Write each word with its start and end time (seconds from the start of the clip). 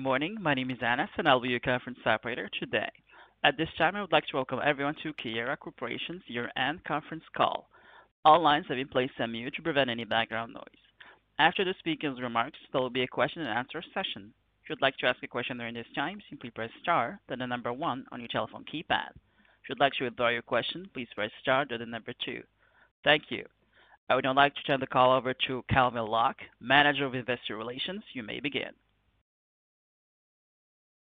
Morning. 0.00 0.36
My 0.40 0.54
name 0.54 0.70
is 0.70 0.78
Anas, 0.82 1.10
and 1.18 1.28
I'll 1.28 1.40
be 1.40 1.50
your 1.50 1.60
conference 1.60 1.98
operator 2.06 2.48
today. 2.58 2.88
At 3.44 3.58
this 3.58 3.68
time, 3.76 3.96
I 3.96 4.00
would 4.00 4.12
like 4.12 4.26
to 4.28 4.36
welcome 4.36 4.58
everyone 4.64 4.94
to 5.02 5.12
Keyera 5.12 5.58
Corporation's 5.58 6.22
year-end 6.26 6.82
conference 6.84 7.24
call. 7.36 7.68
All 8.24 8.40
lines 8.40 8.64
have 8.68 8.78
been 8.78 8.88
placed 8.88 9.20
on 9.20 9.32
mute 9.32 9.52
to 9.56 9.62
prevent 9.62 9.90
any 9.90 10.04
background 10.04 10.54
noise. 10.54 10.64
After 11.38 11.64
the 11.64 11.74
speaker's 11.78 12.18
remarks, 12.18 12.58
there 12.72 12.80
will 12.80 12.88
be 12.88 13.02
a 13.02 13.06
question 13.06 13.42
and 13.42 13.50
answer 13.50 13.82
session. 13.92 14.32
If 14.64 14.70
you'd 14.70 14.80
like 14.80 14.96
to 14.98 15.06
ask 15.06 15.22
a 15.22 15.28
question 15.28 15.58
during 15.58 15.74
this 15.74 15.86
time, 15.94 16.18
simply 16.30 16.48
press 16.48 16.70
star, 16.82 17.20
then 17.28 17.40
the 17.40 17.46
number 17.46 17.72
one 17.72 18.06
on 18.10 18.20
your 18.20 18.28
telephone 18.28 18.64
keypad. 18.72 19.10
If 19.12 19.68
you'd 19.68 19.80
like 19.80 19.92
to 19.94 20.04
withdraw 20.04 20.28
your 20.28 20.42
question, 20.42 20.88
please 20.94 21.08
press 21.14 21.30
star, 21.42 21.66
then 21.68 21.80
the 21.80 21.86
number 21.86 22.14
two. 22.24 22.42
Thank 23.04 23.24
you. 23.28 23.44
I 24.08 24.14
would 24.14 24.24
now 24.24 24.32
like 24.32 24.54
to 24.54 24.62
turn 24.62 24.80
the 24.80 24.86
call 24.86 25.12
over 25.12 25.34
to 25.46 25.62
Calvin 25.68 26.06
Locke, 26.06 26.40
Manager 26.58 27.04
of 27.04 27.14
Investor 27.14 27.58
Relations. 27.58 28.02
You 28.14 28.22
may 28.22 28.40
begin. 28.40 28.70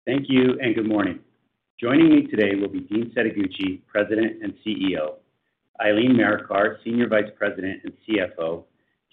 Thank 0.06 0.26
you 0.28 0.60
and 0.62 0.76
good 0.76 0.86
morning. 0.86 1.22
Joining 1.80 2.10
me 2.10 2.28
today 2.28 2.56
will 2.60 2.68
be 2.68 2.82
Dean 2.82 3.14
Setoguchi, 3.16 3.80
President 3.88 4.44
and 4.44 4.54
CEO, 4.56 5.14
Eileen 5.82 6.18
Marikar, 6.18 6.76
Senior 6.84 7.08
Vice 7.08 7.32
President 7.38 7.84
and 7.86 7.94
CFO, 8.06 8.66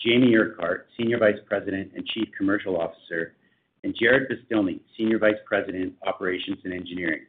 Jamie 0.04 0.34
Urquhart, 0.34 0.88
Senior 0.98 1.18
Vice 1.18 1.38
President 1.46 1.92
and 1.94 2.04
Chief 2.06 2.26
Commercial 2.36 2.76
Officer, 2.76 3.36
and 3.84 3.96
Jarrod 3.96 4.26
Beztilny, 4.32 4.80
Senior 4.98 5.20
Vice 5.20 5.38
President, 5.46 5.94
Operations 6.04 6.58
and 6.64 6.74
Engineering. 6.74 7.26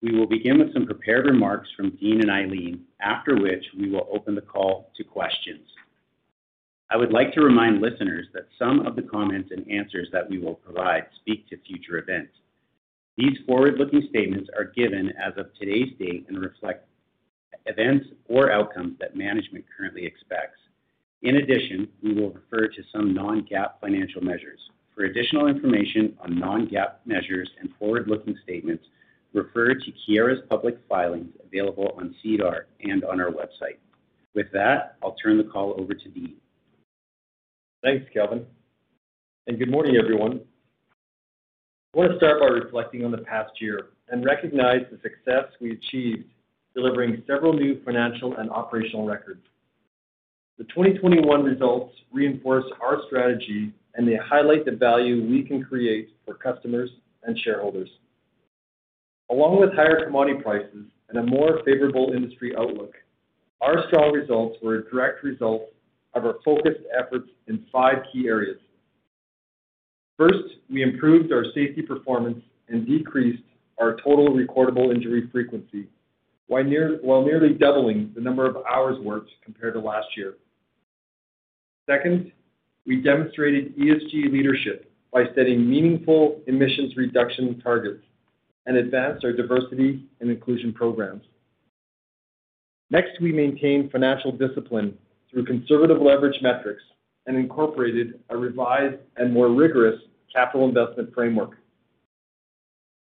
We 0.00 0.18
will 0.18 0.26
begin 0.26 0.58
with 0.58 0.72
some 0.72 0.86
prepared 0.86 1.26
remarks 1.26 1.68
from 1.76 1.90
Dean 1.96 2.22
and 2.22 2.30
Eileen, 2.30 2.84
after 3.02 3.36
which 3.36 3.66
we 3.78 3.90
will 3.90 4.08
open 4.10 4.34
the 4.34 4.40
call 4.40 4.90
to 4.96 5.04
questions. 5.04 5.68
I 6.90 6.96
would 6.96 7.12
like 7.12 7.34
to 7.34 7.42
remind 7.42 7.82
listeners 7.82 8.28
that 8.32 8.48
some 8.58 8.86
of 8.86 8.96
the 8.96 9.02
comments 9.02 9.50
and 9.50 9.70
answers 9.70 10.08
that 10.12 10.30
we 10.30 10.38
will 10.38 10.54
provide 10.54 11.04
speak 11.20 11.46
to 11.50 11.58
future 11.58 11.98
events. 11.98 12.32
These 13.16 13.38
forward-looking 13.46 14.08
statements 14.10 14.50
are 14.56 14.64
given 14.64 15.12
as 15.16 15.32
of 15.38 15.54
today's 15.54 15.92
date 15.98 16.26
and 16.28 16.38
reflect 16.38 16.86
events 17.64 18.06
or 18.28 18.52
outcomes 18.52 18.98
that 19.00 19.16
management 19.16 19.64
currently 19.76 20.04
expects. 20.04 20.58
In 21.22 21.36
addition, 21.36 21.88
we 22.02 22.12
will 22.12 22.30
refer 22.30 22.68
to 22.68 22.82
some 22.92 23.14
non-GAAP 23.14 23.80
financial 23.80 24.22
measures. 24.22 24.60
For 24.94 25.04
additional 25.04 25.46
information 25.46 26.16
on 26.20 26.38
non-GAAP 26.38 26.92
measures 27.06 27.50
and 27.58 27.70
forward-looking 27.78 28.36
statements, 28.42 28.84
refer 29.32 29.74
to 29.74 29.92
Keyera's 29.92 30.42
public 30.48 30.78
filings 30.88 31.32
available 31.44 31.94
on 31.98 32.14
SEDAR 32.22 32.66
and 32.80 33.02
on 33.04 33.20
our 33.20 33.30
website. 33.30 33.78
With 34.34 34.52
that, 34.52 34.96
I'll 35.02 35.16
turn 35.22 35.38
the 35.38 35.44
call 35.44 35.74
over 35.78 35.94
to 35.94 36.08
Dean. 36.08 36.36
Thanks, 37.82 38.06
Calvin, 38.12 38.46
and 39.46 39.58
good 39.58 39.70
morning, 39.70 39.96
everyone. 39.96 40.40
I 41.96 41.98
want 41.98 42.12
to 42.12 42.18
start 42.18 42.40
by 42.40 42.48
reflecting 42.48 43.06
on 43.06 43.10
the 43.10 43.16
past 43.16 43.52
year 43.58 43.86
and 44.10 44.22
recognize 44.22 44.82
the 44.90 44.98
success 44.98 45.44
we 45.62 45.72
achieved 45.72 46.28
delivering 46.74 47.22
several 47.26 47.54
new 47.54 47.82
financial 47.84 48.36
and 48.36 48.50
operational 48.50 49.06
records. 49.06 49.40
The 50.58 50.64
2021 50.64 51.42
results 51.42 51.94
reinforce 52.12 52.66
our 52.82 52.98
strategy, 53.06 53.72
and 53.94 54.06
they 54.06 54.18
highlight 54.22 54.66
the 54.66 54.72
value 54.72 55.26
we 55.26 55.42
can 55.42 55.64
create 55.64 56.10
for 56.26 56.34
customers 56.34 56.90
and 57.22 57.38
shareholders. 57.38 57.88
Along 59.30 59.58
with 59.58 59.72
higher 59.72 60.04
commodity 60.04 60.42
prices 60.42 60.84
and 61.08 61.18
a 61.18 61.22
more 61.22 61.62
favorable 61.64 62.12
industry 62.14 62.54
outlook, 62.58 62.92
our 63.62 63.86
strong 63.88 64.12
results 64.12 64.58
were 64.62 64.74
a 64.74 64.90
direct 64.90 65.24
result 65.24 65.72
of 66.12 66.26
our 66.26 66.34
focused 66.44 66.84
efforts 66.94 67.30
in 67.46 67.64
five 67.72 68.02
key 68.12 68.28
areas. 68.28 68.58
First, 70.18 70.56
we 70.70 70.82
improved 70.82 71.32
our 71.32 71.44
safety 71.54 71.82
performance 71.82 72.42
and 72.68 72.86
decreased 72.86 73.42
our 73.78 73.96
total 73.96 74.30
recordable 74.30 74.94
injury 74.94 75.28
frequency 75.30 75.88
while 76.48 76.64
nearly 76.64 77.54
doubling 77.54 78.12
the 78.14 78.20
number 78.20 78.46
of 78.46 78.56
hours 78.64 78.98
worked 79.00 79.30
compared 79.44 79.74
to 79.74 79.80
last 79.80 80.06
year. 80.16 80.34
Second, 81.90 82.32
we 82.86 83.02
demonstrated 83.02 83.76
ESG 83.76 84.32
leadership 84.32 84.90
by 85.12 85.24
setting 85.34 85.68
meaningful 85.68 86.40
emissions 86.46 86.96
reduction 86.96 87.60
targets 87.60 88.02
and 88.66 88.76
advanced 88.76 89.24
our 89.24 89.32
diversity 89.32 90.04
and 90.20 90.30
inclusion 90.30 90.72
programs. 90.72 91.24
Next, 92.90 93.20
we 93.20 93.32
maintained 93.32 93.90
financial 93.90 94.30
discipline 94.32 94.96
through 95.30 95.44
conservative 95.44 96.00
leverage 96.00 96.40
metrics 96.42 96.82
and 97.26 97.36
incorporated 97.36 98.20
a 98.30 98.36
revised 98.36 98.96
and 99.16 99.32
more 99.32 99.48
rigorous 99.48 100.00
capital 100.32 100.68
investment 100.68 101.12
framework. 101.14 101.58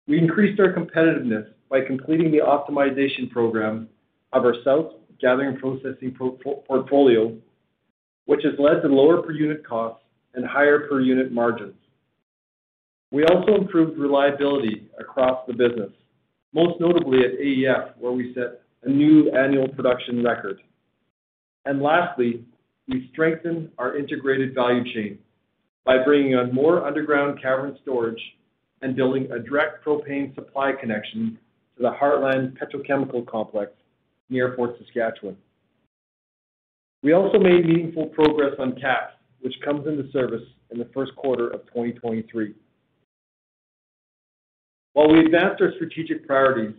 We 0.07 0.18
increased 0.18 0.59
our 0.59 0.74
competitiveness 0.74 1.47
by 1.69 1.81
completing 1.81 2.31
the 2.31 2.40
optimization 2.40 3.30
program 3.30 3.88
of 4.34 4.44
our 4.44 4.56
South 4.63 4.94
Gathering 5.22 5.57
Processing 5.57 6.16
portfolio, 6.68 7.38
which 8.25 8.44
has 8.44 8.53
led 8.57 8.81
to 8.81 8.88
lower 8.88 9.22
per 9.22 9.31
unit 9.31 9.66
costs 9.66 10.03
and 10.34 10.46
higher 10.46 10.88
per 10.88 11.01
unit 11.01 11.31
margins. 11.31 11.75
We 13.12 13.24
also 13.25 13.56
improved 13.56 13.97
reliability 13.97 14.88
across 15.00 15.46
the 15.47 15.53
business, 15.53 15.91
most 16.53 16.80
notably 16.80 17.19
at 17.19 17.40
AEF, 17.40 17.97
where 17.97 18.12
we 18.12 18.34
set 18.34 18.62
a 18.84 18.90
new 18.90 19.31
annual 19.31 19.68
production 19.68 20.24
record. 20.24 20.62
And 21.66 21.81
lastly, 21.81 22.46
we 22.89 23.07
strengthened 23.13 23.69
our 23.77 23.95
integrated 23.95 24.55
value 24.55 24.83
chain 24.94 25.19
by 25.85 26.03
bringing 26.03 26.35
on 26.35 26.53
more 26.53 26.85
underground 26.85 27.41
cavern 27.41 27.77
storage 27.83 28.22
and 28.81 28.95
building 28.95 29.29
a 29.31 29.39
direct 29.39 29.85
propane 29.85 30.33
supply 30.33 30.72
connection 30.79 31.38
to 31.77 31.83
the 31.83 31.91
Heartland 31.91 32.57
Petrochemical 32.57 33.25
Complex 33.27 33.72
near 34.29 34.53
Fort 34.55 34.75
Saskatchewan. 34.79 35.38
We 37.03 37.13
also 37.13 37.39
made 37.39 37.66
meaningful 37.66 38.07
progress 38.07 38.53
on 38.59 38.73
KAPS, 38.73 39.13
which 39.41 39.56
comes 39.63 39.88
into 39.88 40.11
service 40.11 40.44
in 40.71 40.79
the 40.79 40.89
first 40.94 41.16
quarter 41.16 41.47
of 41.47 41.66
2023. 41.67 42.53
While 44.94 45.11
we 45.11 45.19
advanced 45.19 45.61
our 45.61 45.71
strategic 45.75 46.25
priorities, 46.27 46.75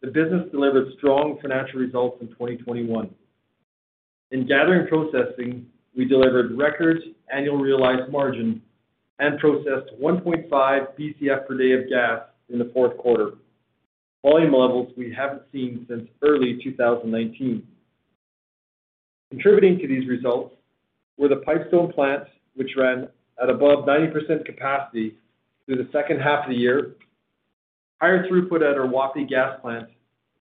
the 0.00 0.10
business 0.10 0.50
delivered 0.52 0.92
strong 0.98 1.38
financial 1.40 1.80
results 1.80 2.18
in 2.20 2.28
2021. 2.28 3.10
In 4.34 4.48
Gathering 4.48 4.88
Processing, 4.88 5.64
we 5.96 6.04
delivered 6.04 6.58
record 6.58 7.00
annual 7.32 7.56
realized 7.56 8.10
margin 8.10 8.60
and 9.20 9.38
processed 9.38 9.92
1.5 10.02 10.48
Bcf 10.50 11.46
per 11.46 11.56
day 11.56 11.70
of 11.70 11.88
gas 11.88 12.22
in 12.48 12.58
the 12.58 12.68
fourth 12.74 12.98
quarter, 12.98 13.34
volume 14.22 14.52
levels 14.52 14.92
we 14.96 15.14
haven't 15.16 15.42
seen 15.52 15.86
since 15.88 16.08
early 16.22 16.58
2019. 16.64 17.64
Contributing 19.30 19.78
to 19.78 19.86
these 19.86 20.08
results 20.08 20.56
were 21.16 21.28
the 21.28 21.36
Pipestone 21.36 21.92
plant, 21.92 22.24
which 22.56 22.72
ran 22.76 23.06
at 23.40 23.48
above 23.48 23.84
90% 23.84 24.44
capacity 24.44 25.14
through 25.64 25.76
the 25.76 25.88
second 25.92 26.18
half 26.18 26.46
of 26.46 26.50
the 26.50 26.56
year, 26.56 26.96
higher 28.00 28.26
throughput 28.26 28.68
at 28.68 28.76
our 28.76 28.88
Wapiti 28.88 29.26
gas 29.26 29.60
plant, 29.60 29.86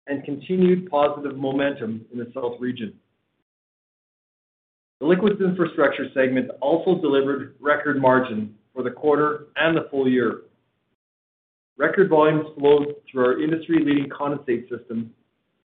and 0.05 0.23
continued 0.25 0.91
positive 0.91 1.35
momentum 1.35 2.05
in 2.13 2.19
the 2.19 2.31
south 2.35 2.53
region. 2.59 2.93
The 4.99 5.07
Liquids 5.07 5.39
Infrastructure 5.39 6.07
segment 6.13 6.51
also 6.61 6.99
delivered 6.99 7.55
record 7.61 8.01
margin 8.01 8.55
for 8.73 8.83
the 8.83 8.91
quarter 8.91 9.47
and 9.55 9.75
the 9.75 9.87
full 9.89 10.09
year. 10.09 10.41
Record 11.77 12.09
volumes 12.09 12.47
flowed 12.57 12.95
through 13.09 13.25
our 13.25 13.41
industry-leading 13.41 14.09
condensate 14.09 14.69
system, 14.69 15.13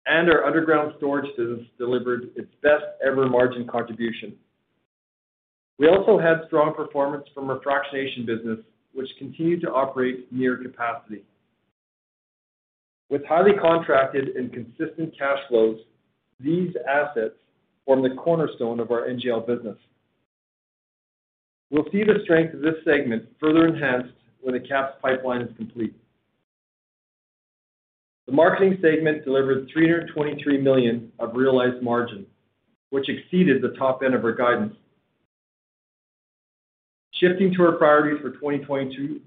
and 0.04 0.28
our 0.28 0.44
underground 0.44 0.92
storage 0.98 1.34
business 1.38 1.66
delivered 1.78 2.30
its 2.36 2.50
best 2.62 2.84
ever 3.06 3.26
margin 3.26 3.66
contribution. 3.66 4.34
We 5.78 5.88
also 5.88 6.18
had 6.18 6.46
strong 6.46 6.74
performance 6.74 7.24
from 7.32 7.48
our 7.48 7.60
fractionation 7.60 8.26
business, 8.26 8.58
which 8.92 9.08
continued 9.18 9.62
to 9.62 9.70
operate 9.70 10.30
near 10.30 10.58
capacity. 10.58 11.24
With 13.08 13.24
highly 13.24 13.52
contracted 13.58 14.36
and 14.36 14.52
consistent 14.52 15.16
cash 15.18 15.38
flows, 15.48 15.80
these 16.38 16.74
assets 16.86 17.36
form 17.86 18.02
the 18.02 18.14
cornerstone 18.14 18.80
of 18.80 18.90
our 18.90 19.08
NGL 19.08 19.46
business. 19.46 19.76
We'll 21.70 21.90
see 21.90 22.04
the 22.04 22.20
strength 22.24 22.54
of 22.54 22.60
this 22.60 22.74
segment 22.84 23.24
further 23.40 23.66
enhanced 23.66 24.14
when 24.40 24.54
the 24.54 24.60
KAPS 24.60 24.96
pipeline 25.00 25.40
is 25.42 25.56
complete. 25.56 25.94
The 28.26 28.32
marketing 28.32 28.78
segment 28.82 29.24
delivered 29.24 29.68
323 29.72 30.58
million 30.58 31.10
of 31.18 31.34
realized 31.34 31.82
margin, 31.82 32.26
which 32.90 33.08
exceeded 33.08 33.62
the 33.62 33.76
top 33.78 34.02
end 34.04 34.14
of 34.14 34.24
our 34.24 34.34
guidance. 34.34 34.74
Shifting 37.14 37.54
to 37.54 37.62
our 37.62 37.72
priorities 37.72 38.20
for 38.20 38.30
2022, 38.30 39.20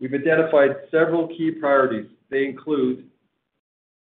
we've 0.00 0.14
identified 0.14 0.76
several 0.90 1.28
key 1.28 1.52
priorities. 1.52 2.06
They 2.30 2.44
include 2.44 3.08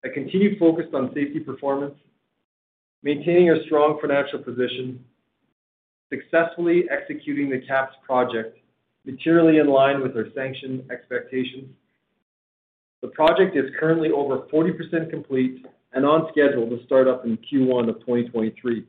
a 0.04 0.10
continued 0.10 0.60
focus 0.60 0.86
on 0.94 1.14
safety 1.14 1.40
performance, 1.40 1.96
maintaining 3.04 3.52
a 3.52 3.64
strong 3.66 3.98
financial 4.02 4.40
position, 4.40 5.04
successfully 6.10 6.86
executing 6.90 7.50
the 7.50 7.62
KAPS 7.68 7.96
project 8.06 8.58
materially 9.06 9.58
in 9.58 9.68
line 9.68 10.02
with 10.02 10.16
our 10.16 10.28
sanction 10.36 10.86
expectations. 10.92 11.70
The 13.02 13.08
project 13.10 13.56
is 13.56 13.66
currently 13.80 14.12
over 14.12 14.40
40% 14.54 15.10
complete 15.10 15.66
and 15.94 16.06
on 16.06 16.28
schedule 16.32 16.70
to 16.70 16.84
start 16.86 17.08
up 17.08 17.26
in 17.26 17.38
Q1 17.38 17.90
of 17.90 18.00
2023. 18.02 18.86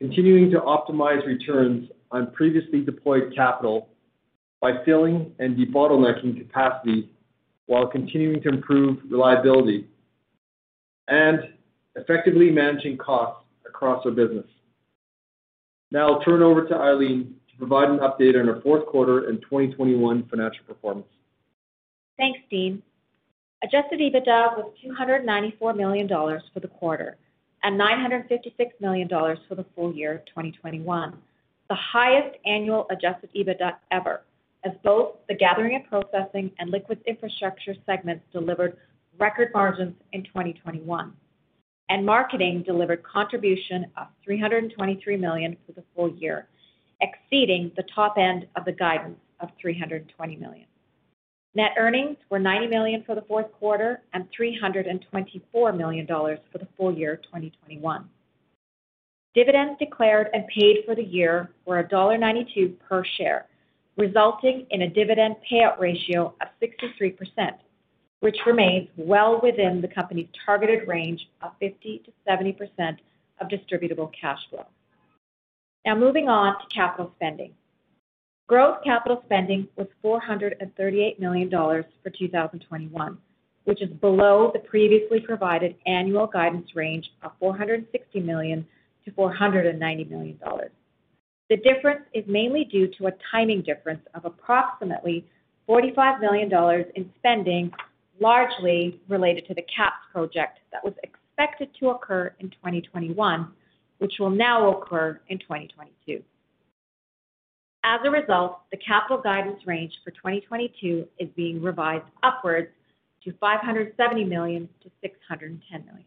Continuing 0.00 0.50
to 0.52 0.60
optimize 0.60 1.26
returns 1.26 1.90
on 2.12 2.30
previously 2.30 2.82
deployed 2.82 3.32
capital 3.34 3.88
by 4.60 4.84
filling 4.84 5.32
and 5.40 5.56
debottlenecking 5.56 6.38
capacity 6.38 7.10
while 7.66 7.86
continuing 7.86 8.40
to 8.42 8.48
improve 8.48 8.98
reliability 9.10 9.88
and 11.08 11.40
effectively 11.96 12.50
managing 12.50 12.96
costs 12.96 13.44
across 13.66 14.04
our 14.04 14.12
business. 14.12 14.46
Now 15.90 16.12
I'll 16.12 16.20
turn 16.22 16.42
over 16.42 16.66
to 16.66 16.74
Eileen 16.74 17.34
to 17.50 17.56
provide 17.58 17.88
an 17.90 17.98
update 17.98 18.38
on 18.38 18.48
our 18.48 18.60
fourth 18.60 18.86
quarter 18.86 19.28
and 19.28 19.40
2021 19.42 20.28
financial 20.28 20.64
performance. 20.66 21.06
Thanks, 22.16 22.40
Dean. 22.50 22.82
Adjusted 23.62 24.00
EBITDA 24.00 24.56
was 24.56 24.72
294 24.82 25.74
million 25.74 26.06
dollars 26.06 26.42
for 26.52 26.60
the 26.60 26.68
quarter 26.68 27.16
and 27.62 27.76
956 27.76 28.74
million 28.80 29.08
dollars 29.08 29.38
for 29.48 29.54
the 29.54 29.64
full 29.74 29.92
year 29.92 30.22
2021, 30.28 31.16
the 31.68 31.74
highest 31.74 32.36
annual 32.46 32.86
adjusted 32.90 33.30
EBITDA 33.34 33.72
ever, 33.90 34.22
as 34.64 34.72
both 34.84 35.16
the 35.28 35.34
Gathering 35.34 35.74
and 35.74 35.84
Processing 35.86 36.50
and 36.58 36.70
Liquids 36.70 37.02
Infrastructure 37.06 37.74
segments 37.86 38.24
delivered 38.32 38.76
record 39.18 39.50
margins 39.52 39.94
in 40.12 40.22
2021. 40.24 41.12
And 41.90 42.04
marketing 42.04 42.62
delivered 42.66 43.02
contribution 43.02 43.86
of 43.96 44.08
323 44.24 45.16
million 45.16 45.56
for 45.66 45.72
the 45.72 45.84
full 45.94 46.10
year, 46.16 46.46
exceeding 47.00 47.72
the 47.76 47.84
top 47.94 48.16
end 48.18 48.46
of 48.56 48.64
the 48.64 48.72
guidance 48.72 49.18
of 49.40 49.48
320 49.60 50.36
million. 50.36 50.66
Net 51.54 51.72
earnings 51.78 52.16
were 52.30 52.38
90 52.38 52.66
million 52.66 53.02
for 53.04 53.14
the 53.14 53.22
fourth 53.22 53.50
quarter 53.52 54.02
and 54.12 54.28
324 54.36 55.72
million 55.72 56.06
dollars 56.06 56.38
for 56.52 56.58
the 56.58 56.68
full 56.76 56.94
year 56.94 57.16
2021. 57.16 58.08
Dividends 59.34 59.78
declared 59.78 60.28
and 60.32 60.46
paid 60.48 60.78
for 60.84 60.94
the 60.94 61.02
year 61.02 61.50
were 61.64 61.82
dollar 61.82 62.18
1.92 62.18 62.74
per 62.88 63.04
share, 63.16 63.46
resulting 63.96 64.66
in 64.70 64.82
a 64.82 64.88
dividend 64.88 65.36
payout 65.50 65.78
ratio 65.78 66.34
of 66.40 66.48
63%, 66.62 67.16
which 68.20 68.36
remains 68.46 68.88
well 68.96 69.40
within 69.42 69.80
the 69.80 69.88
company's 69.88 70.28
targeted 70.44 70.88
range 70.88 71.28
of 71.42 71.52
50%-70% 71.60 72.96
of 73.40 73.48
distributable 73.48 74.10
cash 74.20 74.40
flow. 74.50 74.66
Now 75.86 75.94
moving 75.94 76.28
on 76.28 76.54
to 76.54 76.74
capital 76.74 77.12
spending. 77.16 77.52
Growth 78.48 78.78
capital 78.82 79.22
spending 79.26 79.68
was 79.76 79.86
438 80.02 81.20
million 81.20 81.48
dollars 81.50 81.84
for 82.02 82.10
2021, 82.10 83.18
which 83.64 83.82
is 83.82 83.90
below 84.00 84.50
the 84.52 84.60
previously 84.60 85.20
provided 85.20 85.76
annual 85.86 86.26
guidance 86.26 86.74
range 86.74 87.10
of 87.22 87.32
460 87.38 88.20
million-490 88.20 90.10
million 90.10 90.38
dollars. 90.38 90.70
The 91.50 91.58
difference 91.58 92.02
is 92.14 92.24
mainly 92.26 92.64
due 92.64 92.88
to 92.98 93.06
a 93.06 93.12
timing 93.30 93.62
difference 93.62 94.02
of 94.14 94.24
approximately 94.24 95.26
45 95.66 96.20
million 96.20 96.48
dollars 96.48 96.86
in 96.94 97.10
spending, 97.18 97.70
largely 98.20 99.00
related 99.08 99.46
to 99.46 99.54
the 99.54 99.62
KAPS 99.62 99.96
project 100.12 100.58
that 100.72 100.84
was 100.84 100.94
expected 101.02 101.68
to 101.80 101.90
occur 101.90 102.34
in 102.40 102.50
2021, 102.50 103.48
which 103.98 104.14
will 104.18 104.30
now 104.30 104.76
occur 104.76 105.20
in 105.28 105.38
2022. 105.38 106.22
As 107.84 108.00
a 108.04 108.10
result, 108.10 108.60
the 108.70 108.76
capital 108.76 109.18
guidance 109.18 109.60
range 109.66 109.92
for 110.04 110.10
2022 110.10 111.06
is 111.18 111.28
being 111.36 111.62
revised 111.62 112.04
upwards 112.22 112.68
to 113.24 113.32
570 113.40 114.24
million-610 114.24 115.70
million. 115.70 116.04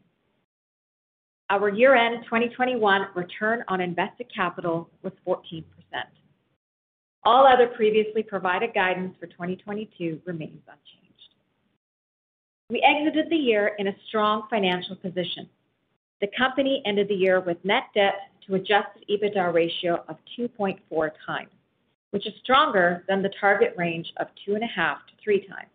Our 1.50 1.70
year-end 1.70 2.24
2021 2.26 3.08
return 3.16 3.64
on 3.68 3.82
invested 3.82 4.28
capital 4.34 4.90
was 5.04 5.12
14%. 5.28 5.64
All 7.24 7.46
other 7.46 7.68
previously 7.68 8.24
provided 8.24 8.74
guidance 8.74 9.16
for 9.20 9.28
2022 9.28 10.22
remains 10.26 10.62
unchanged. 10.68 11.11
We 12.72 12.82
exited 12.84 13.30
the 13.30 13.36
year 13.36 13.76
in 13.80 13.88
a 13.88 13.96
strong 14.08 14.44
financial 14.50 14.96
position. 14.96 15.50
The 16.22 16.30
company 16.38 16.82
ended 16.86 17.10
the 17.10 17.16
year 17.16 17.42
with 17.42 17.58
net 17.66 17.84
debt 17.94 18.14
to 18.48 18.56
adjusted 18.56 19.04
EBITDA 19.10 19.54
ratio 19.54 20.06
of 20.08 20.16
2.4 20.40 21.10
times, 21.26 21.52
which 22.12 22.26
is 22.26 22.34
stronger 22.42 23.04
than 23.10 23.22
the 23.22 23.34
target 23.42 23.74
range 23.78 24.14
of 24.22 24.28
2.5x-3x. 24.48 25.66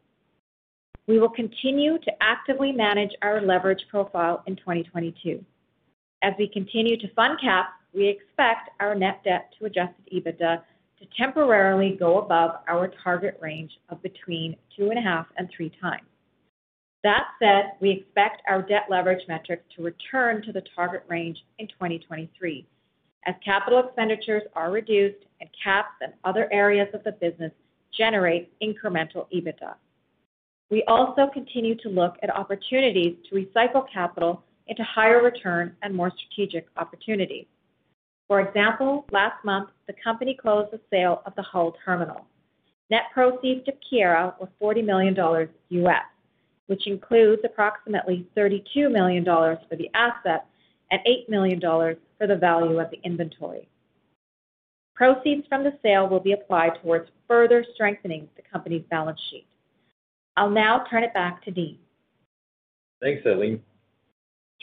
We 1.07 1.19
will 1.19 1.29
continue 1.29 1.99
to 1.99 2.13
actively 2.23 2.73
manage 2.73 3.13
our 3.21 3.43
leverage 3.43 3.85
profile 3.91 4.43
in 4.47 4.57
2022. 4.57 5.45
As 6.23 6.33
we 6.39 6.49
continue 6.49 6.97
to 6.97 7.13
fund 7.13 7.39
KAPS, 7.43 7.73
we 7.93 8.09
expect 8.09 8.71
our 8.81 8.95
net 8.95 9.21
debt 9.23 9.53
to 9.59 9.67
adjusted 9.67 10.09
EBITDA 10.15 10.63
to 11.01 11.07
temporarily 11.15 11.95
go 12.01 12.21
above 12.21 12.53
our 12.69 12.91
target 13.05 13.39
range 13.43 13.73
of 13.91 14.03
between 14.03 14.57
2.5x 14.81 15.27
and 15.37 15.51
3x. 15.53 16.01
That 17.07 17.29
said, 17.39 17.75
we 17.79 17.91
expect 17.91 18.43
our 18.49 18.63
debt 18.63 18.87
leverage 18.91 19.23
metrics 19.29 19.63
to 19.77 19.85
return 19.85 20.43
to 20.43 20.51
the 20.51 20.65
target 20.75 21.05
range 21.07 21.39
in 21.61 21.69
2023 21.69 22.67
as 23.27 23.35
capital 23.45 23.79
expenditures 23.79 24.43
are 24.55 24.73
reduced 24.73 25.25
and 25.41 25.49
KAPS 25.63 25.95
and 26.01 26.13
other 26.25 26.53
areas 26.53 26.89
of 26.95 27.05
the 27.05 27.13
business 27.13 27.53
generate 27.97 28.51
incremental 28.61 29.27
EBITDA. 29.33 29.75
We 30.69 30.83
also 30.89 31.29
continue 31.33 31.77
to 31.77 31.89
look 31.89 32.17
at 32.25 32.37
opportunities 32.37 33.15
to 33.31 33.37
recycle 33.37 33.85
capital 33.93 34.43
into 34.67 34.83
higher 34.83 35.23
return 35.23 35.77
and 35.83 35.95
more 35.95 36.11
strategic 36.11 36.67
opportunities. 36.77 37.47
For 38.27 38.41
example, 38.41 39.07
last 39.13 39.45
month, 39.45 39.69
the 39.87 39.95
company 40.03 40.35
closed 40.35 40.73
the 40.73 40.81
sale 40.91 41.23
of 41.25 41.37
the 41.37 41.43
Hull 41.43 41.77
terminal. 41.85 42.27
Net 42.91 43.03
proceeds 43.15 43.65
to 43.67 43.73
Keyera 43.93 44.35
were 44.41 44.49
$40 44.61 44.85
million, 44.85 45.15
which 46.67 46.87
includes 46.87 47.43
approximately 47.45 48.27
$32 48.37 48.91
million 48.91 49.25
for 49.25 49.77
the 49.77 49.91
asset 49.95 50.47
and 50.91 51.01
$8 51.07 51.29
million 51.29 51.61
for 51.61 52.27
the 52.27 52.37
value 52.37 52.81
of 52.81 52.91
the 52.91 53.01
inventory. 53.05 53.69
Proceeds 54.95 55.47
from 55.49 55.63
the 55.63 55.79
sale 55.83 56.09
will 56.09 56.21
be 56.21 56.33
applied 56.33 56.73
towards 56.83 57.09
further 57.29 57.65
strengthening 57.75 58.29
the 58.37 58.43
company's 58.51 58.85
balance 58.91 59.21
sheet. 59.31 59.47
I'll 60.37 60.51
now 60.51 60.85
turn 60.91 61.05
it 61.05 61.13
back 61.13 61.45
to 61.45 61.51
Dean. 61.51 61.79
Thanks, 63.01 63.23
Eileen. 63.27 63.63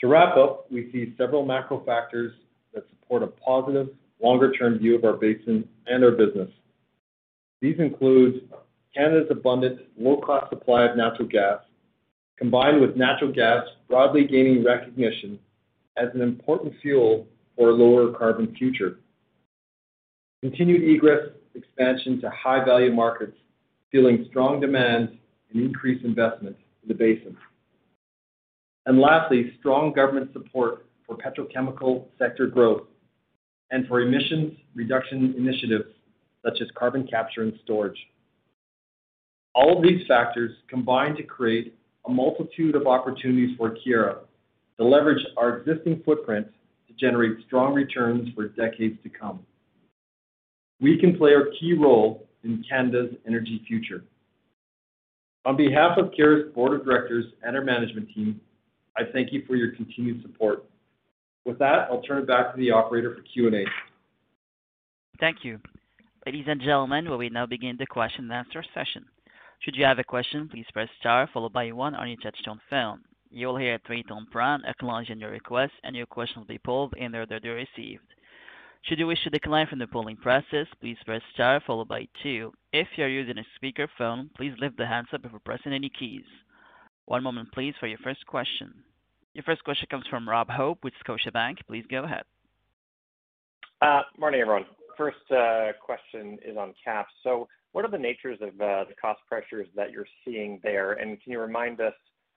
To 0.00 0.08
wrap 0.08 0.36
up, 0.36 0.70
we 0.70 0.90
see 0.92 1.14
several 1.16 1.44
macro 1.44 1.84
factors 1.84 2.32
that 2.74 2.84
support 2.90 3.22
a 3.22 3.28
positive 3.28 3.88
longer-term 4.20 4.78
view 4.78 4.96
of 4.96 5.04
our 5.04 5.14
basin 5.14 5.68
and 5.86 6.04
our 6.04 6.10
business. 6.10 6.50
These 7.60 7.78
include 7.78 8.48
Canada's 8.94 9.28
abundant 9.30 9.80
low-cost 9.98 10.50
supply 10.50 10.84
of 10.84 10.96
natural 10.96 11.28
gas, 11.28 11.60
combined 12.38 12.80
with 12.80 12.96
natural 12.96 13.32
gas 13.32 13.64
broadly 13.88 14.26
gaining 14.26 14.64
recognition 14.64 15.38
as 15.96 16.08
an 16.14 16.20
important 16.20 16.74
fuel 16.82 17.26
for 17.56 17.70
a 17.70 17.72
lower 17.72 18.12
carbon 18.12 18.54
future. 18.56 18.98
Continued 20.42 20.82
egress 20.82 21.30
expansion 21.54 22.20
to 22.20 22.30
high-value 22.30 22.92
markets, 22.92 23.36
fueling 23.90 24.26
strong 24.28 24.60
demand 24.60 25.16
and 25.52 25.62
increased 25.62 26.04
investment 26.04 26.56
in 26.82 26.88
the 26.88 26.94
basin. 26.94 27.36
And 28.86 29.00
lastly, 29.00 29.54
strong 29.60 29.92
government 29.92 30.32
support 30.32 30.86
for 31.06 31.16
petrochemical 31.16 32.06
sector 32.18 32.46
growth 32.46 32.82
and 33.70 33.86
for 33.86 34.00
emissions 34.00 34.52
reduction 34.74 35.34
initiatives 35.38 35.88
such 36.44 36.60
as 36.60 36.68
carbon 36.74 37.06
capture 37.06 37.42
and 37.42 37.54
storage. 37.64 37.98
All 39.54 39.76
of 39.78 39.82
these 39.82 40.06
factors 40.06 40.52
combine 40.68 41.14
to 41.16 41.22
create 41.22 41.74
a 42.06 42.10
multitude 42.10 42.74
of 42.74 42.86
opportunities 42.86 43.56
for 43.56 43.76
Keyera 43.76 44.18
to 44.78 44.84
leverage 44.84 45.24
our 45.36 45.58
existing 45.58 46.02
footprint 46.04 46.46
to 46.88 46.94
generate 46.94 47.44
strong 47.46 47.74
returns 47.74 48.28
for 48.34 48.48
decades 48.48 48.98
to 49.02 49.08
come. 49.08 49.40
We 50.80 50.98
can 50.98 51.16
play 51.16 51.32
a 51.32 51.50
key 51.58 51.72
role 51.72 52.26
in 52.42 52.64
Canada's 52.68 53.14
energy 53.26 53.62
future. 53.66 54.04
On 55.46 55.56
behalf 55.56 55.98
of 55.98 56.10
Keyera's 56.12 56.52
board 56.54 56.78
of 56.78 56.86
directors 56.86 57.24
and 57.42 57.56
our 57.56 57.64
management 57.64 58.08
team, 58.14 58.40
I 58.96 59.02
thank 59.12 59.32
you 59.32 59.44
for 59.46 59.56
your 59.56 59.72
continued 59.72 60.22
support. 60.22 60.64
With 61.44 61.58
that, 61.58 61.88
I'll 61.90 62.02
turn 62.02 62.22
it 62.22 62.26
back 62.26 62.54
to 62.54 62.60
the 62.60 62.70
operator 62.70 63.14
for 63.14 63.22
Q&A. 63.22 63.64
Thank 65.20 65.38
you. 65.42 65.60
Ladies 66.26 66.46
and 66.48 66.60
gentlemen, 66.60 67.10
we 67.10 67.16
will 67.16 67.30
now 67.30 67.46
begin 67.46 67.76
the 67.78 67.86
question 67.86 68.30
and 68.30 68.32
answer 68.32 68.64
session. 68.74 69.04
Should 69.60 69.76
you 69.76 69.84
have 69.84 69.98
a 69.98 70.04
question, 70.04 70.48
please 70.48 70.66
press 70.72 70.88
star 71.00 71.28
followed 71.32 71.52
by 71.52 71.72
one 71.72 71.94
on 71.94 72.08
your 72.08 72.18
touchtone 72.18 72.60
phone. 72.68 73.00
You 73.30 73.48
will 73.48 73.56
hear 73.56 73.74
a 73.74 73.80
three-tone 73.86 74.26
prompt 74.30 74.66
acknowledging 74.66 75.18
your 75.18 75.30
request, 75.30 75.72
and 75.82 75.96
your 75.96 76.06
question 76.06 76.40
will 76.40 76.46
be 76.46 76.58
pulled 76.58 76.94
in 76.96 77.12
the 77.12 77.18
order 77.18 77.40
they're 77.40 77.54
received. 77.54 78.04
Should 78.82 78.98
you 78.98 79.06
wish 79.06 79.24
to 79.24 79.30
decline 79.30 79.66
from 79.66 79.78
the 79.78 79.86
polling 79.86 80.16
process, 80.16 80.66
please 80.80 80.98
press 81.06 81.22
star 81.32 81.62
followed 81.66 81.88
by 81.88 82.06
two. 82.22 82.52
If 82.72 82.86
you're 82.96 83.08
using 83.08 83.38
a 83.38 83.46
speakerphone, 83.58 84.28
please 84.36 84.52
lift 84.60 84.76
the 84.76 84.86
handset 84.86 85.22
before 85.22 85.40
pressing 85.40 85.72
any 85.72 85.88
keys. 85.88 86.24
One 87.06 87.22
moment 87.22 87.50
please 87.52 87.74
for 87.80 87.86
your 87.86 87.98
first 87.98 88.26
question. 88.26 88.74
Your 89.32 89.42
first 89.42 89.64
question 89.64 89.88
comes 89.90 90.06
from 90.08 90.28
Rob 90.28 90.50
Hope 90.50 90.84
with 90.84 90.92
Scotiabank. 91.04 91.58
Please 91.66 91.84
go 91.90 92.04
ahead. 92.04 92.24
Uh, 93.80 94.02
morning, 94.18 94.42
everyone. 94.42 94.66
First 94.96 95.30
uh, 95.30 95.72
question 95.84 96.38
is 96.44 96.56
on 96.56 96.72
KAPS. 96.84 97.10
What 97.74 97.84
are 97.84 97.90
the 97.90 97.98
natures 97.98 98.38
of 98.40 98.50
uh, 98.60 98.84
the 98.88 98.94
cost 99.02 99.18
pressures 99.28 99.66
that 99.74 99.90
you're 99.90 100.06
seeing 100.24 100.60
there? 100.62 100.92
And 100.92 101.20
can 101.20 101.32
you 101.32 101.40
remind 101.40 101.80
us 101.80 101.92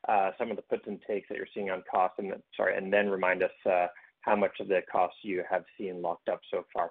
uh, 0.10 0.32
some 0.36 0.50
of 0.50 0.56
the 0.56 0.64
puts 0.64 0.88
and 0.88 1.00
takes 1.08 1.30
that 1.30 1.38
you're 1.38 1.46
seeing 1.54 1.70
on 1.70 1.84
cost? 1.90 2.16
And 2.18 2.92
then 2.92 3.08
remind 3.08 3.44
us 3.44 3.52
uh, 3.64 3.86
how 4.22 4.36
much 4.36 4.60
of 4.60 4.68
the 4.68 4.82
costs 4.92 5.20
you 5.22 5.44
have 5.48 5.64
seen 5.78 6.02
locked 6.02 6.28
up 6.28 6.42
so 6.50 6.66
far. 6.74 6.90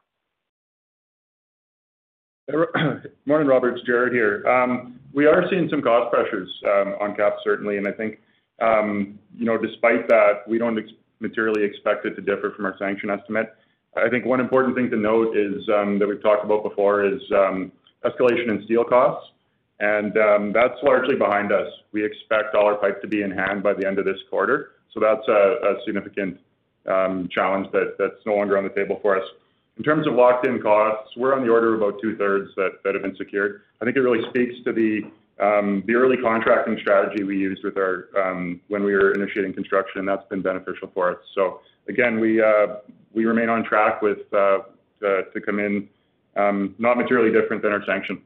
Morning, 3.26 3.48
Robert. 3.48 3.78
It's 3.78 3.84
here. 3.84 4.46
Um, 4.46 5.00
we 5.12 5.26
are 5.26 5.42
seeing 5.50 5.68
some 5.68 5.82
cost 5.82 6.12
pressures 6.12 6.48
um, 6.66 6.94
on 7.00 7.16
KAPS 7.16 7.38
certainly. 7.42 7.78
And 7.78 7.88
I 7.88 7.92
think, 7.92 8.20
um, 8.62 9.18
you 9.36 9.44
know, 9.44 9.58
despite 9.58 10.06
that, 10.06 10.46
we 10.46 10.56
don't 10.56 10.78
materially 11.18 11.64
expect 11.64 12.06
it 12.06 12.14
to 12.14 12.22
differ 12.22 12.52
from 12.54 12.64
our 12.64 12.76
sanction 12.78 13.10
estimate. 13.10 13.56
I 13.96 14.08
think 14.08 14.24
one 14.24 14.38
important 14.38 14.76
thing 14.76 14.88
to 14.90 14.96
note 14.96 15.36
is 15.36 15.66
that 15.66 16.06
we've 16.08 16.22
talked 16.22 16.44
about 16.44 16.62
before 16.62 17.04
is 17.04 17.20
escalation 18.08 18.48
in 18.50 18.62
steel 18.64 18.84
costs, 18.84 19.30
and 19.80 20.16
um, 20.16 20.52
that's 20.52 20.78
largely 20.82 21.16
behind 21.16 21.52
us. 21.52 21.68
We 21.92 22.04
expect 22.04 22.54
all 22.54 22.66
our 22.66 22.76
pipe 22.76 23.00
to 23.02 23.08
be 23.08 23.22
in 23.22 23.30
hand 23.30 23.62
by 23.62 23.74
the 23.74 23.86
end 23.86 23.98
of 23.98 24.04
this 24.04 24.20
quarter. 24.30 24.72
So 24.92 25.00
that's 25.00 25.26
a 25.28 25.74
significant 25.84 26.38
um, 26.88 27.28
challenge 27.30 27.66
that's 27.72 28.22
no 28.24 28.34
longer 28.36 28.56
on 28.56 28.64
the 28.64 28.70
table 28.70 28.98
for 29.02 29.16
us. 29.20 29.26
In 29.76 29.84
terms 29.84 30.06
of 30.06 30.14
locked-in 30.14 30.62
costs, 30.62 31.10
we're 31.18 31.34
on 31.36 31.42
the 31.44 31.52
order 31.52 31.74
of 31.74 31.82
about 31.82 32.00
two-thirds 32.00 32.50
that 32.56 32.94
have 32.94 33.02
been 33.02 33.16
secured. 33.16 33.60
I 33.80 33.84
think 33.84 33.96
it 33.96 34.00
really 34.00 34.24
speaks 34.30 34.54
to 34.64 34.72
the 34.72 35.02
um, 35.38 35.84
early 35.94 36.16
contracting 36.16 36.78
strategy 36.80 37.24
we 37.24 37.36
used 37.36 37.62
with 37.62 37.76
our 37.76 38.08
when 38.68 38.84
we 38.84 38.94
were 38.94 39.12
initiating 39.12 39.52
construction, 39.52 39.98
and 40.00 40.08
that's 40.08 40.26
been 40.30 40.40
beneficial 40.40 40.90
for 40.94 41.10
us. 41.10 41.18
So 41.34 41.60
again, 41.88 42.20
we 42.20 42.40
uh 42.40 42.76
we 43.12 43.24
remain 43.24 43.48
on 43.48 43.64
track 43.64 44.02
with 44.02 44.32
uh, 44.32 44.58
to 45.00 45.40
come 45.44 45.58
in 45.58 45.88
Um, 46.36 46.74
not 46.78 46.98
materially 46.98 47.32
different 47.32 47.62
than 47.62 47.72
our 47.72 47.84
sanction. 47.86 48.22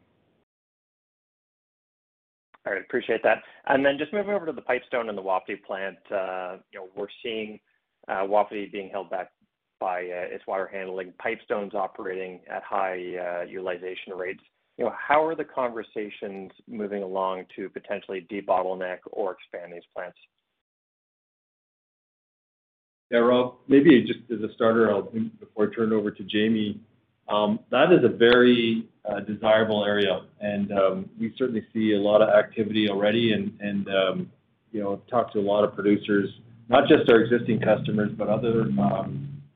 All 2.67 2.73
right. 2.73 2.83
Appreciate 2.83 3.23
that. 3.23 3.43
And 3.67 3.85
then 3.85 3.97
just 3.99 4.12
moving 4.12 4.35
over 4.35 4.47
to 4.47 4.52
the 4.52 4.61
Pipestone 4.61 5.09
and 5.09 5.17
the 5.17 5.23
Wapiti 5.23 5.61
plant, 5.67 5.97
uh, 6.12 6.57
you 6.73 6.81
know, 6.81 6.88
we're 6.95 7.07
seeing 7.23 7.59
uh, 8.09 8.25
Wapiti 8.26 8.67
being 8.67 8.90
held 8.90 9.11
back 9.11 9.31
by 9.79 10.00
uh, 10.00 10.35
its 10.35 10.47
water 10.47 10.69
handling. 10.71 11.12
Pipestone's 11.19 11.75
operating 11.75 12.40
at 12.50 12.62
high 12.62 13.47
utilization 13.49 14.12
rates. 14.14 14.43
You 14.76 14.85
know, 14.87 14.95
how 14.97 15.25
are 15.25 15.35
the 15.35 15.45
conversations 15.45 16.50
moving 16.69 17.02
along 17.02 17.45
to 17.57 17.69
potentially 17.71 18.26
debottleneck 18.31 18.99
or 19.11 19.33
expand 19.33 19.73
these 19.73 19.83
plants? 19.95 20.17
Yeah, 23.11 23.19
Rob, 23.19 23.57
maybe 23.69 24.02
just 24.02 24.21
as 24.31 24.49
a 24.49 24.52
starter, 24.55 24.90
I'll 24.90 25.02
before 25.02 25.71
I 25.71 25.75
turn 25.75 25.93
it 25.93 25.97
over 25.97 26.11
to 26.11 26.23
Jamie, 26.23 26.81
Um, 27.30 27.60
that 27.70 27.92
is 27.92 28.04
a 28.04 28.08
very 28.08 28.88
uh, 29.08 29.20
desirable 29.20 29.84
area, 29.84 30.22
and 30.40 30.72
um, 30.72 31.10
we 31.18 31.32
certainly 31.38 31.64
see 31.72 31.94
a 31.94 31.99
lot 32.00 32.22
of 32.22 32.28
activity 32.28 32.88
already 32.90 33.32
and 33.32 33.88
um, 33.88 34.30
you 34.72 34.80
know, 34.80 35.00
talked 35.10 35.32
to 35.34 35.38
a 35.38 35.42
lot 35.42 35.64
of 35.64 35.75
producers, 35.75 36.28
not 36.68 36.88
just 36.88 37.10
our 37.10 37.20
existing 37.20 37.60
customers, 37.60 38.10
but 38.16 38.28
other 38.28 38.66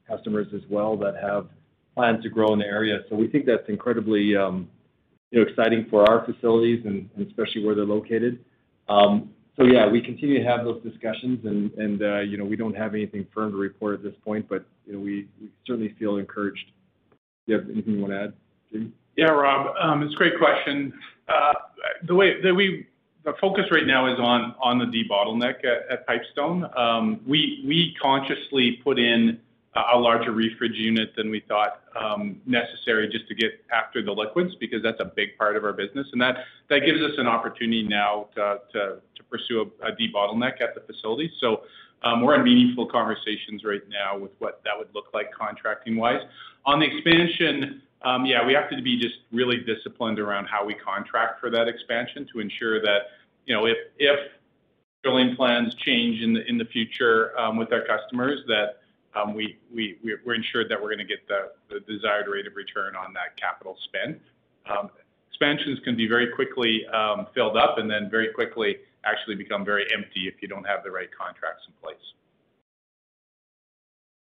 customers 0.09 0.49
as 0.55 0.63
well 0.69 0.97
that 0.97 1.15
have 1.17 1.49
plans 1.95 2.23
to 2.23 2.29
grow 2.29 2.53
in 2.53 2.59
the 2.59 2.65
area. 2.65 3.01
So 3.09 3.17
we 3.17 3.29
think 3.29 3.47
that's 3.47 3.69
incredibly 3.69 4.21
you 4.21 4.37
know, 4.37 5.43
exciting 5.43 5.87
for 5.91 6.09
our 6.09 6.25
facilities 6.25 6.85
and 6.85 7.09
especially 7.27 7.65
where 7.65 7.75
they're 7.75 7.85
located. 7.85 8.45
Um 8.89 9.31
so 9.57 9.65
yeah, 9.65 9.87
we 9.87 10.03
continue 10.03 10.43
to 10.43 10.45
have 10.45 10.65
those 10.65 10.83
discussions 10.83 11.45
and 11.45 12.03
uh, 12.03 12.21
you 12.21 12.37
know, 12.37 12.45
we 12.45 12.57
don't 12.57 12.77
have 12.77 12.93
anything 12.95 13.25
firm 13.33 13.53
to 13.53 13.57
report 13.57 13.95
at 13.95 14.03
this 14.03 14.15
point, 14.25 14.49
but 14.49 14.65
you 14.85 14.95
know, 14.95 14.99
we 14.99 15.29
certainly 15.65 15.95
feel 15.99 16.17
encouraged. 16.17 16.73
You 17.47 17.57
have 17.57 17.69
anything 17.69 17.95
you 17.95 18.03
wanna 18.03 18.25
add, 18.25 18.33
Jamie? 18.73 18.93
Yeah, 19.17 19.27
Rob, 19.27 19.75
um, 19.79 20.03
it's 20.03 20.15
a 20.15 20.17
great 20.17 20.39
question. 20.39 20.93
Uh, 21.29 21.55
the 22.03 22.15
way 22.15 22.41
that 22.41 22.55
our 23.27 23.35
focus 23.41 23.65
right 23.71 23.87
now 23.87 24.13
is 24.13 24.19
on 24.19 24.55
on 24.61 24.79
the 24.79 24.85
debottleneck 24.85 25.65
at 25.65 26.07
Pipestone. 26.07 26.69
Um 26.77 27.21
we 27.27 27.65
we 27.67 27.97
consciously 28.01 28.73
put 28.85 28.99
in 28.99 29.41
a 29.77 29.99
larger 29.99 30.33
refrige 30.33 30.77
unit 30.77 31.15
than 31.17 31.31
we 31.31 31.41
thought 31.49 31.83
um, 32.01 32.41
necessary 32.47 33.09
just 33.09 33.27
to 33.27 33.35
get 33.35 33.65
after 33.73 34.03
the 34.03 34.13
liquids 34.13 34.55
because 34.61 34.83
that's 34.83 35.01
a 35.01 35.05
big 35.05 35.37
part 35.37 35.57
of 35.57 35.65
our 35.65 35.73
business. 35.73 36.07
And 36.13 36.21
that 36.21 36.37
gives 36.87 37.01
us 37.01 37.13
an 37.19 37.27
opportunity 37.27 37.83
now 37.83 38.29
to 38.37 38.61
to 38.73 38.97
to 39.17 39.25
pursue 39.31 39.71
a 39.83 39.93
debottleneck 39.93 40.61
at 40.61 40.75
the 40.75 40.81
facility. 40.87 41.31
Um, 42.05 42.21
we're 42.21 42.35
in 42.35 42.45
meaningful 42.45 42.87
conversations 42.87 43.65
right 43.65 43.83
now 43.89 44.19
with 44.19 44.33
what 44.39 44.61
that 44.65 44.77
would 44.77 44.89
look 44.95 45.07
like 45.15 45.33
contracting-wise. 45.33 46.21
On 46.67 46.79
the 46.79 46.87
expansion, 46.87 47.83
um, 48.03 48.27
yeah, 48.27 48.47
we 48.47 48.53
have 48.53 48.69
to 48.71 48.83
be 48.83 49.01
just 49.01 49.17
really 49.33 49.57
disciplined 49.65 50.19
around 50.19 50.47
how 50.47 50.65
we 50.65 50.75
contract 50.75 51.41
for 51.41 51.49
that 51.51 51.67
expansion 51.67 52.29
to 52.33 52.41
ensure 52.41 52.81
that, 52.83 53.09
you 53.47 53.55
know, 53.55 53.65
if 53.65 53.79
if 53.99 54.21
drilling 55.03 55.35
plans 55.35 55.75
change 55.77 56.21
in 56.21 56.59
the 56.59 56.65
future 56.67 57.39
um, 57.39 57.57
with 57.57 57.73
our 57.73 57.85
customers, 57.87 58.41
that 58.49 58.81
um 59.15 59.35
we're 59.35 60.35
ensured 60.35 60.69
that 60.69 60.81
we're 60.81 60.91
gonna 60.91 61.05
get 61.05 61.27
the 61.29 61.81
desired 61.81 62.27
rate 62.29 62.47
of 62.47 62.55
return 62.57 62.95
on 62.97 63.15
that 63.15 63.37
capital 63.37 63.77
spend. 63.85 64.21
Expansions 65.31 65.81
can 65.81 65.97
be 65.97 66.07
very 66.07 66.29
quickly 66.29 66.87
filled 67.35 67.57
up 67.57 67.79
and 67.79 67.91
then 67.91 68.11
very 68.11 68.29
quickly 68.33 68.77
actually 69.07 69.37
become 69.37 69.65
very 69.65 69.87
empty 69.95 70.29
if 70.29 70.35
you 70.41 70.49
don't 70.49 70.65
have 70.65 70.85
the 70.85 70.91
right 70.91 71.09
contracts 71.17 71.63
in 71.67 71.75
place. 71.83 71.97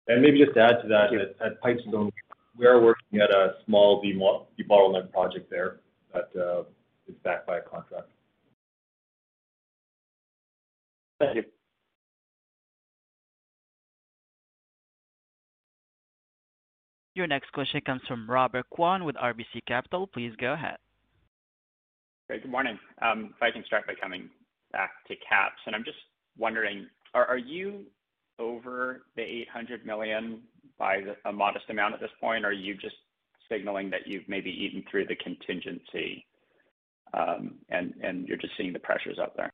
And 0.08 0.22
maybe 0.22 0.38
just 0.38 0.54
to 0.54 0.60
add 0.60 0.82
to 0.82 0.88
that, 0.88 1.12
at 1.44 1.60
Pipestone, 1.60 2.10
we 2.56 2.66
are 2.66 2.80
working 2.80 3.20
at 3.20 3.30
a 3.30 3.54
small 3.66 4.02
debottleneck 4.02 5.12
project 5.12 5.50
there 5.50 5.80
that 6.14 6.30
uh, 6.40 6.62
is 7.06 7.14
backed 7.22 7.46
by 7.46 7.58
a 7.58 7.62
contract. 7.62 8.08
Thank 11.20 11.36
you. 11.36 11.44
Your 17.14 17.26
next 17.26 17.52
question 17.52 17.80
comes 17.84 18.02
from 18.06 18.30
Robert 18.30 18.70
Kwan 18.70 19.04
with 19.04 19.16
RBC 19.16 19.66
Capital. 19.66 20.06
Please 20.06 20.32
go 20.38 20.52
ahead. 20.52 20.76
Great. 22.28 22.42
Good 22.42 22.50
morning. 22.52 22.78
Um, 23.02 23.34
if 23.36 23.42
I 23.42 23.50
can 23.50 23.64
start 23.64 23.86
by 23.86 23.94
coming 23.94 24.30
back 24.72 24.90
to 25.08 25.14
KAPS. 25.28 25.60
and 25.66 25.74
I'm 25.74 25.84
just 25.84 25.98
wondering, 26.36 26.86
are 27.14 27.38
you 27.38 27.84
over 28.38 29.02
the 29.16 29.22
800 29.22 29.84
million 29.84 30.40
by 30.78 31.00
a 31.24 31.32
modest 31.32 31.64
amount 31.70 31.94
at 31.94 32.00
this 32.00 32.10
point? 32.20 32.44
Or 32.44 32.48
are 32.48 32.52
you 32.52 32.74
just 32.74 32.96
signaling 33.50 33.90
that 33.90 34.06
you've 34.06 34.28
maybe 34.28 34.50
eaten 34.50 34.84
through 34.90 35.06
the 35.06 35.16
contingency, 35.16 36.26
um, 37.14 37.54
and 37.70 38.26
you're 38.26 38.36
just 38.36 38.52
seeing 38.56 38.72
the 38.72 38.78
pressures 38.78 39.18
out 39.18 39.36
there? 39.36 39.50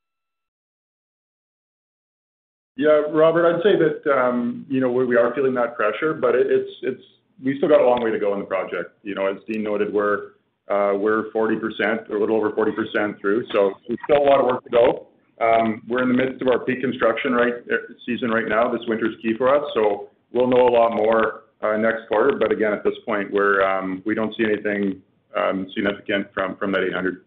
Yeah, 2.77 3.03
Robert, 3.09 3.55
I'd 3.55 3.63
say 3.63 3.77
that, 3.77 4.11
um, 4.11 4.65
you 4.69 4.81
know, 4.81 4.91
we 4.91 5.15
are 5.15 5.33
feeling 5.33 5.53
that 5.53 5.75
pressure, 5.75 6.13
but 6.13 6.35
it's 6.35 6.69
it's 6.81 7.01
we 7.43 7.57
still 7.57 7.69
got 7.69 7.81
a 7.81 7.87
long 7.87 8.03
way 8.03 8.11
to 8.11 8.19
go 8.19 8.33
in 8.33 8.39
the 8.39 8.45
project. 8.45 8.91
You 9.03 9.15
know, 9.15 9.27
as 9.27 9.37
Dean 9.47 9.63
noted, 9.63 9.93
we're 9.93 10.31
Uh, 10.67 10.97
40% 10.97 12.09
or 12.09 12.17
a 12.17 12.19
little 12.19 12.37
over 12.37 12.49
40% 12.49 13.19
through, 13.21 13.45
so 13.53 13.73
there's 13.87 13.99
still 14.09 14.17
a 14.17 14.27
lot 14.27 14.39
of 14.39 14.47
work 14.47 14.63
to 14.63 14.69
go. 14.71 15.07
Um, 15.39 15.83
we're 15.87 16.01
in 16.01 16.09
the 16.09 16.15
midst 16.15 16.41
of 16.41 16.47
our 16.47 16.59
peak 16.65 16.81
construction 16.81 17.33
right 17.33 17.53
er, 17.69 17.95
season 18.05 18.29
right 18.29 18.47
now. 18.47 18.71
This 18.71 18.81
winter 18.87 19.07
is 19.07 19.15
key 19.21 19.33
for 19.37 19.53
us, 19.53 19.63
so 19.75 20.09
we'll 20.31 20.47
know 20.47 20.67
a 20.67 20.73
lot 20.73 20.95
more 20.95 21.43
uh, 21.61 21.77
next 21.77 22.07
quarter. 22.07 22.37
But 22.39 22.51
again, 22.51 22.73
at 22.73 22.83
this 22.83 22.95
point, 23.05 23.29
um, 23.37 24.01
we 24.05 24.15
don't 24.15 24.35
see 24.37 24.45
anything 24.45 25.01
um, 25.35 25.67
significant 25.75 26.33
from 26.33 26.71
that 26.71 26.83
800. 26.83 27.21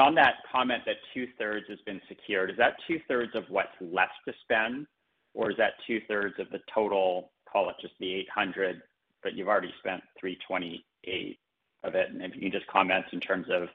On 0.00 0.14
that 0.14 0.34
comment 0.50 0.82
that 0.86 0.96
two-thirds 1.14 1.66
has 1.68 1.78
been 1.86 2.00
secured, 2.08 2.50
is 2.50 2.56
that 2.56 2.74
two-thirds 2.86 3.34
of 3.34 3.44
what's 3.48 3.68
left 3.80 4.12
to 4.26 4.34
spend, 4.42 4.86
or 5.34 5.50
is 5.50 5.56
that 5.58 5.74
two-thirds 5.86 6.34
of 6.38 6.48
the 6.50 6.60
total, 6.74 7.30
call 7.50 7.68
it 7.70 7.76
just 7.80 7.94
the 8.00 8.12
800, 8.12 8.82
but 9.22 9.34
you've 9.34 9.48
already 9.48 9.72
spent 9.78 10.02
328 10.20 11.38
of 11.84 11.94
it? 11.94 12.10
And 12.10 12.22
if 12.22 12.34
you 12.34 12.42
can 12.42 12.52
just 12.52 12.66
comment 12.66 13.04
in 13.12 13.20
terms 13.20 13.46
of 13.50 13.68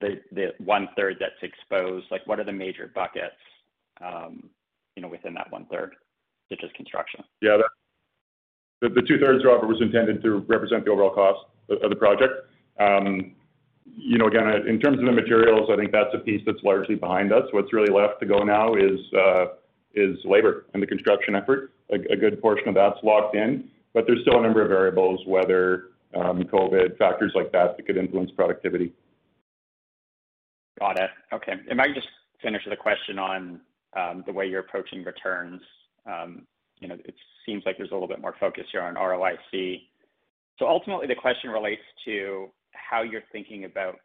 the 0.00 0.20
the 0.32 0.52
one-third 0.64 1.16
that's 1.20 1.42
exposed, 1.42 2.06
like, 2.10 2.26
what 2.26 2.40
are 2.40 2.44
the 2.44 2.52
major 2.52 2.90
buckets, 2.94 3.34
um, 4.04 4.50
you 4.96 5.02
know, 5.02 5.08
within 5.08 5.34
that 5.34 5.50
one-third, 5.50 5.94
such 6.50 6.60
as 6.64 6.70
construction? 6.76 7.22
Yeah. 7.40 7.58
The 8.80 8.88
the 8.88 9.02
two-thirds, 9.02 9.44
Robert, 9.44 9.68
was 9.68 9.80
intended 9.80 10.22
to 10.22 10.38
represent 10.48 10.84
the 10.84 10.90
overall 10.90 11.14
cost 11.14 11.40
of 11.70 11.90
the 11.90 11.96
project. 11.96 12.32
Um, 12.78 13.36
You 13.84 14.16
know, 14.16 14.28
again, 14.28 14.46
in 14.68 14.78
terms 14.78 14.98
of 15.00 15.06
the 15.06 15.12
materials, 15.12 15.68
I 15.70 15.76
think 15.76 15.90
that's 15.92 16.14
a 16.14 16.18
piece 16.18 16.42
that's 16.46 16.62
largely 16.62 16.94
behind 16.94 17.32
us. 17.32 17.44
What's 17.50 17.72
really 17.72 17.92
left 17.92 18.20
to 18.20 18.26
go 18.26 18.38
now 18.44 18.74
is 18.74 18.98
uh, 19.12 19.44
is 19.94 20.16
labor 20.24 20.66
and 20.72 20.82
the 20.82 20.86
construction 20.86 21.34
effort. 21.34 21.72
A 21.90 22.16
good 22.16 22.40
portion 22.40 22.68
of 22.68 22.74
that's 22.74 22.96
locked 23.02 23.36
in, 23.36 23.68
but 23.94 24.04
there's 24.06 24.20
still 24.22 24.38
a 24.38 24.42
number 24.42 24.62
of 24.62 24.68
variables, 24.68 25.20
weather, 25.26 25.90
um, 26.14 26.42
COVID, 26.44 26.96
factors 26.98 27.32
like 27.34 27.52
that 27.52 27.76
that 27.76 27.86
could 27.86 27.96
influence 27.96 28.30
productivity. 28.32 28.92
Got 30.78 30.98
it. 30.98 31.10
Okay. 31.32 31.54
If 31.66 31.78
I 31.78 31.86
can 31.86 31.94
just 31.94 32.08
finish 32.42 32.62
with 32.64 32.74
a 32.74 32.82
question 32.82 33.18
on 33.18 33.60
um, 33.96 34.24
the 34.26 34.32
way 34.32 34.46
you're 34.46 34.60
approaching 34.60 35.04
returns. 35.04 35.60
Um, 36.06 36.46
you 36.80 36.88
know, 36.88 36.96
it 37.04 37.14
seems 37.46 37.62
like 37.64 37.76
there's 37.76 37.90
a 37.90 37.94
little 37.94 38.08
bit 38.08 38.20
more 38.20 38.34
focus 38.40 38.64
here 38.72 38.82
on 38.82 38.94
ROIC. 38.94 39.82
So 40.58 40.66
ultimately, 40.66 41.06
the 41.06 41.14
question 41.14 41.50
relates 41.50 41.82
to 42.04 42.48
how 42.72 43.02
you're 43.02 43.22
thinking 43.32 43.64
about 43.64 43.96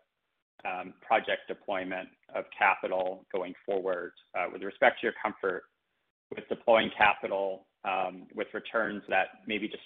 project 1.02 1.42
deployment 1.48 2.10
of 2.36 2.44
capital 2.58 3.26
going 3.32 3.54
forward, 3.66 4.12
uh, 4.38 4.48
with 4.52 4.62
respect 4.64 5.00
to 5.00 5.08
your 5.08 5.14
comfort 5.22 5.64
with 6.36 6.48
deploying 6.50 6.92
capital, 6.98 7.67
Um, 7.86 8.28
with 8.36 8.48
returns 8.54 9.04
that 9.08 9.28
maybe 9.46 9.68
just 9.68 9.84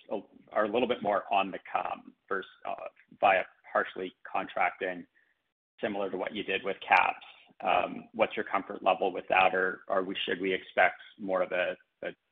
are 0.53 0.65
a 0.65 0.67
little 0.67 0.87
bit 0.87 1.03
more 1.03 1.23
on 1.31 1.51
the 1.51 1.59
come 1.71 2.13
versus 2.27 2.49
uh, 2.67 2.87
via 3.19 3.43
partially 3.71 4.13
contracting 4.31 5.05
similar 5.79 6.09
to 6.09 6.17
what 6.17 6.33
you 6.33 6.43
did 6.43 6.63
with 6.63 6.77
KAPS. 6.87 7.25
Um, 7.63 8.05
what's 8.13 8.35
your 8.35 8.45
comfort 8.45 8.81
level 8.81 9.13
with 9.13 9.25
that? 9.29 9.53
Or 9.53 9.81
or 9.87 10.03
we, 10.03 10.15
should 10.25 10.41
we 10.41 10.53
expect 10.53 10.95
more 11.19 11.43
of 11.43 11.51
a 11.51 11.75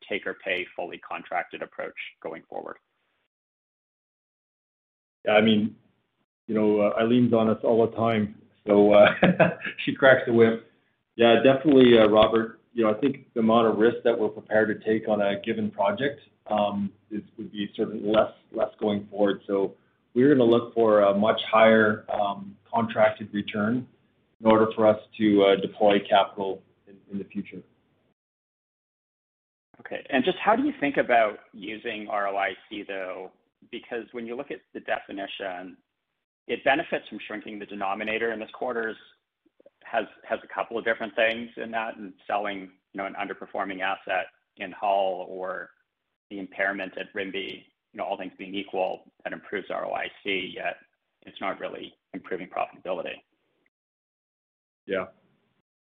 take 0.10 0.26
or 0.26 0.36
pay 0.44 0.66
fully 0.76 0.98
contracted 0.98 1.62
approach 1.62 1.94
going 2.24 2.44
forward? 2.50 2.78
Yeah, 5.26 5.34
I 5.34 5.42
mean, 5.42 5.76
you 6.48 6.56
know, 6.56 6.82
uh, 6.82 7.00
Eileen's 7.00 7.34
on 7.34 7.50
us 7.50 7.60
all 7.64 7.86
the 7.86 7.96
time, 7.96 8.36
so 8.66 8.94
uh, 8.94 9.12
she 9.86 9.94
cracks 9.94 10.22
the 10.26 10.34
whip. 10.34 10.72
Yeah, 11.16 11.44
definitely, 11.44 11.94
Robert. 11.94 12.59
You 12.74 12.86
know, 12.86 12.92
I 12.92 13.00
think 13.00 13.26
the 13.34 13.40
amount 13.40 13.68
of 13.68 13.78
risk 13.78 13.98
that 14.04 14.18
we're 14.18 14.30
prepared 14.30 14.68
to 14.70 14.86
take 14.88 15.08
on 15.08 15.22
a 15.22 15.40
given 15.42 15.72
project 15.72 16.22
um 16.48 16.92
is 17.12 17.22
would 17.38 17.52
be 17.52 17.70
certainly 17.76 18.02
less 18.10 18.32
less 18.52 18.70
going 18.80 19.08
forward. 19.12 19.42
So 19.48 19.74
we're 20.14 20.30
gonna 20.34 20.50
look 20.50 20.74
for 20.74 21.02
a 21.02 21.14
much 21.14 21.42
higher 21.52 22.06
contracted 22.72 23.34
return 23.34 23.88
in 24.42 24.46
order 24.46 24.68
for 24.76 24.88
us 24.88 25.00
to 25.18 25.56
deploy 25.62 26.00
capital 26.08 26.62
in 27.12 27.18
the 27.18 27.26
future. 27.26 27.62
Okay. 29.80 30.06
And 30.10 30.24
just 30.24 30.38
how 30.44 30.56
do 30.56 30.64
you 30.64 30.74
think 30.80 30.98
about 30.98 31.40
using 31.54 32.08
ROIC, 32.08 32.88
though? 32.88 33.32
Because 33.72 34.06
when 34.12 34.26
you 34.26 34.36
look 34.36 34.52
at 34.52 34.60
the 34.74 34.82
definition, 34.82 35.78
it 36.48 36.64
benefits 36.64 37.08
from 37.10 37.20
shrinking 37.28 37.60
the 37.60 37.66
denominator, 37.66 38.32
and 38.32 38.42
this 38.42 38.50
quarter 38.54 38.96
has 39.92 40.06
a 40.44 40.54
couple 40.54 40.78
of 40.78 40.86
different 40.86 41.16
things 41.16 41.50
in 41.58 41.72
that, 41.72 41.98
and 41.98 42.14
selling, 42.28 42.70
you 42.94 42.98
know, 42.98 43.06
an 43.06 43.16
underperforming 43.16 43.82
asset 43.82 44.28
in 44.58 44.72
Hull 44.72 45.26
or 45.30 45.70
the 46.30 46.40
impairment 46.40 46.98
at 46.98 47.14
Rimbey, 47.14 47.66
you 47.94 47.98
know, 47.98 48.04
all 48.04 48.18
things 48.18 48.34
being 48.38 48.54
equal, 48.54 49.12
that 49.24 49.34
improves 49.34 49.68
ROIC, 49.70 50.54
yet 50.54 50.78
it's 51.26 51.42
not 51.42 51.60
really 51.60 51.94
improving 52.14 52.48
profitability. 52.48 53.16
Yeah. 54.86 55.06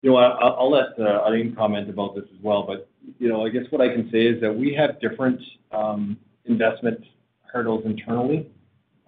You 0.01 0.11
know? 0.11 0.17
I'll 0.17 0.71
let 0.71 0.99
uh, 0.99 1.23
Eileen 1.25 1.55
comment 1.55 1.89
about 1.89 2.15
this 2.15 2.25
as 2.33 2.41
well. 2.41 2.63
But, 2.63 2.89
you 3.19 3.29
know, 3.29 3.45
I 3.45 3.49
guess 3.49 3.63
what 3.69 3.81
I 3.81 3.89
can 3.89 4.09
say 4.11 4.25
is 4.25 4.41
that 4.41 4.53
we 4.53 4.73
have 4.73 4.99
different 4.99 5.39
um, 5.71 6.17
investment 6.45 7.03
hurdles 7.43 7.85
internally. 7.85 8.49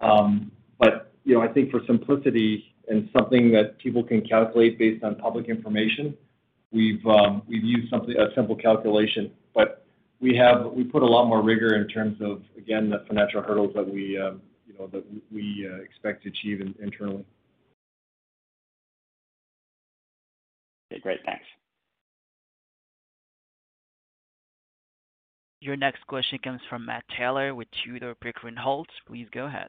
Um, 0.00 0.52
but, 0.78 1.12
you 1.24 1.34
know, 1.34 1.42
I 1.42 1.48
think 1.48 1.70
for 1.70 1.80
simplicity 1.86 2.75
and 2.88 3.08
something 3.16 3.50
that 3.52 3.78
people 3.78 4.02
can 4.02 4.20
calculate 4.20 4.78
based 4.78 5.02
on 5.02 5.16
public 5.16 5.48
information, 5.48 6.16
we've 6.72 7.04
um, 7.06 7.42
used 7.48 7.92
a 7.92 8.26
simple 8.34 8.56
calculation. 8.56 9.30
But 9.54 9.84
we 10.20 10.38
put 10.92 11.02
a 11.02 11.06
lot 11.06 11.26
more 11.26 11.42
rigor 11.42 11.76
in 11.76 11.88
terms 11.88 12.18
of, 12.20 12.42
again, 12.56 12.90
the 12.90 13.04
financial 13.06 13.42
hurdles 13.42 13.72
that 13.74 13.88
we 13.88 14.18
um, 14.18 14.40
uh, 14.80 15.82
expect 15.82 16.22
to 16.24 16.28
achieve 16.28 16.60
internally. 16.80 17.24
Okay, 20.92 21.00
great. 21.00 21.20
Thanks. 21.24 21.44
Your 25.60 25.76
next 25.76 26.06
question 26.06 26.38
comes 26.44 26.60
from 26.68 26.86
Matt 26.86 27.02
Taylor 27.16 27.54
with 27.54 27.66
Tudor, 27.84 28.14
Pickering, 28.14 28.54
Holt. 28.56 28.88
Please 29.06 29.26
go 29.32 29.46
ahead. 29.46 29.68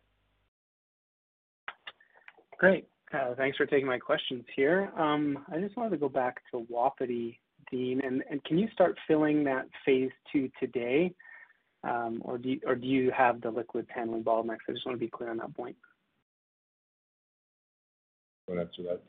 Great. 2.60 2.88
Thanks 3.12 3.58
for 3.58 3.66
taking 3.66 3.88
my 3.88 4.00
questions 4.00 4.44
here. 4.56 4.92
Um, 4.98 5.46
I 5.52 5.60
just 5.60 5.78
wanted 5.78 5.92
to 5.92 5.98
go 5.98 6.10
back 6.10 6.42
to 6.52 6.66
Wapiti, 6.70 7.40
Dean. 7.72 8.02
And, 8.04 8.24
and 8.30 8.44
can 8.44 8.58
you 8.58 8.68
start 8.74 8.98
filling 9.08 9.44
that 9.46 9.68
phase 9.86 10.12
two 10.32 10.50
today, 10.60 11.14
um, 11.84 12.22
or 12.26 12.38
do 12.38 12.60
or 12.66 12.76
do 12.76 12.88
you 12.88 13.12
have 13.12 13.42
the 13.42 13.50
liquids 13.50 13.88
handling 13.94 14.24
bottlenecks? 14.24 14.60
I 14.68 14.74
just 14.74 14.86
wanna 14.86 14.98
be 14.98 15.08
clear 15.08 15.30
on 15.30 15.38
that 15.38 15.56
point. 15.56 15.76
Wanna 18.48 18.62
answer 18.62 18.84
that, 18.84 19.02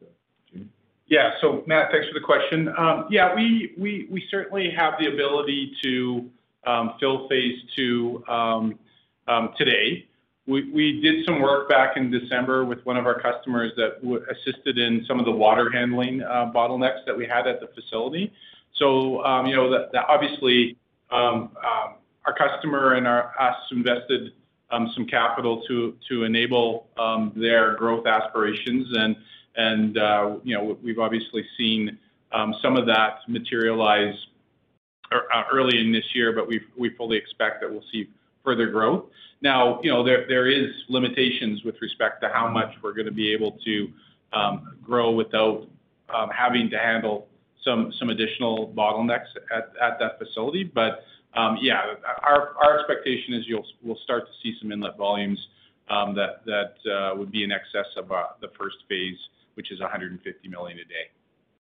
Jamie? 0.52 0.68
Yeah. 1.06 1.32
So 1.40 1.64
Matt, 1.66 1.90
thanks 1.90 2.06
for 2.08 2.14
the 2.14 2.24
question. 2.24 2.68
Um, 2.76 3.06
yeah, 3.10 3.34
we 3.34 3.74
we, 3.78 4.06
we 4.10 4.24
certainly 4.30 4.70
have 4.76 4.94
the 5.00 5.06
ability 5.06 5.72
to 5.82 6.30
um, 6.66 6.94
fill 7.00 7.28
phase 7.28 7.58
two 7.74 8.22
today. 9.56 10.07
We 10.48 11.00
did 11.02 11.26
some 11.26 11.42
work 11.42 11.68
back 11.68 11.98
in 11.98 12.10
December 12.10 12.64
with 12.64 12.84
one 12.86 12.96
of 12.96 13.04
our 13.04 13.20
customers 13.20 13.70
that 13.76 13.98
assisted 14.30 14.78
in 14.78 15.04
some 15.06 15.18
of 15.18 15.26
the 15.26 15.30
water 15.30 15.70
handling 15.70 16.22
uh, 16.22 16.50
bottlenecks 16.54 17.04
that 17.06 17.14
we 17.14 17.26
had 17.26 17.46
at 17.46 17.60
the 17.60 17.68
facility. 17.74 18.32
So, 18.76 19.22
um, 19.24 19.46
you 19.46 19.54
know, 19.54 19.68
that 19.70 19.94
obviously 20.08 20.78
um, 21.10 21.50
um, 21.62 21.96
our 22.24 22.34
customer 22.34 22.94
and 22.94 23.06
our 23.06 23.34
us 23.38 23.56
invested 23.72 24.32
some 24.70 25.06
capital 25.06 25.62
to 25.68 25.94
to 26.08 26.24
enable 26.24 26.86
their 27.36 27.74
growth 27.74 28.06
aspirations. 28.06 28.86
And, 28.96 29.16
and 29.56 29.98
uh 29.98 30.36
you 30.44 30.54
know, 30.56 30.78
we've 30.82 30.98
obviously 30.98 31.44
seen 31.58 31.98
some 32.62 32.76
of 32.76 32.86
that 32.86 33.18
materialize 33.28 34.14
uh, 35.12 35.18
uh, 35.34 35.44
early 35.52 35.80
in 35.80 35.92
this 35.92 36.04
year, 36.14 36.32
but 36.32 36.46
we 36.48 36.90
fully 36.96 37.16
expect 37.16 37.60
that 37.60 37.70
we'll 37.70 37.84
see 37.92 38.08
further 38.48 38.70
growth. 38.70 39.04
Now, 39.42 39.78
you 39.82 39.90
know, 39.90 40.02
there, 40.02 40.24
there 40.26 40.48
is 40.48 40.70
limitations 40.88 41.62
with 41.64 41.74
respect 41.82 42.22
to 42.22 42.30
how 42.32 42.48
much 42.48 42.70
we're 42.82 42.94
gonna 42.94 43.10
be 43.10 43.30
able 43.30 43.58
to 43.62 43.88
um, 44.32 44.78
grow 44.82 45.10
without 45.10 45.66
um, 46.14 46.30
having 46.30 46.70
to 46.70 46.78
handle 46.78 47.28
some 47.62 47.92
some 47.98 48.08
additional 48.08 48.72
bottlenecks 48.74 49.28
at 49.54 49.72
at 49.82 49.98
that 50.00 50.18
facility. 50.18 50.64
But, 50.64 51.04
um, 51.36 51.58
yeah, 51.60 51.82
our 52.22 52.54
our 52.56 52.78
expectation 52.78 53.34
is 53.34 53.44
we'll 53.82 53.98
start 54.02 54.24
to 54.26 54.32
see 54.42 54.56
some 54.60 54.72
inlet 54.72 54.96
volumes 54.96 55.38
that 55.88 56.74
uh, 56.90 57.14
would 57.14 57.30
be 57.30 57.44
in 57.44 57.52
excess 57.52 57.86
of 57.98 58.10
uh, 58.10 58.28
the 58.40 58.48
first 58.58 58.76
phase, 58.88 59.18
which 59.54 59.70
is 59.70 59.78
150 59.80 60.48
million 60.48 60.78
a 60.78 60.84
day 60.84 61.06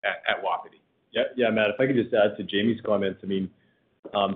at 0.04 0.42
Wapiti. 0.42 0.82
Yeah. 1.12 1.22
Yeah, 1.34 1.48
Matt, 1.48 1.70
if 1.70 1.80
I 1.80 1.86
could 1.86 1.96
just 1.96 2.12
add 2.12 2.36
to 2.36 2.42
Jamie's 2.42 2.80
comments. 2.84 3.20
I 3.22 3.26
mean, 3.26 3.48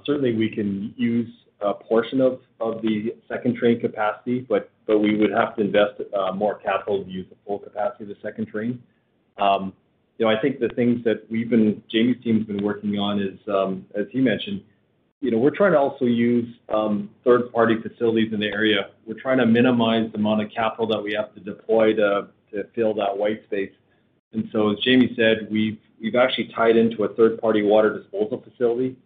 certainly 0.07 0.33
we 0.35 0.49
can 0.49 0.95
use 0.97 1.29
a 1.61 1.75
portion 1.75 2.21
of 2.21 2.41
the 2.83 3.15
second 3.29 3.57
train 3.57 3.81
capacity, 3.81 4.41
but 4.41 4.71
but 4.87 4.99
we 4.99 5.17
would 5.17 5.31
have 5.31 5.55
to 5.57 5.63
invest 5.63 6.01
uh, 6.17 6.33
more 6.33 6.57
capital 6.59 7.05
to 7.05 7.11
use 7.11 7.27
the 7.29 7.37
full 7.47 7.59
capacity 7.59 8.05
of 8.05 8.09
the 8.09 8.17
second 8.23 8.47
train. 8.47 8.83
Um, 9.39 9.73
you 10.17 10.25
know, 10.25 10.33
I 10.33 10.41
think 10.41 10.61
the 10.61 10.71
things 10.71 11.05
that 11.05 11.31
we've 11.31 11.51
been 11.51 11.83
Jamie's 11.91 12.23
team's 12.23 12.47
been 12.47 12.63
working 12.63 12.99
on 12.99 13.21
is, 13.21 13.39
um, 13.49 13.87
as 13.95 14.07
he 14.11 14.21
mentioned, 14.21 14.63
you 15.21 15.31
know, 15.31 15.39
we're 15.39 15.55
trying 15.55 15.73
to 15.73 15.79
also 15.79 16.05
use 16.05 16.49
um, 16.69 17.11
third-party 17.25 17.77
facilities 17.83 18.33
in 18.33 18.41
the 18.41 18.47
area. 18.47 18.91
We're 19.07 19.21
trying 19.21 19.39
to 19.39 19.47
minimize 19.47 20.11
the 20.13 20.19
amount 20.19 20.43
of 20.43 20.51
capital 20.51 20.87
that 20.89 21.03
we 21.03 21.13
have 21.15 21.35
to 21.35 21.41
deploy 21.41 21.95
to 21.95 22.29
to 22.53 22.65
fill 22.75 22.95
that 22.95 23.17
white 23.17 23.45
space. 23.45 23.73
And 24.33 24.49
so 24.53 24.71
as 24.73 24.79
Jamie 24.79 25.13
said, 25.17 25.49
we've 25.51 25.79
we've 26.01 26.15
actually 26.15 26.49
tied 26.55 26.77
into 26.77 27.05
a 27.05 27.15
third-party 27.15 27.63
water 27.63 27.99
disposal 27.99 28.43
facility. 28.49 28.97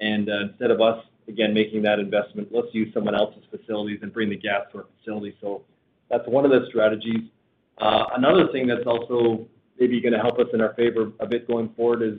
And 0.00 0.28
uh, 0.28 0.40
instead 0.50 0.70
of 0.70 0.80
us, 0.80 1.04
again, 1.28 1.52
making 1.54 1.82
that 1.82 1.98
investment, 1.98 2.48
let's 2.50 2.68
use 2.72 2.92
someone 2.94 3.14
else's 3.14 3.44
facilities 3.50 4.00
and 4.02 4.12
bring 4.12 4.30
the 4.30 4.36
gas 4.36 4.62
to 4.72 4.78
our 4.78 4.86
facility. 4.98 5.36
So 5.40 5.62
that's 6.10 6.26
one 6.26 6.44
of 6.44 6.50
the 6.50 6.66
strategies. 6.68 7.28
Another 7.80 8.48
thing 8.52 8.66
that's 8.66 8.86
also 8.86 9.46
maybe 9.78 10.00
gonna 10.00 10.20
help 10.20 10.38
us 10.38 10.48
in 10.52 10.60
our 10.60 10.74
favor 10.74 11.12
a 11.20 11.26
bit 11.26 11.46
going 11.46 11.68
forward 11.76 12.02
is 12.02 12.18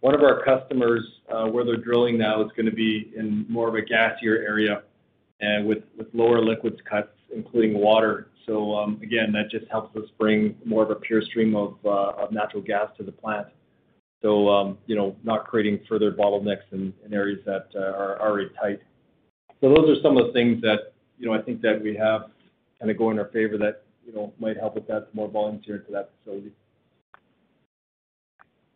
one 0.00 0.14
of 0.14 0.22
our 0.22 0.42
customers 0.44 1.02
where 1.50 1.64
they're 1.64 1.76
drilling 1.76 2.16
now 2.16 2.42
is 2.42 2.50
gonna 2.56 2.70
be 2.70 3.12
in 3.16 3.44
more 3.48 3.68
of 3.68 3.74
a 3.74 3.82
gassier 3.82 4.44
area 4.44 4.82
and 5.40 5.66
with 5.66 5.82
lower 6.14 6.40
liquids 6.40 6.80
cuts, 6.88 7.10
including 7.34 7.76
water. 7.78 8.28
So 8.46 8.74
um, 8.74 8.98
again, 9.02 9.32
that 9.32 9.50
just 9.50 9.66
helps 9.70 9.94
us 9.96 10.08
bring 10.18 10.56
more 10.64 10.82
of 10.82 10.90
a 10.90 10.96
pure 10.96 11.22
stream 11.22 11.54
of, 11.54 11.76
uh, 11.84 12.12
of 12.12 12.32
natural 12.32 12.62
gas 12.62 12.88
to 12.96 13.02
the 13.02 13.12
plant. 13.12 13.48
Um, 14.24 14.78
you 14.86 14.94
know, 14.94 15.16
not 15.24 15.48
creating 15.48 15.80
further 15.88 16.12
bottlenecks 16.12 16.62
in 16.70 16.94
areas 17.12 17.40
that 17.44 17.66
uh, 17.74 17.80
are 17.80 18.22
already 18.22 18.50
tight. 18.60 18.80
So 19.60 19.68
those 19.74 19.98
are 19.98 20.00
some 20.00 20.16
of 20.16 20.28
the 20.28 20.32
things 20.32 20.62
that, 20.62 20.92
you 21.18 21.26
know, 21.26 21.34
I 21.34 21.42
think 21.42 21.60
that 21.62 21.82
we 21.82 21.96
have 21.96 22.30
kind 22.78 22.88
of 22.88 22.96
go 22.96 23.10
in 23.10 23.18
our 23.18 23.30
favor 23.30 23.58
that, 23.58 23.82
you 24.06 24.12
know, 24.12 24.32
might 24.38 24.56
help 24.56 24.76
us 24.76 24.84
that, 24.86 25.12
more 25.12 25.28
volumes 25.28 25.64
here 25.66 25.78
to 25.78 25.92
that 25.92 26.10
facility. 26.18 26.52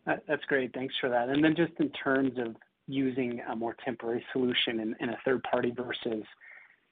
That's 0.05 0.43
great. 0.47 0.73
Thanks 0.73 0.95
for 0.99 1.09
that. 1.09 1.29
And 1.29 1.41
then 1.41 1.55
just 1.55 1.73
in 1.79 1.91
terms 1.91 2.37
of 2.37 2.55
using 2.87 3.41
a 3.49 3.55
more 3.55 3.75
temporary 3.85 4.25
solution 4.33 4.95
in 4.99 5.09
a 5.09 5.17
third 5.23 5.43
party 5.43 5.71
versus 5.71 6.25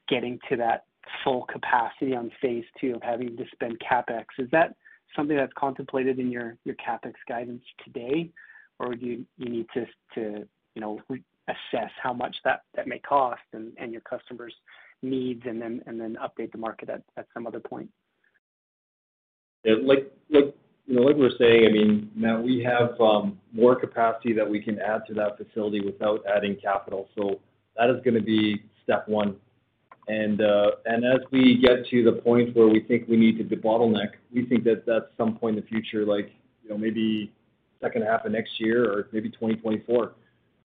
getting 0.07 0.39
to 0.49 0.55
that 0.55 0.85
full 1.23 1.45
capacity 1.51 2.15
on 2.15 2.31
phase 2.41 2.65
two 2.79 2.95
of 2.95 3.03
having 3.03 3.35
to 3.35 3.43
spend 3.53 3.77
CapEx, 3.79 4.25
is 4.39 4.49
that 4.51 4.75
something 5.15 5.37
that's 5.37 5.53
contemplated 5.57 6.19
in 6.19 6.31
your 6.31 6.57
CapEx 6.67 7.13
guidance 7.27 7.63
today? 7.83 8.31
Or 8.79 8.95
do 8.95 9.05
you 9.05 9.25
need 9.37 9.67
to, 9.73 9.85
to 10.15 10.47
you 10.75 10.81
know, 10.81 10.99
reassess 11.09 11.89
how 12.01 12.13
much 12.13 12.35
that 12.43 12.63
may 12.85 12.99
cost 12.99 13.41
and 13.53 13.91
your 13.91 14.01
customers' 14.01 14.53
needs 15.01 15.43
and 15.45 15.61
then 15.61 15.81
and 15.85 15.99
then 15.99 16.17
update 16.21 16.51
the 16.51 16.57
market 16.57 16.89
at 16.89 17.27
some 17.33 17.47
other 17.47 17.59
point? 17.59 17.89
Yeah, 19.63 19.75
like 19.81 20.11
like 20.29 20.55
you 20.87 20.95
know, 20.95 21.01
like 21.01 21.15
we're 21.15 21.35
saying, 21.39 21.65
I 21.67 21.71
mean, 21.71 22.11
now 22.15 22.39
we 22.39 22.63
have 22.63 22.99
um, 23.01 23.39
more 23.51 23.75
capacity 23.75 24.33
that 24.33 24.47
we 24.47 24.61
can 24.61 24.79
add 24.79 25.01
to 25.07 25.13
that 25.15 25.37
facility 25.37 25.81
without 25.81 26.23
adding 26.27 26.55
capital. 26.61 27.09
So 27.17 27.39
that 27.77 27.89
is 27.89 28.01
gonna 28.03 28.21
be 28.21 28.63
step 28.83 29.07
one. 29.07 29.37
And 30.07 30.41
uh 30.41 30.71
and 30.85 31.03
as 31.03 31.19
we 31.31 31.57
get 31.57 31.87
to 31.89 32.03
the 32.03 32.13
point 32.21 32.55
where 32.55 32.67
we 32.67 32.81
think 32.81 33.07
we 33.07 33.17
need 33.17 33.37
to 33.37 33.43
debottleneck, 33.43 34.11
we 34.31 34.45
think 34.45 34.63
that 34.65 34.85
that's 34.85 35.05
some 35.17 35.37
point 35.37 35.57
in 35.57 35.63
the 35.63 35.67
future, 35.67 36.05
like, 36.05 36.31
you 36.63 36.69
know, 36.69 36.77
maybe 36.77 37.31
second 37.81 38.03
half 38.03 38.25
of 38.25 38.31
next 38.31 38.59
year 38.59 38.85
or 38.85 39.07
maybe 39.11 39.29
2024. 39.29 40.13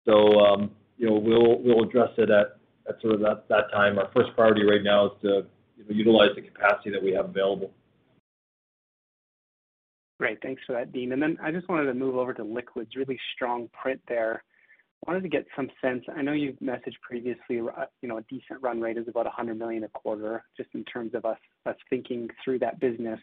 So, 0.05 0.71
You 0.97 1.07
know, 1.07 1.19
we'll 1.19 1.61
we'll 1.63 1.85
address 1.85 2.11
it 2.17 2.31
at 2.31 2.59
sort 3.01 3.15
of 3.15 3.21
that 3.21 3.71
time. 3.71 3.99
Our 3.99 4.11
first 4.15 4.35
priority 4.35 4.65
right 4.65 4.83
now 4.83 5.07
is 5.07 5.13
to, 5.23 5.29
you 5.77 5.85
know, 5.85 5.91
utilize 5.91 6.31
the 6.35 6.43
capacity 6.43 6.91
that 6.91 7.03
we 7.03 7.13
have 7.13 7.27
available. 7.27 7.71
Great. 10.19 10.43
Thanks 10.43 10.63
for 10.67 10.73
that, 10.73 10.93
Dean. 10.93 11.13
And 11.13 11.23
then 11.23 11.39
I 11.43 11.53
just 11.53 11.69
wanted 11.69 11.85
to 11.85 11.95
move 11.95 12.17
over 12.17 12.35
to 12.35 12.43
liquids. 12.43 12.97
Really 12.97 13.19
strong 13.35 13.69
print 13.81 14.01
there. 14.09 14.43
Wanted 15.07 15.23
to 15.23 15.29
get 15.29 15.47
some 15.57 15.71
sense. 15.81 16.05
I 16.15 16.23
know 16.23 16.33
you've 16.33 16.59
messaged 16.59 17.01
previously, 17.03 17.61
uh, 17.61 17.85
you 18.03 18.09
know, 18.09 18.19
a 18.19 18.23
decent 18.23 18.61
run 18.61 18.81
rate 18.81 18.99
is 18.99 19.09
about 19.09 19.25
100 19.27 19.59
million 19.59 19.85
a 19.85 19.89
quarter, 19.89 20.45
just 20.57 20.69
in 20.75 20.85
terms 20.85 21.15
of 21.15 21.25
us 21.25 21.39
thinking 21.89 22.29
through 22.45 22.59
that 22.59 22.81
business 22.81 23.21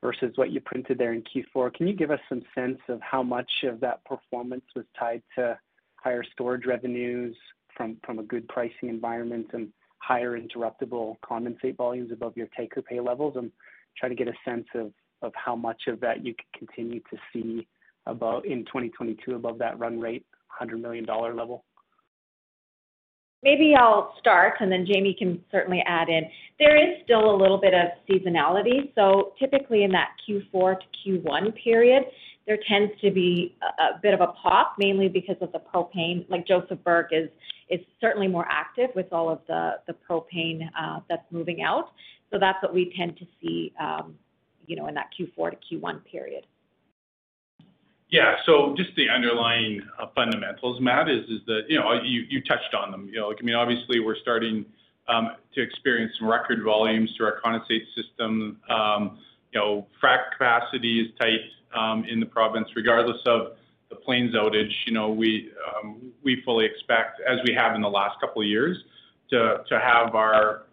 versus 0.00 0.32
what 0.36 0.50
you 0.50 0.60
printed 0.60 0.98
there 0.98 1.12
in 1.12 1.22
Q4. 1.22 1.74
Can 1.74 1.86
you 1.86 1.94
give 1.94 2.10
us 2.10 2.20
some 2.28 2.42
sense 2.54 2.78
of 2.88 3.00
how 3.00 3.22
much 3.22 3.50
of 3.64 3.80
that 3.80 4.04
performance 4.04 4.64
was 4.74 4.84
tied 4.98 5.22
to 5.36 5.58
higher 5.96 6.24
storage 6.32 6.66
revenues 6.66 7.36
from 7.76 7.98
a 8.18 8.22
good 8.22 8.46
pricing 8.48 8.88
environment 8.88 9.46
and 9.52 9.68
higher 9.98 10.38
interruptible 10.38 11.16
condensate 11.24 11.76
volumes 11.76 12.12
above 12.12 12.36
your 12.36 12.48
take-or-pay 12.56 13.00
levels? 13.00 13.34
I'm 13.36 13.52
trying 13.96 14.10
to 14.10 14.24
get 14.24 14.28
a 14.28 14.36
sense 14.44 14.66
of 14.74 14.92
how 15.34 15.56
much 15.56 15.82
of 15.88 16.00
that 16.00 16.24
you 16.24 16.34
could 16.34 16.66
continue 16.66 17.00
to 17.10 17.16
see 17.32 17.66
about 18.06 18.44
in 18.44 18.64
2022 18.64 19.34
above 19.34 19.58
that 19.58 19.78
run 19.78 20.00
rate, 20.00 20.26
100 20.62 20.80
million 20.80 21.04
dollar 21.04 21.34
level. 21.34 21.64
Maybe 23.42 23.74
I'll 23.76 24.14
start, 24.20 24.54
and 24.60 24.70
then 24.70 24.86
Jamie 24.86 25.16
can 25.18 25.42
certainly 25.50 25.82
add 25.84 26.08
in. 26.08 26.22
There 26.60 26.76
is 26.76 27.02
still 27.02 27.34
a 27.34 27.36
little 27.36 27.58
bit 27.58 27.74
of 27.74 27.88
seasonality. 28.08 28.94
So 28.94 29.32
typically 29.36 29.82
in 29.82 29.90
that 29.90 30.10
Q4 30.28 30.76
to 30.78 30.86
Q1 31.04 31.52
period, 31.62 32.04
there 32.46 32.58
tends 32.68 32.92
to 33.00 33.10
be 33.10 33.56
a 33.62 34.00
bit 34.00 34.14
of 34.14 34.20
a 34.20 34.28
pop, 34.28 34.76
mainly 34.78 35.08
because 35.08 35.36
of 35.40 35.50
the 35.50 35.58
propane. 35.58 36.28
Like 36.30 36.46
Josephburg 36.46 37.06
is 37.10 37.28
is 37.68 37.80
certainly 38.00 38.28
more 38.28 38.46
active 38.48 38.90
with 38.94 39.12
all 39.12 39.30
of 39.30 39.40
the 39.48 39.94
propane 40.08 40.68
uh, 40.78 41.00
that's 41.08 41.24
moving 41.30 41.62
out. 41.62 41.86
So 42.30 42.38
that's 42.38 42.62
what 42.62 42.74
we 42.74 42.92
tend 42.96 43.16
to 43.18 43.26
see, 43.40 43.72
um, 43.80 44.14
you 44.66 44.76
know, 44.76 44.86
in 44.86 44.94
that 44.94 45.08
Q4 45.18 45.52
to 45.52 45.76
Q1 45.76 46.04
period. 46.04 46.44
Yeah. 48.12 48.36
So 48.44 48.74
just 48.76 48.90
the 48.94 49.08
underlying 49.08 49.80
uh, 49.98 50.06
fundamentals, 50.14 50.80
Matt, 50.80 51.08
is 51.08 51.24
is 51.24 51.40
that, 51.46 51.62
you 51.68 51.80
know, 51.80 51.94
you 51.94 52.24
you 52.28 52.42
touched 52.42 52.74
on 52.74 52.90
them. 52.92 53.08
You 53.10 53.20
know, 53.20 53.32
I 53.32 53.42
mean, 53.42 53.54
obviously 53.54 54.00
we're 54.00 54.20
starting 54.20 54.66
um, 55.08 55.30
to 55.54 55.62
experience 55.62 56.12
some 56.18 56.28
record 56.28 56.62
volumes 56.62 57.10
through 57.16 57.26
our 57.26 57.40
condensate 57.40 57.86
system. 57.96 58.60
Um, 58.68 59.18
you 59.52 59.58
know, 59.58 59.86
frac 60.00 60.30
capacity 60.32 61.00
is 61.00 61.08
tight 61.18 61.40
um, 61.74 62.04
in 62.04 62.20
the 62.20 62.26
province 62.26 62.68
regardless 62.76 63.20
of 63.26 63.52
the 63.88 63.96
Plains 63.96 64.34
outage. 64.34 64.72
You 64.86 64.92
know, 64.92 65.10
we 65.10 65.50
um 65.74 66.12
we 66.22 66.42
fully 66.44 66.66
expect, 66.66 67.20
as 67.26 67.38
we 67.46 67.54
have 67.54 67.74
in 67.74 67.80
the 67.80 67.90
last 67.90 68.20
couple 68.20 68.42
of 68.42 68.48
years, 68.48 68.76
to 69.30 69.64
to 69.66 69.80
have 69.80 70.14
our 70.14 70.64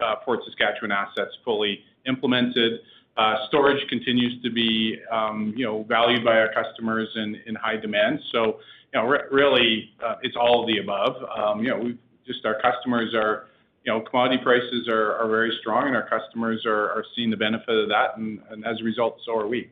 uh, 0.00 0.14
Fort 0.24 0.40
Saskatchewan 0.46 0.92
assets 0.92 1.36
fully 1.44 1.80
implemented. 2.06 2.80
Uh, 3.20 3.36
storage 3.48 3.86
continues 3.90 4.40
to 4.42 4.50
be, 4.50 4.96
um, 5.12 5.52
you 5.54 5.66
know, 5.66 5.82
valued 5.82 6.24
by 6.24 6.38
our 6.38 6.50
customers 6.54 7.06
in 7.14 7.54
high 7.54 7.76
demand. 7.76 8.18
So 8.32 8.60
you 8.94 9.00
know, 9.00 9.06
really, 9.30 9.90
uh, 10.02 10.14
it's 10.22 10.36
all 10.40 10.62
of 10.62 10.66
the 10.68 10.78
above. 10.78 11.16
Um, 11.36 11.62
you 11.62 11.68
know, 11.68 11.78
we've 11.78 11.98
just 12.26 12.46
our 12.46 12.58
customers 12.62 13.12
are, 13.14 13.48
you 13.84 13.92
know, 13.92 14.00
commodity 14.00 14.42
prices 14.42 14.88
are 14.88 15.16
are 15.16 15.28
very 15.28 15.54
strong 15.60 15.86
and 15.86 15.94
our 15.94 16.08
customers 16.08 16.64
are 16.64 16.90
are 16.92 17.04
seeing 17.14 17.28
the 17.28 17.36
benefit 17.36 17.76
of 17.76 17.90
that, 17.90 18.16
and 18.16 18.40
and 18.50 18.64
as 18.64 18.80
a 18.80 18.84
result, 18.84 19.18
so 19.26 19.36
are 19.38 19.46
we. 19.46 19.70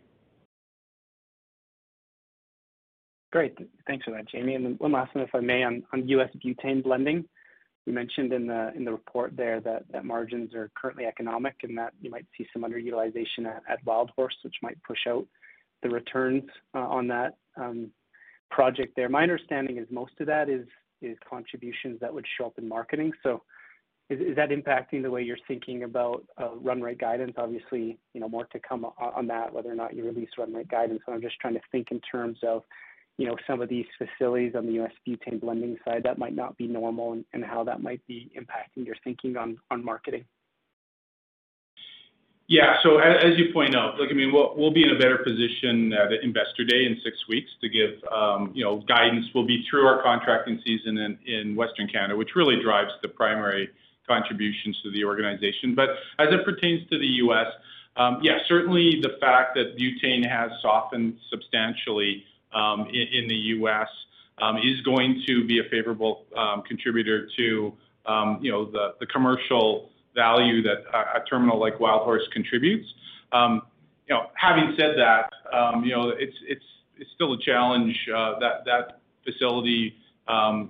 Great. 3.32 3.56
Thanks 3.86 4.04
for 4.04 4.10
that, 4.10 4.28
Jamie. 4.28 4.56
And 4.56 4.78
one 4.78 4.92
last 4.92 5.14
one, 5.14 5.24
if 5.24 5.34
I 5.34 5.40
may, 5.40 5.62
on 5.62 5.82
on 5.94 6.06
U.S. 6.06 6.28
butane 6.44 6.82
blending. 6.82 7.24
You 7.88 7.94
mentioned 7.94 8.34
in 8.34 8.46
the 8.46 8.92
report 8.92 9.34
there 9.34 9.62
that 9.62 10.04
margins 10.04 10.54
are 10.54 10.70
currently 10.74 11.06
economic 11.06 11.54
and 11.62 11.78
that 11.78 11.94
you 12.02 12.10
might 12.10 12.26
see 12.36 12.46
some 12.52 12.62
underutilization 12.62 13.46
at 13.46 13.82
Wildhorse, 13.86 14.36
which 14.42 14.56
might 14.62 14.76
push 14.82 15.06
out 15.08 15.26
the 15.82 15.88
returns 15.88 16.42
uh, 16.74 16.80
on 16.80 17.08
that 17.08 17.38
um, 17.56 17.90
project 18.50 18.92
there. 18.94 19.08
My 19.08 19.22
understanding 19.22 19.78
is 19.78 19.86
most 19.90 20.12
of 20.20 20.26
that 20.26 20.50
is 20.50 20.66
contributions 21.26 21.98
that 22.00 22.12
would 22.12 22.26
show 22.36 22.44
up 22.48 22.58
in 22.58 22.68
marketing. 22.68 23.10
So 23.22 23.42
is 24.10 24.20
is 24.20 24.36
that 24.36 24.50
impacting 24.50 25.00
the 25.02 25.10
way 25.10 25.22
you're 25.22 25.38
thinking 25.46 25.84
about 25.84 26.24
uh, 26.38 26.56
run 26.56 26.82
rate 26.82 26.98
guidance? 26.98 27.36
Obviously, 27.38 27.98
you 28.12 28.20
know, 28.20 28.28
more 28.28 28.44
to 28.52 28.58
come 28.58 28.84
on 28.84 29.26
that, 29.28 29.50
whether 29.50 29.72
or 29.72 29.74
not 29.74 29.96
you 29.96 30.04
release 30.04 30.28
run 30.36 30.52
rate 30.52 30.68
guidance. 30.68 31.00
I'm 31.08 31.22
just 31.22 31.40
trying 31.40 31.54
to 31.54 31.60
think 31.72 31.90
in 31.90 32.00
terms 32.00 32.38
of, 32.42 32.64
you 33.18 33.26
know, 33.26 33.36
some 33.46 33.60
of 33.60 33.68
these 33.68 33.86
facilities 33.98 34.54
on 34.54 34.66
the 34.66 34.72
U.S. 34.74 34.92
butane 35.06 35.40
blending 35.40 35.76
side 35.84 36.04
that 36.04 36.18
might 36.18 36.34
not 36.34 36.56
be 36.56 36.66
normal 36.66 37.12
and 37.12 37.24
and 37.32 37.44
how 37.44 37.64
that 37.64 37.82
might 37.82 38.04
be 38.06 38.30
impacting 38.38 38.86
your 38.86 38.96
thinking 39.04 39.36
on 39.36 39.58
on 39.70 39.84
marketing. 39.84 40.24
Yeah. 42.46 42.76
So 42.82 42.96
as 42.96 43.36
you 43.36 43.52
point 43.52 43.76
out, 43.76 43.96
look, 43.96 44.08
I 44.10 44.14
mean, 44.14 44.32
we'll 44.32 44.72
be 44.72 44.82
in 44.82 44.88
a 44.88 44.98
better 44.98 45.18
position 45.18 45.92
at 45.92 46.10
Investor 46.22 46.64
Day 46.64 46.86
in 46.86 46.96
six 47.04 47.18
weeks 47.28 47.50
to 47.60 47.68
give, 47.68 48.02
um, 48.10 48.52
you 48.54 48.64
know, 48.64 48.78
guidance. 48.88 49.26
We'll 49.34 49.46
be 49.46 49.66
through 49.68 49.86
our 49.86 50.02
contracting 50.02 50.58
season 50.64 50.96
in 50.96 51.18
in 51.26 51.56
Western 51.56 51.88
Canada, 51.88 52.16
which 52.16 52.30
really 52.34 52.62
drives 52.62 52.92
the 53.02 53.08
primary 53.08 53.68
contributions 54.06 54.80
to 54.82 54.90
the 54.90 55.04
organization. 55.04 55.74
But 55.74 55.90
as 56.18 56.28
it 56.32 56.42
pertains 56.46 56.88
to 56.88 56.98
the 56.98 57.06
U.S., 57.28 57.48
um, 57.98 58.20
yeah, 58.22 58.38
certainly 58.48 59.00
the 59.02 59.18
fact 59.20 59.56
that 59.56 59.76
butane 59.76 60.26
has 60.26 60.50
softened 60.62 61.18
substantially 61.30 62.24
Um, 62.54 62.88
in 62.88 63.28
the 63.28 63.34
U.S. 63.58 63.88
Um, 64.40 64.56
is 64.56 64.80
going 64.82 65.22
to 65.26 65.44
be 65.44 65.58
a 65.58 65.64
favorable 65.64 66.24
um, 66.34 66.62
contributor 66.62 67.28
to, 67.36 67.42
you 67.42 68.50
know, 68.50 68.64
the 68.70 68.94
the 69.00 69.06
commercial 69.06 69.90
value 70.14 70.62
that 70.62 70.78
a 70.94 71.20
terminal 71.28 71.60
like 71.60 71.78
Wildhorse 71.78 72.30
contributes. 72.32 72.86
You 73.34 73.60
know, 74.14 74.28
having 74.34 74.74
said 74.78 74.96
that, 74.96 75.30
you 75.84 75.92
know, 75.94 76.08
it's 76.08 76.36
it's 76.46 76.64
it's 76.96 77.10
still 77.14 77.34
a 77.34 77.38
challenge 77.38 77.94
uh, 78.14 78.38
that 78.38 79.00
facility, 79.24 79.94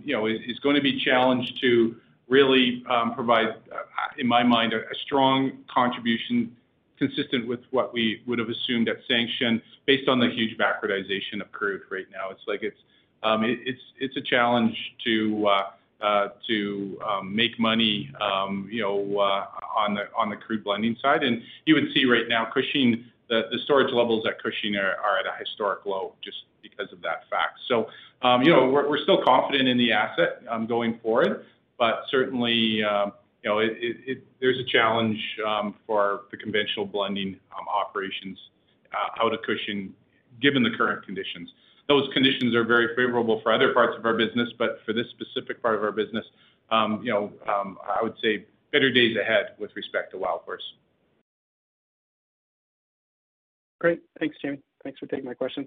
you 0.05 0.17
know, 0.17 0.27
is 0.27 0.59
gonna 0.65 0.81
be 0.81 1.01
challenged 1.05 1.61
to 1.61 1.95
really 2.29 2.85
provide, 3.15 3.49
uh, 3.49 4.19
in 4.19 4.27
my 4.27 4.43
mind, 4.43 4.73
a 4.73 4.95
strong 5.05 5.53
contribution 5.73 6.57
consistent 6.99 7.47
with 7.47 7.61
what 7.71 7.93
we 7.93 8.23
would 8.27 8.39
have 8.39 8.49
assumed 8.49 8.89
at 8.89 8.97
sanction 9.09 9.63
based 9.87 10.09
on 10.09 10.19
the 10.19 10.29
huge 10.29 10.57
backwardization 10.59 11.41
of 11.41 11.51
crude 11.53 11.83
right 11.91 12.07
now. 12.13 12.31
It's 12.31 12.43
like 12.47 12.63
it's 12.63 12.79
um, 13.23 13.45
it's 13.45 13.81
it's 13.99 14.17
a 14.17 14.21
challenge 14.21 14.77
to 15.05 15.47
uh, 15.47 15.71
uh, 16.01 16.29
to 16.47 16.99
um, 17.07 17.35
make 17.35 17.59
money, 17.59 18.11
um, 18.21 18.69
you 18.71 18.83
know, 18.83 19.19
uh, 19.19 19.47
on 19.77 19.95
the 19.95 20.03
on 20.17 20.31
the 20.31 20.37
crude 20.37 20.63
blending 20.65 20.97
side. 21.03 21.23
And 21.23 21.43
you 21.67 21.75
would 21.75 21.89
see 21.95 22.05
right 22.05 22.29
now 22.29 22.49
Cushing, 22.53 23.05
the 23.29 23.43
the 23.51 23.59
storage 23.65 23.93
levels 23.93 24.27
at 24.27 24.43
Cushing 24.43 24.77
are 24.77 25.19
at 25.19 25.27
a 25.27 25.39
historic 25.39 25.85
low 25.87 26.15
just 26.23 26.39
because 26.63 26.93
of 26.93 27.03
that 27.03 27.29
fact. 27.31 27.59
So 27.69 27.89
you 28.43 28.53
know, 28.53 28.69
we're 28.69 29.03
still 29.03 29.23
confident 29.25 29.69
in 29.69 29.79
the 29.79 29.93
asset 29.93 30.43
going 30.69 30.99
forward, 31.03 31.45
but 31.79 32.03
certainly, 32.11 32.83
you 33.43 33.51
know, 33.51 33.61
there's 34.41 34.59
a 34.59 34.65
challenge 34.65 35.19
um, 35.47 35.75
for 35.87 36.23
the 36.31 36.37
conventional 36.37 36.87
blending 36.87 37.39
um, 37.57 37.67
operations 37.69 38.39
uh, 38.93 39.25
out 39.25 39.33
of 39.33 39.41
Cushing, 39.47 39.93
given 40.41 40.63
the 40.63 40.71
current 40.77 41.05
conditions. 41.05 41.51
Those 41.89 42.09
conditions 42.13 42.55
are 42.55 42.65
very 42.65 42.89
favorable 42.97 43.41
for 43.43 43.53
other 43.53 43.73
parts 43.73 43.97
of 43.99 44.05
our 44.05 44.15
business, 44.15 44.49
but 44.59 44.81
for 44.85 44.93
this 44.93 45.07
specific 45.11 45.63
part 45.63 45.75
of 45.75 45.83
our 45.83 45.93
business, 45.93 46.25
um, 46.71 47.01
you 47.03 47.13
know, 47.13 47.33
I 47.47 48.03
would 48.03 48.15
say 48.23 48.45
better 48.73 48.93
days 48.93 49.17
ahead 49.17 49.55
with 49.59 49.71
respect 49.75 50.13
to 50.13 50.19
Wildhorse. 50.19 50.59
Great. 53.81 54.01
Thanks, 54.19 54.37
Jamie. 54.43 54.61
Thanks 54.85 54.99
for 54.99 55.07
taking 55.07 55.25
my 55.25 55.35
question. 55.35 55.67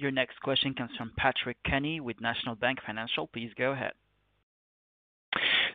Your 0.00 0.10
next 0.10 0.40
question 0.40 0.72
comes 0.72 0.92
from 0.96 1.12
Patrick 1.18 1.58
Kenny 1.62 2.00
with 2.00 2.22
National 2.22 2.54
Bank 2.54 2.78
Financial. 2.86 3.26
Please 3.26 3.50
go 3.58 3.72
ahead. 3.72 3.92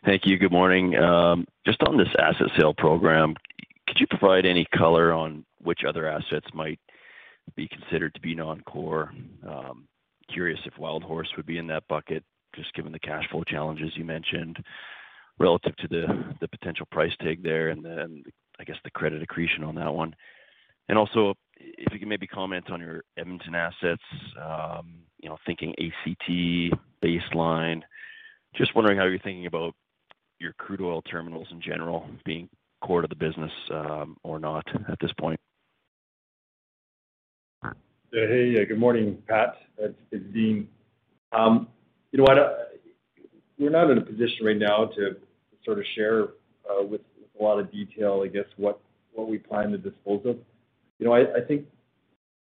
Thank 0.03 0.25
you. 0.25 0.39
Good 0.39 0.51
morning. 0.51 0.95
Um, 0.95 1.45
just 1.63 1.83
on 1.83 1.95
this 1.95 2.07
asset 2.17 2.47
sale 2.57 2.73
program, 2.73 3.35
could 3.87 3.99
you 3.99 4.07
provide 4.07 4.47
any 4.47 4.65
color 4.75 5.13
on 5.13 5.45
which 5.61 5.81
other 5.87 6.07
assets 6.07 6.47
might 6.55 6.79
be 7.55 7.67
considered 7.67 8.15
to 8.15 8.19
be 8.19 8.33
non-core? 8.33 9.13
Um, 9.47 9.87
curious 10.33 10.59
if 10.65 10.73
Wildhorse 10.73 11.37
would 11.37 11.45
be 11.45 11.59
in 11.59 11.67
that 11.67 11.87
bucket, 11.87 12.23
just 12.55 12.73
given 12.73 12.91
the 12.91 12.99
cash 12.99 13.29
flow 13.29 13.43
challenges 13.43 13.91
you 13.95 14.05
mentioned 14.05 14.57
relative 15.37 15.75
to 15.77 15.87
the 15.87 16.47
potential 16.47 16.87
price 16.89 17.13
tag 17.21 17.43
there 17.43 17.69
and 17.69 17.85
then, 17.85 18.23
I 18.59 18.63
guess, 18.63 18.77
the 18.83 18.89
credit 18.89 19.21
accretion 19.21 19.63
on 19.63 19.75
that 19.75 19.93
one. 19.93 20.15
And 20.89 20.97
also, 20.97 21.35
if 21.57 21.93
you 21.93 21.99
can 21.99 22.09
maybe 22.09 22.27
comment 22.27 22.69
on 22.71 22.79
your 22.79 23.03
Edmonton 23.17 23.55
assets, 23.55 24.03
um, 24.41 24.95
you 25.19 25.29
know, 25.29 25.37
thinking 25.45 25.73
ACT, 25.79 26.29
Baseline. 27.03 27.81
Just 28.55 28.75
wondering 28.75 28.97
how 28.97 29.05
you're 29.05 29.19
thinking 29.19 29.45
about 29.45 29.73
your 30.39 30.53
crude 30.53 30.81
oil 30.81 31.01
terminals 31.01 31.47
in 31.51 31.61
general 31.61 32.09
being 32.25 32.49
core 32.81 33.01
to 33.01 33.07
the 33.07 33.15
business, 33.15 33.51
um, 33.71 34.17
or 34.23 34.39
not 34.39 34.65
at 34.89 34.97
this 34.99 35.11
point. 35.19 35.39
Hey. 38.11 38.65
Good 38.65 38.79
morning, 38.79 39.21
Pat. 39.27 39.55
It's 39.77 40.33
Dean. 40.33 40.69
Um, 41.31 41.67
you 42.11 42.17
know 42.17 42.23
what? 42.23 42.81
We're 43.57 43.69
not 43.69 43.89
in 43.89 43.97
a 43.97 44.01
position 44.01 44.45
right 44.45 44.57
now 44.57 44.85
to 44.95 45.17
sort 45.65 45.79
of 45.79 45.85
share 45.95 46.23
uh, 46.69 46.83
with 46.83 47.01
a 47.39 47.43
lot 47.43 47.59
of 47.59 47.71
detail, 47.71 48.21
I 48.23 48.27
guess, 48.27 48.45
what 48.57 48.79
we 49.17 49.37
plan 49.37 49.71
to 49.71 49.77
dispose 49.77 50.25
of. 50.25 50.37
You 50.99 51.05
know, 51.07 51.13
I 51.13 51.41
think 51.47 51.65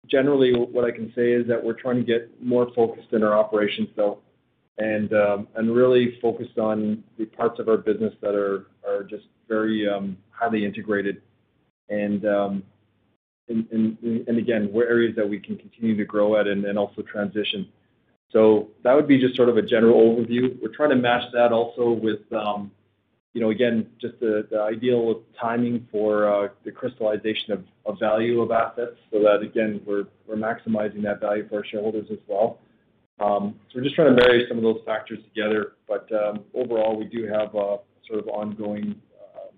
generally 0.07 0.53
what 0.53 0.85
I 0.85 0.91
can 0.91 1.11
say 1.15 1.31
is 1.31 1.47
that 1.47 1.63
we're 1.63 1.73
trying 1.73 1.97
to 1.97 2.03
get 2.03 2.31
more 2.41 2.69
focused 2.75 3.13
in 3.13 3.23
our 3.23 3.37
operations, 3.37 3.89
though, 3.95 4.19
and 4.77 5.13
um 5.13 5.47
and 5.55 5.75
really 5.75 6.17
focused 6.21 6.57
on 6.57 7.03
the 7.17 7.25
parts 7.25 7.59
of 7.59 7.67
our 7.67 7.77
business 7.77 8.13
that 8.21 8.33
are 8.33 8.65
just 9.09 9.25
very 9.47 9.87
highly 10.31 10.65
integrated 10.65 11.21
and 11.89 12.25
um 12.25 12.63
again, 13.49 14.71
areas 14.75 15.15
that 15.15 15.27
we 15.27 15.39
can 15.39 15.57
continue 15.57 15.97
to 15.97 16.05
grow 16.05 16.39
at 16.39 16.47
and 16.47 16.77
also 16.77 17.01
transition. 17.01 17.67
So 18.31 18.69
that 18.83 18.93
would 18.93 19.07
be 19.07 19.19
just 19.19 19.35
sort 19.35 19.49
of 19.49 19.57
a 19.57 19.61
general 19.61 20.15
overview. 20.15 20.55
We're 20.61 20.75
trying 20.75 20.91
to 20.91 20.95
match 20.95 21.23
that 21.33 21.51
also 21.51 21.91
with, 21.91 22.19
you 23.33 23.41
know, 23.41 23.51
again, 23.51 23.87
just 24.01 24.19
the 24.19 24.47
ideal 24.59 25.21
timing 25.39 25.87
for 25.91 26.27
uh, 26.27 26.47
the 26.65 26.71
crystallization 26.71 27.53
of 27.85 27.99
value 27.99 28.41
of 28.41 28.51
assets 28.51 28.95
so 29.11 29.19
that, 29.19 29.41
again, 29.41 29.81
we're 29.85 30.05
we're 30.27 30.35
maximizing 30.35 31.03
that 31.03 31.19
value 31.19 31.47
for 31.47 31.57
our 31.57 31.65
shareholders 31.65 32.07
as 32.11 32.17
well. 32.27 32.59
Um, 33.19 33.55
so 33.67 33.75
we're 33.75 33.83
just 33.83 33.95
trying 33.95 34.15
to 34.15 34.21
marry 34.21 34.45
some 34.47 34.57
of 34.57 34.63
those 34.63 34.81
factors 34.85 35.19
together. 35.33 35.73
But 35.87 36.09
um, 36.11 36.43
overall, 36.53 36.97
we 36.97 37.05
do 37.05 37.27
have 37.27 37.53
a 37.53 37.77
sort 38.07 38.19
of 38.19 38.27
ongoing 38.29 38.95
uh, 39.19 39.49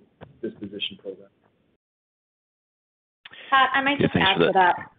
disposition 0.42 0.98
program. 1.02 1.30
Pat, 3.50 3.70
I 3.74 3.82
might 3.82 4.00
just 4.00 4.16
add 4.16 4.38
to 4.40 4.52
that. 4.54 4.92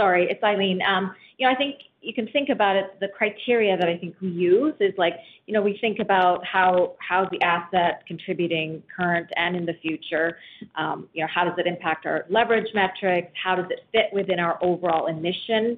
Sorry, 0.00 0.26
it's 0.30 0.42
Eileen. 0.42 0.80
Um, 0.80 1.14
you 1.36 1.46
know, 1.46 1.52
I 1.52 1.56
think 1.56 1.76
you 2.00 2.14
can 2.14 2.26
think 2.28 2.48
about 2.48 2.74
it, 2.74 2.98
the 3.00 3.08
criteria 3.08 3.76
that 3.76 3.86
I 3.86 3.98
think 3.98 4.16
we 4.22 4.28
use 4.28 4.72
is 4.80 4.94
like, 4.96 5.12
you 5.46 5.52
know, 5.52 5.60
we 5.60 5.76
think 5.78 5.98
about 5.98 6.42
how 6.42 6.94
how 7.06 7.28
the 7.30 7.42
asset 7.42 8.02
contributing 8.06 8.82
current 8.96 9.28
and 9.36 9.54
in 9.54 9.66
the 9.66 9.74
future. 9.82 10.38
Um, 10.74 11.06
you 11.12 11.20
know, 11.20 11.28
how 11.30 11.44
does 11.44 11.52
it 11.58 11.66
impact 11.66 12.06
our 12.06 12.24
leverage 12.30 12.68
metrics? 12.72 13.30
How 13.44 13.56
does 13.56 13.66
it 13.68 13.80
fit 13.92 14.06
within 14.14 14.40
our 14.40 14.58
overall 14.62 15.08
emission 15.08 15.76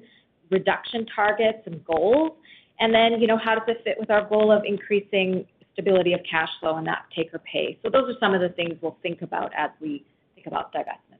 reduction 0.49 1.05
targets 1.13 1.59
and 1.65 1.83
goals? 1.83 2.31
And 2.79 2.95
then, 2.95 3.19
you 3.19 3.27
know, 3.27 3.37
how 3.37 3.55
does 3.55 3.67
it 3.67 3.81
fit 3.83 3.97
with 3.99 4.09
our 4.09 4.23
goal 4.23 4.53
of 4.53 4.63
increasing 4.63 5.45
stability 5.73 6.13
of 6.13 6.21
cash 6.29 6.49
flow 6.61 6.77
and 6.77 6.87
that 6.87 7.07
take 7.13 7.33
or 7.33 7.39
pay? 7.39 7.77
So 7.83 7.89
those 7.89 8.09
are 8.09 8.17
some 8.21 8.33
of 8.33 8.39
the 8.39 8.49
things 8.55 8.75
we'll 8.81 8.97
think 9.03 9.21
about 9.21 9.51
as 9.57 9.71
we 9.81 10.05
think 10.33 10.47
about 10.47 10.73
divestment. 10.73 11.12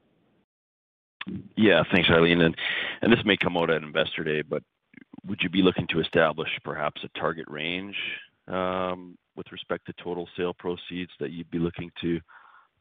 Yeah. 1.56 1.84
Thanks, 1.92 2.10
Eileen. 2.10 2.42
And 2.42 2.56
this 3.12 3.24
may 3.26 3.38
come 3.38 3.58
out 3.58 3.70
at 3.70 3.84
Investor 3.84 4.24
Day, 4.24 4.42
but 4.42 4.64
would 5.26 5.40
you 5.42 5.50
be 5.50 5.62
looking 5.62 5.88
to 5.88 6.00
establish 6.00 6.50
perhaps 6.64 7.02
a 7.04 7.20
target 7.20 7.46
range 7.48 7.96
um, 8.48 9.18
with 9.36 9.52
respect 9.52 9.86
to 9.86 9.94
total 10.04 10.28
sale 10.36 10.54
proceeds 10.54 11.12
that 11.20 11.32
you'd 11.32 11.52
be 11.52 11.60
looking 11.60 11.92
to 12.02 12.20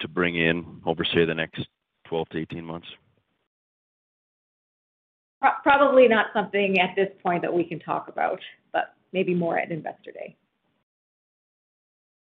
bring 0.08 0.34
in 0.34 0.80
over, 0.84 1.04
say, 1.04 1.24
the 1.24 1.32
next 1.32 1.64
12-18 2.10 2.64
months? 2.64 2.88
Probably 5.62 6.08
not 6.08 6.26
something 6.34 6.80
at 6.80 6.96
this 6.96 7.08
point 7.22 7.42
that 7.42 7.54
we 7.54 7.62
can 7.62 7.78
talk 7.78 8.08
about, 8.08 8.40
but 8.72 8.94
maybe 9.12 9.32
more 9.32 9.58
at 9.58 9.70
Investor 9.70 10.10
Day. 10.10 10.36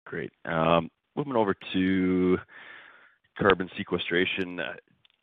Great. 0.05 0.31
Um, 0.45 0.89
moving 1.17 1.35
over 1.35 1.55
to 1.73 2.39
carbon 3.37 3.69
sequestration. 3.77 4.61
Uh, 4.61 4.75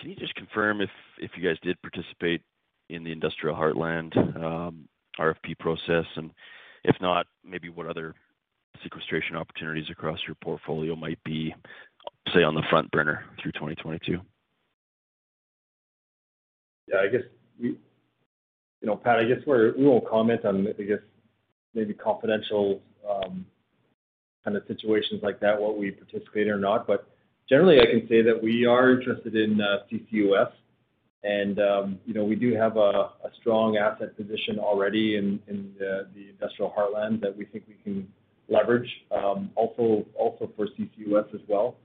Can 0.03 0.09
you 0.09 0.17
just 0.17 0.35
confirm 0.35 0.81
if 0.81 0.89
if 1.17 1.31
you 1.37 1.47
guys 1.47 1.55
did 1.63 1.81
participate 1.81 2.41
in 2.89 3.05
the 3.05 3.11
Industrial 3.13 3.55
Heartland 3.55 4.13
um, 4.35 4.89
RFP 5.17 5.57
process? 5.59 6.03
And 6.17 6.29
if 6.83 6.97
not, 6.99 7.25
maybe 7.45 7.69
what 7.69 7.87
other 7.87 8.13
sequestration 8.83 9.37
opportunities 9.37 9.85
across 9.89 10.19
your 10.27 10.35
portfolio 10.43 10.97
might 10.97 11.23
be, 11.23 11.55
say, 12.33 12.43
on 12.43 12.53
the 12.53 12.63
front 12.69 12.91
burner 12.91 13.23
through 13.41 13.53
2022? 13.53 14.19
Yeah, 16.89 16.97
I 16.97 17.07
guess 17.07 17.21
we, 17.57 17.67
you 17.69 17.77
know, 18.81 18.97
Pat, 18.97 19.19
I 19.19 19.23
guess 19.23 19.37
we 19.47 19.85
won't 19.85 20.05
comment 20.05 20.43
on, 20.43 20.67
I 20.67 20.83
guess, 20.83 20.99
maybe 21.73 21.93
confidential 21.93 22.81
um, 23.09 23.45
kind 24.43 24.57
of 24.57 24.63
situations 24.67 25.21
like 25.23 25.39
that, 25.39 25.61
what 25.61 25.77
we 25.77 25.91
participate 25.91 26.49
or 26.49 26.59
not. 26.59 26.87
Generally, 27.49 27.81
I 27.81 27.85
can 27.85 28.07
say 28.07 28.21
that 28.21 28.41
we 28.41 28.65
are 28.65 28.91
interested 28.91 29.35
in 29.35 29.57
CCUS 29.91 30.51
and, 31.23 31.57
you 32.05 32.13
know, 32.13 32.23
we 32.23 32.35
do 32.35 32.53
have 32.55 32.77
a 32.77 33.11
strong 33.39 33.77
asset 33.77 34.15
position 34.17 34.59
already 34.59 35.15
in 35.17 35.39
the 35.79 36.29
Industrial 36.29 36.73
Heartland 36.77 37.21
that 37.21 37.35
we 37.35 37.45
think 37.45 37.65
we 37.67 37.75
can 37.83 38.07
leverage, 38.49 38.89
um 39.11 39.49
also 39.55 40.05
also 40.15 40.51
for 40.55 40.67
CCUS 40.67 41.33
as 41.33 41.41
well. 41.47 41.77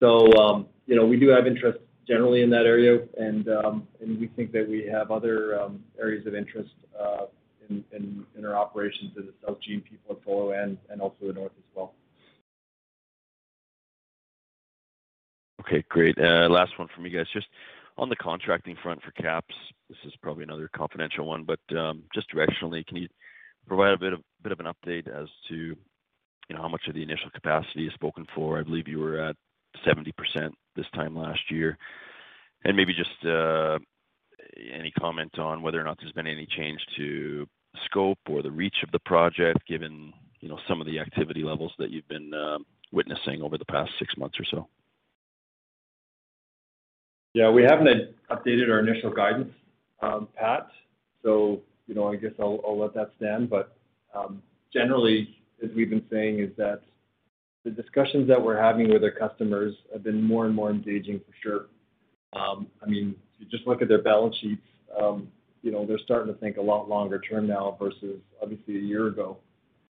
So, 0.00 0.66
you 0.86 0.96
know, 0.96 1.06
we 1.06 1.18
do 1.18 1.28
have 1.28 1.46
interest 1.46 1.78
generally 2.06 2.42
in 2.42 2.50
that 2.50 2.66
area 2.66 3.06
and 3.18 3.48
um 3.48 3.88
and 4.00 4.20
we 4.20 4.26
think 4.28 4.52
that 4.52 4.68
we 4.68 4.86
have 4.86 5.10
other 5.10 5.70
areas 5.98 6.26
of 6.26 6.34
interest 6.34 6.74
uh 6.98 7.26
in 7.70 8.44
our 8.44 8.56
operations 8.56 9.12
in 9.16 9.26
the 9.26 9.32
South 9.46 9.58
G&P 9.62 9.96
portfolio 10.06 10.76
and 10.90 11.00
also 11.00 11.16
the 11.26 11.32
North 11.32 11.52
as 11.56 11.64
well. 11.74 11.94
Okay, 15.66 15.84
great. 15.88 16.18
Uh, 16.18 16.48
last 16.50 16.78
one 16.78 16.88
from 16.94 17.06
you 17.06 17.16
guys. 17.16 17.26
Just 17.32 17.46
on 17.96 18.08
the 18.08 18.16
contracting 18.16 18.76
front 18.82 19.00
for 19.02 19.12
KAPS, 19.12 19.54
this 19.88 19.98
is 20.04 20.12
probably 20.20 20.44
another 20.44 20.68
confidential 20.74 21.26
one, 21.26 21.44
but 21.44 21.60
um, 21.76 22.02
just 22.14 22.26
directionally, 22.30 22.86
can 22.86 22.98
you 22.98 23.08
provide 23.66 23.94
a 23.94 23.98
bit 23.98 24.12
of 24.12 24.60
an 24.60 24.66
update 24.66 25.08
as 25.08 25.28
to, 25.48 25.54
you 25.54 25.76
know, 26.50 26.60
how 26.60 26.68
much 26.68 26.82
of 26.88 26.94
the 26.94 27.02
initial 27.02 27.30
capacity 27.30 27.86
is 27.86 27.94
spoken 27.94 28.26
for? 28.34 28.58
I 28.58 28.62
believe 28.62 28.88
you 28.88 28.98
were 28.98 29.20
at 29.20 29.36
70% 29.86 30.12
this 30.76 30.86
time 30.94 31.16
last 31.16 31.50
year. 31.50 31.78
And 32.64 32.76
maybe 32.76 32.92
just 32.94 33.24
uh, 33.26 33.78
any 34.72 34.90
comment 34.90 35.38
on 35.38 35.62
whether 35.62 35.80
or 35.80 35.84
not 35.84 35.98
there's 36.00 36.12
been 36.12 36.26
any 36.26 36.46
change 36.46 36.80
to 36.96 37.46
scope 37.86 38.18
or 38.28 38.42
the 38.42 38.50
reach 38.50 38.76
of 38.82 38.90
the 38.90 39.00
project, 39.00 39.66
given, 39.66 40.12
you 40.40 40.48
know, 40.48 40.58
some 40.68 40.80
of 40.80 40.86
the 40.86 40.98
activity 40.98 41.42
levels 41.42 41.72
that 41.78 41.90
you've 41.90 42.08
been 42.08 42.34
um, 42.34 42.66
witnessing 42.92 43.42
over 43.42 43.56
the 43.56 43.64
past 43.64 43.90
six 43.98 44.14
months 44.16 44.38
or 44.38 44.44
so. 44.44 44.68
Yeah, 47.34 47.50
we 47.50 47.64
haven't 47.64 48.14
updated 48.30 48.70
our 48.70 48.78
initial 48.78 49.10
guidance, 49.10 49.52
um, 50.00 50.28
Pat. 50.36 50.68
So, 51.24 51.62
you 51.88 51.94
know, 51.94 52.08
I 52.08 52.14
guess 52.14 52.30
I'll 52.38 52.78
let 52.78 52.94
that 52.94 53.10
stand. 53.16 53.50
But, 53.50 53.76
um, 54.14 54.40
generally, 54.72 55.36
as 55.62 55.70
we've 55.74 55.90
been 55.90 56.06
saying, 56.10 56.38
is 56.38 56.50
that 56.56 56.82
the 57.64 57.70
discussions 57.70 58.28
that 58.28 58.40
we're 58.40 58.60
having 58.60 58.88
with 58.88 59.02
our 59.02 59.10
customers 59.10 59.74
have 59.92 60.04
been 60.04 60.22
more 60.22 60.46
and 60.46 60.54
more 60.54 60.70
engaging 60.70 61.18
for 61.18 61.34
sure. 61.42 61.66
Um, 62.34 62.68
I 62.80 62.86
mean, 62.86 63.16
you 63.38 63.46
just 63.46 63.66
look 63.66 63.82
at 63.82 63.88
their 63.88 64.02
balance 64.02 64.36
sheets, 64.36 64.62
you 65.62 65.72
know, 65.72 65.86
they're 65.86 65.98
starting 65.98 66.32
to 66.32 66.38
think 66.38 66.58
a 66.58 66.62
lot 66.62 66.88
longer 66.90 67.18
term 67.18 67.46
now 67.46 67.76
versus 67.80 68.20
obviously 68.42 68.76
a 68.76 68.80
year 68.80 69.06
ago. 69.08 69.38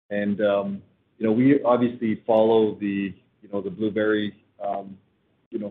And, 0.09 0.39
you 0.39 1.25
know, 1.25 1.31
we 1.31 1.61
obviously 1.63 2.21
follow 2.27 2.75
the, 2.79 3.13
you 3.41 3.49
know, 3.53 3.61
the 3.61 3.69
Blueberry 3.69 4.35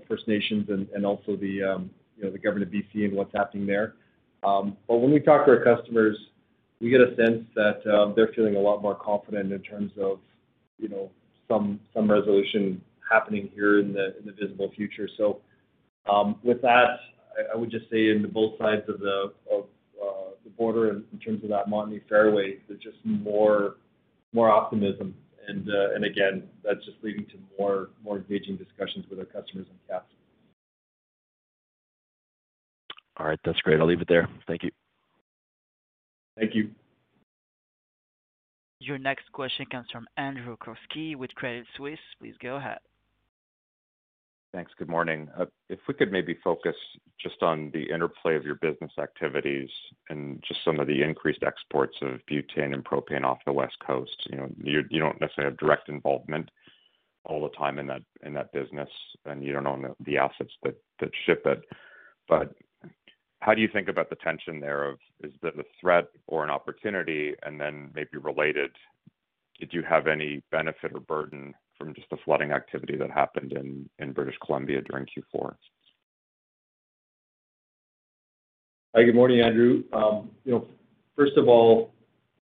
First 0.08 0.26
Nations 0.28 0.68
and 0.68 1.06
also 1.06 1.36
the, 1.36 1.46
you 1.46 2.24
know, 2.24 2.30
the 2.30 2.38
government 2.38 2.68
of 2.68 2.72
BC 2.72 3.04
and 3.04 3.14
what's 3.14 3.32
happening 3.34 3.66
there. 3.66 3.94
Um 4.44 4.76
but 4.86 4.98
when 4.98 5.12
we 5.12 5.20
talk 5.20 5.46
to 5.46 5.52
our 5.52 5.64
customers, 5.64 6.16
we 6.80 6.90
get 6.90 7.00
a 7.00 7.14
sense 7.16 7.44
that 7.54 7.82
they're 8.14 8.32
feeling 8.34 8.56
a 8.56 8.60
lot 8.60 8.82
more 8.82 8.94
confident 8.94 9.52
in 9.52 9.62
terms 9.62 9.92
of, 10.00 10.18
you 10.78 10.88
know, 10.88 11.10
some 11.48 11.80
some 11.94 12.10
resolution 12.10 12.80
happening 13.10 13.50
here 13.54 13.80
in 13.80 13.92
the 13.92 14.18
in 14.18 14.26
the 14.26 14.32
visible 14.32 14.70
future. 14.76 15.08
So 15.16 15.40
um 16.10 16.36
with 16.42 16.60
that, 16.62 17.00
I 17.52 17.56
would 17.56 17.70
just 17.70 17.90
say 17.90 18.10
in 18.10 18.28
both 18.32 18.58
sides 18.58 18.82
of 18.88 19.00
the 19.00 19.32
of 19.50 19.64
uh 20.00 20.30
the 20.44 20.50
border 20.50 20.90
in 20.90 21.18
terms 21.18 21.42
of 21.42 21.50
that 21.50 21.66
Montney 21.66 22.00
fairway, 22.08 22.58
there's 22.68 22.80
just 22.80 22.98
more 23.04 23.76
more 24.32 24.50
optimism. 24.50 25.14
Uh, 25.48 25.94
and 25.94 26.04
again, 26.04 26.44
that's 26.62 26.84
just 26.84 26.98
leading 27.02 27.24
to 27.26 27.38
more 27.58 27.90
engaging 28.06 28.56
discussions 28.56 29.06
with 29.08 29.18
our 29.18 29.24
customers 29.24 29.66
on 29.70 29.78
KAPS. 29.88 30.12
All 33.18 33.26
right. 33.26 33.40
That's 33.44 33.60
great. 33.60 33.80
I'll 33.80 33.86
leave 33.86 34.00
it 34.00 34.08
there. 34.08 34.28
Thank 34.46 34.62
you. 34.62 34.70
Thank 36.38 36.54
you. 36.54 36.70
Your 38.80 38.98
next 38.98 39.32
question 39.32 39.66
comes 39.66 39.86
from 39.90 40.06
Andrew 40.16 40.56
Kuske 40.56 41.16
with 41.16 41.34
Credit 41.34 41.66
Suisse. 41.76 41.98
Please 42.20 42.34
go 42.40 42.56
ahead. 42.56 42.78
Thanks. 44.52 44.72
Good 44.78 44.88
morning. 44.88 45.28
Uh, 45.38 45.44
if 45.68 45.78
we 45.86 45.92
could 45.92 46.10
maybe 46.10 46.38
focus 46.42 46.74
just 47.20 47.42
on 47.42 47.70
the 47.74 47.82
interplay 47.92 48.34
of 48.34 48.44
your 48.44 48.54
business 48.54 48.92
activities 48.98 49.68
and 50.08 50.42
just 50.46 50.60
some 50.64 50.80
of 50.80 50.86
the 50.86 51.02
increased 51.02 51.42
exports 51.46 51.96
of 52.00 52.20
butane 52.30 52.72
and 52.72 52.82
propane 52.84 53.24
off 53.24 53.38
the 53.44 53.52
West 53.52 53.76
Coast. 53.86 54.16
You 54.30 54.38
know, 54.38 54.48
you 54.62 54.82
don't 54.98 55.20
necessarily 55.20 55.52
have 55.52 55.58
direct 55.58 55.90
involvement 55.90 56.50
all 57.24 57.42
the 57.42 57.56
time 57.58 57.78
in 57.78 57.86
that 57.88 58.02
in 58.24 58.32
that 58.34 58.52
business, 58.52 58.88
and 59.26 59.44
you 59.44 59.52
don't 59.52 59.66
own 59.66 59.94
the 60.06 60.16
assets 60.16 60.52
that 60.62 61.10
ship 61.26 61.42
it. 61.44 61.62
But 62.26 62.54
how 63.40 63.54
do 63.54 63.60
you 63.60 63.68
think 63.70 63.88
about 63.88 64.08
the 64.08 64.16
tension 64.16 64.60
there 64.60 64.84
of 64.84 64.98
is 65.22 65.32
that 65.42 65.58
a 65.58 65.64
threat 65.78 66.06
or 66.26 66.42
an 66.42 66.50
opportunity? 66.50 67.34
And 67.42 67.60
then 67.60 67.90
maybe 67.94 68.16
related, 68.16 68.70
did 69.60 69.74
you 69.74 69.82
have 69.82 70.06
any 70.06 70.42
benefit 70.50 70.92
or 70.94 71.00
burden 71.00 71.54
from 71.78 71.94
just 71.94 72.10
the 72.10 72.16
flooding 72.24 72.50
activity 72.50 72.96
that 72.96 73.10
happened 73.10 73.52
in 73.52 74.12
British 74.12 74.34
Columbia 74.44 74.82
during 74.82 75.06
Q4? 75.06 75.54
Hi, 78.94 79.04
good 79.04 79.14
morning, 79.14 79.40
Andrew. 79.40 79.84
You 80.44 80.52
know, 80.52 80.66
first 81.16 81.36
of 81.36 81.48
all, 81.48 81.92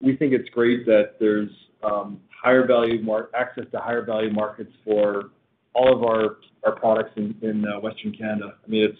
we 0.01 0.16
think 0.16 0.33
it's 0.33 0.49
great 0.51 0.85
that 0.87 1.14
there's 1.18 1.51
um, 1.83 2.21
higher 2.31 2.66
value 2.66 3.05
access 3.35 3.64
to 3.73 3.79
higher 3.79 4.05
value 4.05 4.31
markets 4.31 4.73
for 4.85 5.31
all 5.75 5.97
of 5.97 6.05
our 6.05 6.37
products 6.77 7.12
in 7.16 7.64
Western 7.83 8.12
Canada. 8.12 8.55
I 8.64 8.68
mean, 8.68 8.95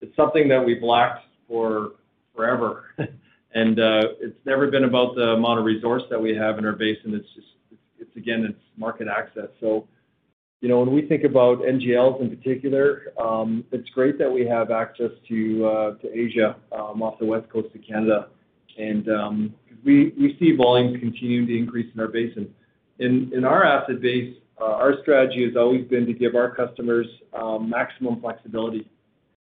it's 0.00 0.16
something 0.16 0.48
that 0.48 0.64
we've 0.64 0.82
lacked 0.82 1.24
for 1.46 1.92
forever. 2.34 2.84
And 3.52 3.80
uh, 3.80 4.02
it's 4.20 4.38
never 4.46 4.70
been 4.70 4.84
about 4.84 5.16
the 5.16 5.30
amount 5.30 5.58
of 5.58 5.64
resource 5.64 6.04
that 6.10 6.20
we 6.20 6.34
have 6.36 6.58
in 6.58 6.64
our 6.64 6.72
basin. 6.72 7.14
It's 7.14 7.26
just 7.34 7.48
again 8.16 8.46
it's 8.48 8.58
market 8.76 9.08
access. 9.08 9.48
So, 9.60 9.86
you 10.60 10.68
know, 10.68 10.80
when 10.80 10.92
we 10.92 11.06
think 11.06 11.24
about 11.24 11.60
NGLs 11.60 12.20
in 12.20 12.36
particular, 12.36 13.12
um, 13.18 13.64
it's 13.72 13.88
great 13.90 14.18
that 14.18 14.30
we 14.30 14.46
have 14.46 14.70
access 14.70 15.10
to 15.28 15.66
uh, 15.66 15.94
to 15.98 16.18
Asia 16.18 16.56
um, 16.72 17.02
off 17.02 17.18
the 17.18 17.26
West 17.26 17.48
Coast 17.50 17.74
of 17.74 17.80
Canada. 17.86 18.28
And 18.78 19.08
um, 19.08 19.54
we 19.84 20.12
we 20.18 20.36
see 20.38 20.54
volumes 20.54 20.98
continuing 21.00 21.46
to 21.46 21.56
increase 21.56 21.92
in 21.94 22.00
our 22.00 22.08
basin. 22.08 22.54
In 22.98 23.30
in 23.34 23.44
our 23.44 23.64
asset 23.64 24.00
base, 24.02 24.36
uh, 24.60 24.64
our 24.64 24.94
strategy 25.02 25.44
has 25.46 25.56
always 25.56 25.86
been 25.88 26.06
to 26.06 26.12
give 26.12 26.34
our 26.34 26.54
customers 26.54 27.06
um, 27.32 27.70
maximum 27.70 28.20
flexibility. 28.20 28.88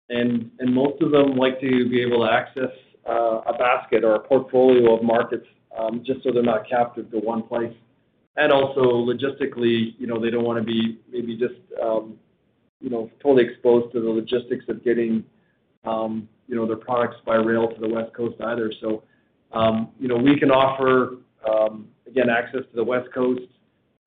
And 0.08 0.50
and 0.58 0.74
most 0.74 1.02
of 1.02 1.10
them 1.10 1.36
like 1.36 1.60
to 1.60 1.88
be 1.88 2.00
able 2.02 2.26
to 2.26 2.32
access 2.32 2.72
uh, 3.08 3.40
a 3.46 3.52
basket 3.58 4.04
or 4.04 4.14
a 4.14 4.20
portfolio 4.20 4.96
of 4.96 5.02
markets, 5.02 5.46
just 6.02 6.22
so 6.22 6.30
they're 6.32 6.42
not 6.42 6.68
captive 6.68 7.10
to 7.10 7.18
one 7.18 7.42
place. 7.42 7.74
And 8.36 8.52
also 8.52 8.82
logistically, 8.82 9.94
you 9.98 10.06
know, 10.06 10.18
they 10.18 10.30
don't 10.30 10.44
wanna 10.44 10.62
be 10.62 10.98
maybe 11.10 11.36
just, 11.36 11.54
um, 11.80 12.18
you 12.80 12.90
know, 12.90 13.10
totally 13.22 13.44
exposed 13.48 13.92
to 13.92 14.00
the 14.00 14.08
logistics 14.08 14.64
of 14.68 14.82
getting, 14.84 15.24
um, 15.84 16.28
you 16.48 16.56
know, 16.56 16.66
their 16.66 16.76
products 16.76 17.16
by 17.24 17.36
rail 17.36 17.68
to 17.68 17.80
the 17.80 17.88
West 17.88 18.12
Coast 18.12 18.40
either. 18.40 18.72
So, 18.80 19.04
um, 19.52 19.90
you 20.00 20.08
know, 20.08 20.16
we 20.16 20.38
can 20.38 20.50
offer, 20.50 21.18
again, 22.06 22.28
access 22.28 22.60
to 22.60 22.76
the 22.76 22.84
West 22.84 23.08
Coast, 23.12 23.42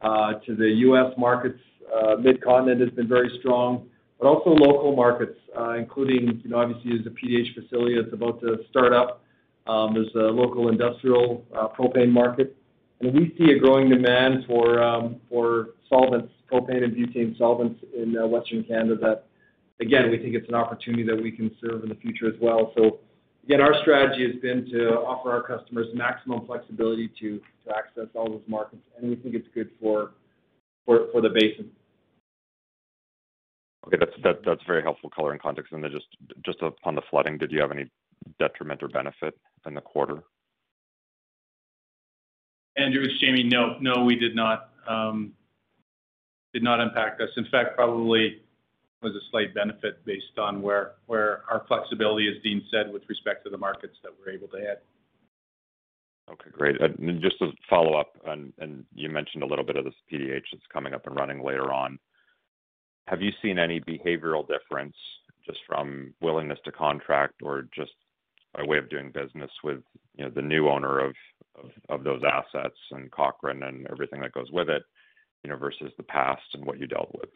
uh, 0.01 0.33
to 0.45 0.55
the 0.55 0.69
U.S. 0.87 1.11
markets. 1.17 1.59
Uh, 1.93 2.15
Mid-Continent 2.15 2.81
has 2.81 2.89
been 2.91 3.07
very 3.07 3.29
strong, 3.39 3.89
but 4.19 4.27
also 4.27 4.51
local 4.51 4.95
markets, 4.95 5.39
uh, 5.57 5.71
including, 5.71 6.41
you 6.43 6.49
know, 6.49 6.57
obviously 6.57 6.91
there's 6.91 7.07
a 7.07 7.09
PDH 7.09 7.53
facility 7.55 7.99
that's 7.99 8.13
about 8.13 8.39
to 8.41 8.57
start 8.69 8.93
up. 8.93 9.23
There's 9.65 10.13
a 10.15 10.29
local 10.31 10.69
industrial 10.69 11.45
propane 11.77 12.11
market. 12.11 12.55
And 12.99 13.13
we 13.13 13.36
see 13.38 13.51
a 13.51 13.60
growing 13.60 13.89
demand 13.89 14.45
for 14.47 14.81
um, 14.81 15.17
for 15.29 15.69
solvents, 15.88 16.33
propane 16.51 16.83
and 16.83 16.95
butane 16.95 17.38
solvents 17.38 17.83
in 17.95 18.15
Western 18.29 18.63
Canada 18.63 18.95
that, 19.01 19.25
again, 19.79 20.10
we 20.10 20.17
think 20.17 20.36
it's 20.36 20.49
an 20.49 20.55
opportunity 20.55 21.03
that 21.03 21.21
we 21.21 21.31
can 21.31 21.51
serve 21.62 21.83
in 21.83 21.89
the 21.89 21.95
future 21.95 22.27
as 22.27 22.33
well. 22.41 22.73
So 22.75 22.99
again, 23.43 23.62
our 23.62 23.79
strategy 23.81 24.25
has 24.31 24.41
been 24.41 24.65
to 24.71 24.95
offer 24.99 25.31
our 25.31 25.43
customers 25.43 25.88
maximum 25.93 26.45
flexibility 26.45 27.10
to 27.19 27.39
to 27.65 27.75
access 27.75 28.07
all 28.15 28.29
those 28.29 28.41
markets, 28.47 28.83
and 28.97 29.10
we 29.10 29.15
think 29.15 29.36
it's 29.36 29.47
good 29.53 29.69
for 29.79 30.12
for 30.86 31.21
the 31.21 31.29
basin. 31.29 31.69
Okay. 33.86 33.97
That's 33.99 34.39
that's 34.45 34.62
very 34.65 34.81
helpful 34.81 35.10
color 35.10 35.31
and 35.31 35.41
context. 35.41 35.71
And 35.71 35.83
then 35.83 35.91
just 36.43 36.62
upon 36.62 36.95
the 36.95 37.01
flooding, 37.10 37.38
did 37.38 37.51
you 37.51 37.62
have 37.62 37.71
any 37.71 37.89
detriment 38.39 38.83
or 38.83 38.89
benefit 38.89 39.38
in 39.65 39.73
the 39.73 39.81
quarter? 39.81 40.23
Andrew, 42.77 43.03
it's 43.03 43.19
Jamie. 43.19 43.43
No, 43.43 43.77
no, 43.81 44.03
we 44.03 44.15
um, 44.87 45.33
did 46.53 46.63
not 46.63 46.79
impact 46.79 47.21
us. 47.21 47.29
In 47.35 47.45
fact, 47.51 47.75
probably 47.75 48.41
was 49.01 49.13
a 49.13 49.19
slight 49.31 49.53
benefit 49.53 50.03
based 50.05 50.37
on 50.37 50.61
where 50.61 50.93
our 51.07 51.63
flexibility, 51.67 52.27
as 52.27 52.41
Dean 52.43 52.63
said, 52.71 52.91
with 52.91 53.03
respect 53.09 53.43
to 53.45 53.49
the 53.49 53.57
markets 53.57 53.95
that 54.03 54.11
we're 54.19 54.31
able 54.31 54.47
to 54.49 54.57
hit. 54.57 54.83
Okay, 56.29 56.49
great. 56.52 56.77
Just 57.21 57.39
to 57.39 57.52
follow 57.69 57.97
up, 57.97 58.17
and 58.25 58.54
you 58.93 59.10
mentioned 59.10 59.43
a 59.43 59.45
little 59.45 59.63
bit 59.63 59.77
of 59.77 59.85
this 59.85 59.93
PDH 60.12 60.43
that's 60.52 60.63
coming 60.71 60.93
up 60.93 61.08
and 61.08 61.15
running 61.15 61.43
later 61.43 61.71
on. 61.71 61.97
Have 63.08 63.21
you 63.21 63.31
seen 63.41 63.58
any 63.58 63.79
behavioral 63.79 64.45
difference 64.45 64.95
just 65.45 65.60
from 65.65 66.13
willingness 66.21 66.60
to 66.65 66.71
contract 66.71 67.41
or 67.41 67.67
just 67.73 67.93
by 68.54 68.63
way 68.63 68.77
of 68.77 68.89
doing 68.89 69.12
business 69.12 69.52
with, 69.63 69.81
you 70.17 70.25
know, 70.25 70.31
the 70.31 70.41
new 70.41 70.67
owner 70.67 70.99
of 70.99 71.15
those 72.03 72.21
assets 72.23 72.77
and 72.91 73.12
Cochrane 73.12 73.63
and 73.63 73.87
everything 73.91 74.21
that 74.21 74.33
goes 74.33 74.51
with 74.51 74.69
it, 74.69 74.83
you 75.43 75.49
know, 75.49 75.58
versus 75.58 75.91
the 75.97 76.03
past 76.03 76.43
and 76.53 76.65
what 76.65 76.79
you 76.79 76.87
dealt 76.87 77.12
with? 77.13 77.29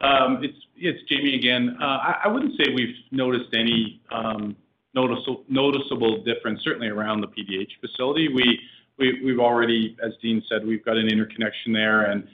Um, 0.00 0.40
it's 0.42 0.58
it's 0.76 1.02
Jamie 1.08 1.34
again. 1.34 1.76
Uh, 1.80 2.14
I 2.24 2.28
wouldn't 2.28 2.52
say 2.58 2.72
we've 2.74 2.94
noticed 3.10 3.54
any 3.54 4.02
um, 4.12 4.54
noticeable 4.94 5.44
noticeable 5.48 6.22
difference, 6.24 6.60
certainly 6.62 6.88
around 6.88 7.20
the 7.20 7.28
PDH 7.28 7.70
facility. 7.80 8.28
we 8.28 8.60
we've 8.98 9.40
already, 9.40 9.96
as 10.04 10.12
Dean 10.22 10.42
said, 10.48 10.66
we've 10.66 10.84
got 10.84 10.96
an 10.96 11.08
interconnection 11.08 11.72
there, 11.72 12.02
and 12.02 12.28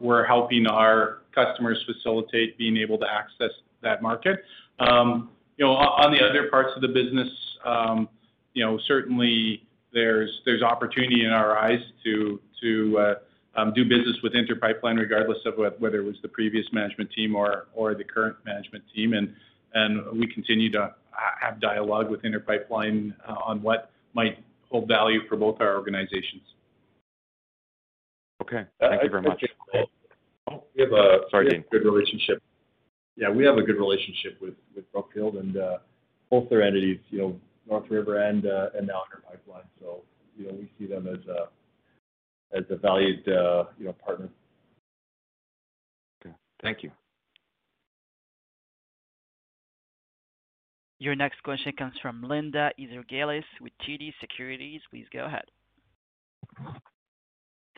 we're 0.00 0.24
helping 0.24 0.66
our 0.66 1.18
customers 1.34 1.84
facilitate 1.86 2.56
being 2.56 2.76
able 2.76 2.98
to 2.98 3.06
access 3.06 3.50
that 3.82 4.02
market. 4.02 4.40
Um, 4.78 5.30
you 5.56 5.64
know, 5.64 5.72
on 5.72 6.12
the 6.12 6.24
other 6.24 6.48
parts 6.50 6.70
of 6.76 6.82
the 6.82 6.88
business, 6.88 7.28
Um, 7.64 8.08
you 8.54 8.64
know, 8.64 8.78
certainly 8.86 9.68
there's 9.92 10.62
opportunity 10.62 11.24
in 11.24 11.30
our 11.30 11.58
eyes 11.58 11.80
to 12.04 12.40
uh, 12.98 13.14
um, 13.58 13.72
do 13.74 13.84
business 13.84 14.16
with 14.22 14.34
Inter 14.34 14.54
Pipeline 14.54 14.96
regardless 14.96 15.38
of 15.44 15.54
whether 15.78 16.00
it 16.00 16.04
was 16.04 16.16
the 16.22 16.28
previous 16.28 16.66
management 16.72 17.10
team 17.12 17.34
or 17.34 17.94
the 17.94 18.04
current 18.04 18.36
management 18.44 18.84
team. 18.94 19.12
And 19.12 19.34
and 19.74 20.18
we 20.18 20.26
continue 20.26 20.70
to 20.72 20.94
have 21.40 21.60
dialogue 21.60 22.10
with 22.10 22.24
Inter 22.24 22.40
Pipeline 22.40 23.14
uh, 23.28 23.34
on 23.44 23.62
what 23.62 23.90
might 24.14 24.38
hold 24.70 24.88
value 24.88 25.20
for 25.28 25.36
both 25.36 25.60
our 25.60 25.76
organizations. 25.76 26.42
Okay. 28.42 28.64
Uh, 28.80 28.88
Thank 28.88 29.02
you 29.02 29.10
very 29.10 29.22
much. 29.22 29.44
Oh, 30.50 30.64
we 30.74 30.82
have 30.82 30.92
a 30.92 31.20
Sorry, 31.30 31.46
we 31.46 31.54
have 31.54 31.64
a 31.64 31.68
good 31.70 31.84
relationship. 31.84 32.42
Yeah, 33.16 33.30
we 33.30 33.44
have 33.44 33.58
a 33.58 33.62
good 33.62 33.76
relationship 33.76 34.40
with 34.40 34.54
Brookfield 34.92 35.34
and 35.34 35.56
both 36.30 36.48
their 36.48 36.62
entities, 36.62 37.00
you 37.10 37.18
know, 37.18 37.40
NorthRiver 37.70 38.28
and 38.28 38.46
uh, 38.46 38.70
and 38.76 38.86
now 38.86 39.02
Inter 39.06 39.22
Pipeline. 39.28 39.64
So 39.80 40.02
you 40.36 40.46
know, 40.46 40.54
we 40.54 40.70
see 40.78 40.86
them 40.86 41.06
as 41.06 41.24
a 41.26 41.48
as 42.56 42.64
a 42.70 42.76
valued, 42.76 43.28
uh, 43.28 43.64
you 43.78 43.86
know, 43.86 43.92
partner. 43.92 44.28
Okay. 46.24 46.34
Thank 46.62 46.82
you. 46.82 46.90
Your 51.00 51.14
next 51.14 51.42
question 51.42 51.72
comes 51.78 51.94
from 52.02 52.22
Linda 52.22 52.70
Ezergailis 52.80 53.44
with 53.60 53.72
TD 53.86 54.12
Securities. 54.20 54.80
Please 54.90 55.06
go 55.12 55.26
ahead. 55.26 55.44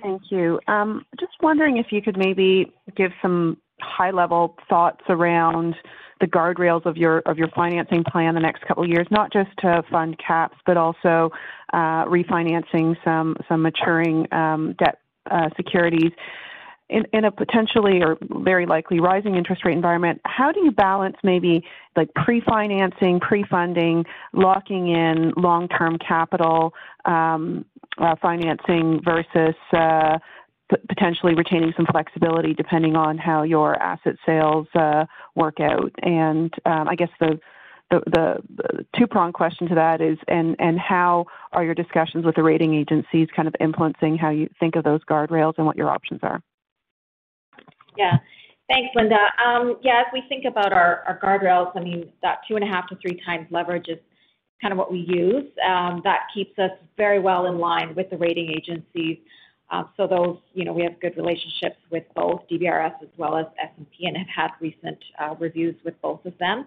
Thank 0.03 0.23
you. 0.31 0.59
Um, 0.69 1.05
just 1.19 1.33
wondering 1.43 1.77
if 1.77 1.87
you 1.91 2.01
could 2.01 2.17
maybe 2.17 2.73
give 2.97 3.11
some 3.21 3.59
high-level 3.83 4.57
thoughts 4.69 5.03
around 5.11 5.75
the 6.21 6.27
guardrails 6.27 6.85
of 6.87 6.97
your 6.97 7.19
of 7.21 7.39
your 7.39 7.49
financing 7.49 8.05
plan 8.05 8.35
the 8.35 8.41
next 8.41 8.67
couple 8.67 8.85
of 8.85 8.91
years, 8.91 9.07
not 9.11 9.33
just 9.33 9.51
to 9.59 9.83
fund 9.91 10.17
KAPS, 10.19 10.57
but 10.67 10.77
also 10.77 11.31
uh, 11.73 12.05
refinancing 12.05 12.97
some 13.05 13.37
some 13.49 13.63
maturing 13.63 14.27
um, 14.33 14.75
debt 14.79 14.99
uh, 15.31 15.49
securities. 15.57 16.13
In 17.13 17.25
a 17.25 17.31
potentially 17.31 18.03
or 18.03 18.19
very 18.43 18.67
likely 18.67 18.99
rising 18.99 19.37
interest 19.37 19.65
rate 19.65 19.77
environment, 19.77 20.21
how 20.25 20.51
do 20.51 20.59
you 20.59 20.73
balance 20.73 21.15
maybe 21.23 21.63
like 21.95 22.13
pre-financing, 22.15 23.21
pre-funding, 23.21 24.05
locking 24.33 24.89
in 24.89 25.33
long-term 25.37 25.99
capital 25.99 26.75
um, 27.05 27.65
uh, 27.99 28.17
financing 28.21 29.01
versus 29.05 29.55
potentially 30.89 31.35
retaining 31.35 31.73
some 31.77 31.87
flexibility 31.91 32.55
depending 32.55 32.97
on 32.97 33.19
how 33.19 33.43
your 33.43 33.81
asset 33.83 34.17
sales 34.25 34.67
uh, 34.75 35.05
work 35.35 35.61
out? 35.61 35.93
And 36.03 36.53
um, 36.65 36.89
I 36.89 36.95
guess 36.95 37.11
the 37.21 37.41
two-prong 38.97 39.33
question 39.33 39.69
to 39.69 39.75
that 39.75 40.01
is 40.01 40.17
and 40.29 40.79
how 40.79 41.27
are 41.53 41.65
your 41.65 41.75
discussions 41.75 42.25
with 42.25 42.37
the 42.37 42.43
rating 42.43 42.75
agencies 42.75 43.29
kind 43.35 43.49
of 43.49 43.55
influencing 43.61 44.17
how 44.17 44.31
you 44.31 44.49
think 44.61 44.77
of 44.77 44.85
those 44.85 45.01
guardrails 45.05 45.55
and 45.57 45.67
what 45.67 45.77
your 45.77 45.91
options 45.91 46.21
are? 46.23 46.41
Yeah. 47.97 48.19
Thanks, 48.69 48.91
Linda. 48.95 49.17
Um, 49.45 49.79
yeah, 49.83 50.03
as 50.07 50.07
we 50.13 50.23
think 50.29 50.45
about 50.45 50.73
our 50.73 51.19
guardrails, 51.21 51.73
I 51.75 51.81
mean, 51.81 52.13
that 52.23 52.39
two 52.47 52.55
and 52.55 52.63
a 52.63 52.69
half 52.69 52.89
to 52.91 52.97
three 53.03 53.21
times 53.27 53.49
leverage 53.51 53.89
is 53.89 53.99
kind 54.63 54.71
of 54.73 54.79
what 54.79 54.93
we 54.93 55.01
use. 55.09 55.47
Um, 55.67 56.01
that 56.05 56.29
keeps 56.33 56.57
us 56.59 56.71
very 56.97 57.19
well 57.19 57.47
in 57.47 57.59
line 57.59 57.95
with 57.97 58.11
the 58.11 58.17
rating 58.17 58.51
agencies. 58.51 59.19
Um, 59.71 59.89
so 59.97 60.07
those, 60.07 60.37
you 60.55 60.65
know, 60.65 60.73
we 60.73 60.83
have 60.83 60.99
good 61.01 61.17
relationships 61.17 61.77
with 61.91 62.05
both 62.15 62.43
DBRS 62.51 63.03
as 63.03 63.09
well 63.17 63.37
as 63.37 63.47
S&P 63.63 64.07
and 64.07 64.17
have 64.17 64.27
had 64.27 64.51
recent 64.61 64.99
uh, 65.21 65.35
reviews 65.39 65.77
with 65.85 65.95
both 66.03 66.25
of 66.25 66.37
them. 66.39 66.67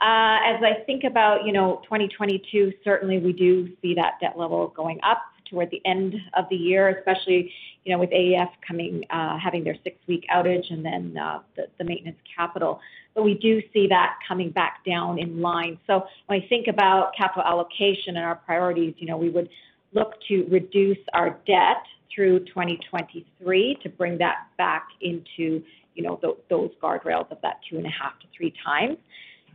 Uh, 0.00 0.36
as 0.44 0.62
I 0.62 0.82
think 0.84 1.04
about, 1.04 1.46
you 1.46 1.52
know, 1.52 1.80
2022, 1.84 2.72
certainly 2.84 3.18
we 3.18 3.32
do 3.32 3.70
see 3.80 3.94
that 3.94 4.14
debt 4.20 4.34
level 4.36 4.68
going 4.76 4.98
up 5.02 5.22
toward 5.48 5.70
the 5.70 5.80
end 5.86 6.14
of 6.36 6.44
the 6.50 6.56
year, 6.56 6.88
especially, 6.98 7.50
you 7.84 7.92
know, 7.92 7.98
with 7.98 8.10
AEF 8.10 8.50
coming, 8.66 9.04
uh, 9.10 9.38
having 9.38 9.64
their 9.64 9.76
six-week 9.84 10.26
outage 10.34 10.70
and 10.70 10.84
then 10.84 11.14
the 11.14 11.84
maintenance 11.84 12.18
capital. 12.36 12.80
But 13.14 13.22
we 13.22 13.34
do 13.34 13.62
see 13.72 13.86
that 13.88 14.18
coming 14.28 14.50
back 14.50 14.84
down 14.84 15.18
in 15.18 15.40
line. 15.40 15.78
So 15.86 16.04
when 16.26 16.42
I 16.42 16.46
think 16.48 16.66
about 16.66 17.12
capital 17.16 17.44
allocation 17.44 18.16
and 18.16 18.26
our 18.26 18.34
priorities, 18.34 18.94
you 18.98 19.06
know, 19.06 19.16
we 19.16 19.30
would 19.30 19.48
look 19.94 20.12
to 20.28 20.44
reduce 20.50 20.98
our 21.14 21.38
debt 21.46 21.82
through 22.14 22.40
2023 22.40 23.78
to 23.82 23.88
bring 23.88 24.18
that 24.18 24.48
back 24.58 24.88
into, 25.00 25.62
you 25.94 26.02
know, 26.02 26.20
those 26.48 26.70
guardrails 26.82 27.30
of 27.30 27.38
that 27.42 27.60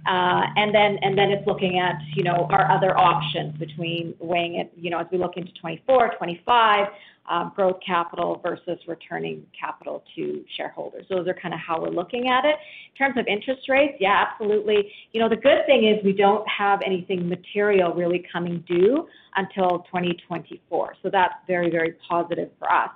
Uh, 0.06 0.44
2.5-3x. 0.58 1.38
It's 1.38 1.48
looking 1.48 1.80
at, 1.80 1.96
you 2.16 2.24
know, 2.24 2.48
our 2.50 2.70
other 2.72 2.98
options 2.98 3.58
between 3.58 4.16
weighing 4.20 4.56
it, 4.56 4.72
you 4.76 4.90
know, 4.90 5.00
as 5.00 5.08
we 5.12 5.18
look 5.18 5.38
into 5.38 5.52
2024, 5.54 6.10
2025, 6.10 6.88
um, 7.30 7.52
growth 7.56 7.78
capital 7.86 8.42
versus 8.44 8.80
returning 8.88 9.46
capital 9.58 10.04
to 10.16 10.44
shareholders. 10.58 11.06
Those 11.10 11.28
are 11.28 11.34
kind 11.34 11.54
of 11.54 11.60
how 11.60 11.80
we're 11.80 11.90
looking 11.90 12.30
at 12.30 12.46
it. 12.46 12.56
In 12.56 12.98
terms 12.98 13.18
of 13.18 13.28
interest 13.28 13.70
rates, 13.70 13.94
yeah, 14.00 14.26
absolutely. 14.28 14.92
You 15.14 15.22
know, 15.22 15.30
the 15.30 15.36
good 15.36 15.66
thing 15.66 15.88
is 15.88 16.04
we 16.04 16.14
don't 16.14 16.46
have 16.50 16.80
anything 16.86 17.30
material 17.30 17.94
really 17.94 18.26
coming 18.32 18.64
due 18.68 19.08
until 19.36 19.80
2024. 19.92 20.96
so 21.02 21.10
That's 21.12 21.34
very, 21.48 21.70
very 21.70 21.96
positive 22.10 22.50
for 22.60 22.72
us. 22.72 22.90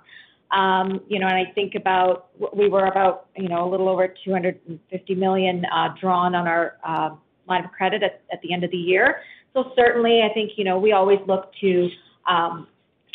Um, 0.55 1.01
you 1.07 1.19
know, 1.19 1.27
and 1.27 1.35
I 1.35 1.51
think 1.53 1.75
about 1.75 2.29
we 2.55 2.69
were 2.69 2.85
about, 2.85 3.27
you 3.35 3.49
know, 3.49 3.67
a 3.67 3.69
little 3.69 3.89
over 3.89 4.07
250 4.23 5.15
million 5.15 5.65
uh, 5.65 5.89
drawn 5.99 6.33
on 6.33 6.47
our 6.47 6.77
um, 6.87 7.19
line 7.47 7.65
of 7.65 7.71
credit 7.71 8.01
at 8.03 8.41
the 8.41 8.53
end 8.53 8.63
of 8.63 8.71
the 8.71 8.77
year. 8.77 9.17
So 9.53 9.71
certainly, 9.75 10.21
I 10.21 10.33
think, 10.33 10.51
you 10.55 10.63
know, 10.63 10.79
we 10.79 10.93
always 10.93 11.19
look 11.27 11.51
to 11.61 11.89
um, 12.29 12.67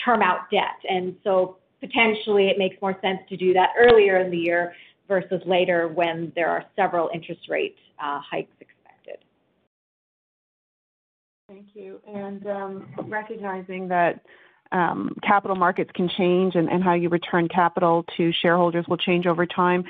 term 0.04 0.22
out 0.22 0.50
debt. 0.50 0.78
And 0.88 1.16
so 1.24 1.56
potentially 1.80 2.48
it 2.48 2.58
makes 2.58 2.76
more 2.80 2.96
sense 3.02 3.18
to 3.28 3.36
do 3.36 3.52
that 3.54 3.70
earlier 3.78 4.18
in 4.18 4.30
the 4.30 4.36
year 4.36 4.74
versus 5.08 5.40
later 5.46 5.88
when 5.88 6.32
there 6.36 6.48
are 6.48 6.64
several 6.76 7.10
interest 7.12 7.48
rate 7.48 7.76
uh, 8.02 8.20
hikes 8.20 8.52
expected. 8.60 9.18
Thank 11.48 11.66
you. 11.74 12.00
And 12.06 12.46
um 12.46 12.86
recognizing 13.08 13.88
that 13.88 14.20
Um, 14.72 15.16
capital 15.22 15.56
markets 15.56 15.90
can 15.94 16.08
change 16.08 16.54
and 16.54 16.82
how 16.82 16.94
you 16.94 17.08
return 17.08 17.48
capital 17.48 18.04
to 18.16 18.32
shareholders 18.32 18.86
will 18.86 18.96
change 18.96 19.26
over 19.26 19.44
time, 19.44 19.84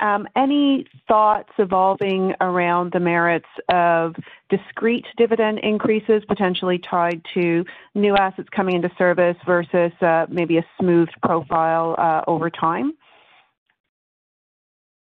um, 0.00 0.28
any 0.36 0.86
thoughts 1.08 1.50
evolving 1.58 2.34
around 2.40 2.92
the 2.92 3.00
merits 3.00 3.48
of 3.70 4.14
discrete 4.50 5.06
dividend 5.16 5.58
increases 5.60 6.22
potentially 6.28 6.78
tied 6.78 7.22
to 7.34 7.64
new 7.94 8.14
assets 8.16 8.48
coming 8.54 8.76
into 8.76 8.90
service 8.98 9.36
versus 9.46 9.92
uh, 10.02 10.26
maybe 10.28 10.58
a 10.58 10.66
smooth 10.78 11.08
profile 11.22 11.94
uh, 11.98 12.22
over 12.30 12.50
time? 12.50 12.92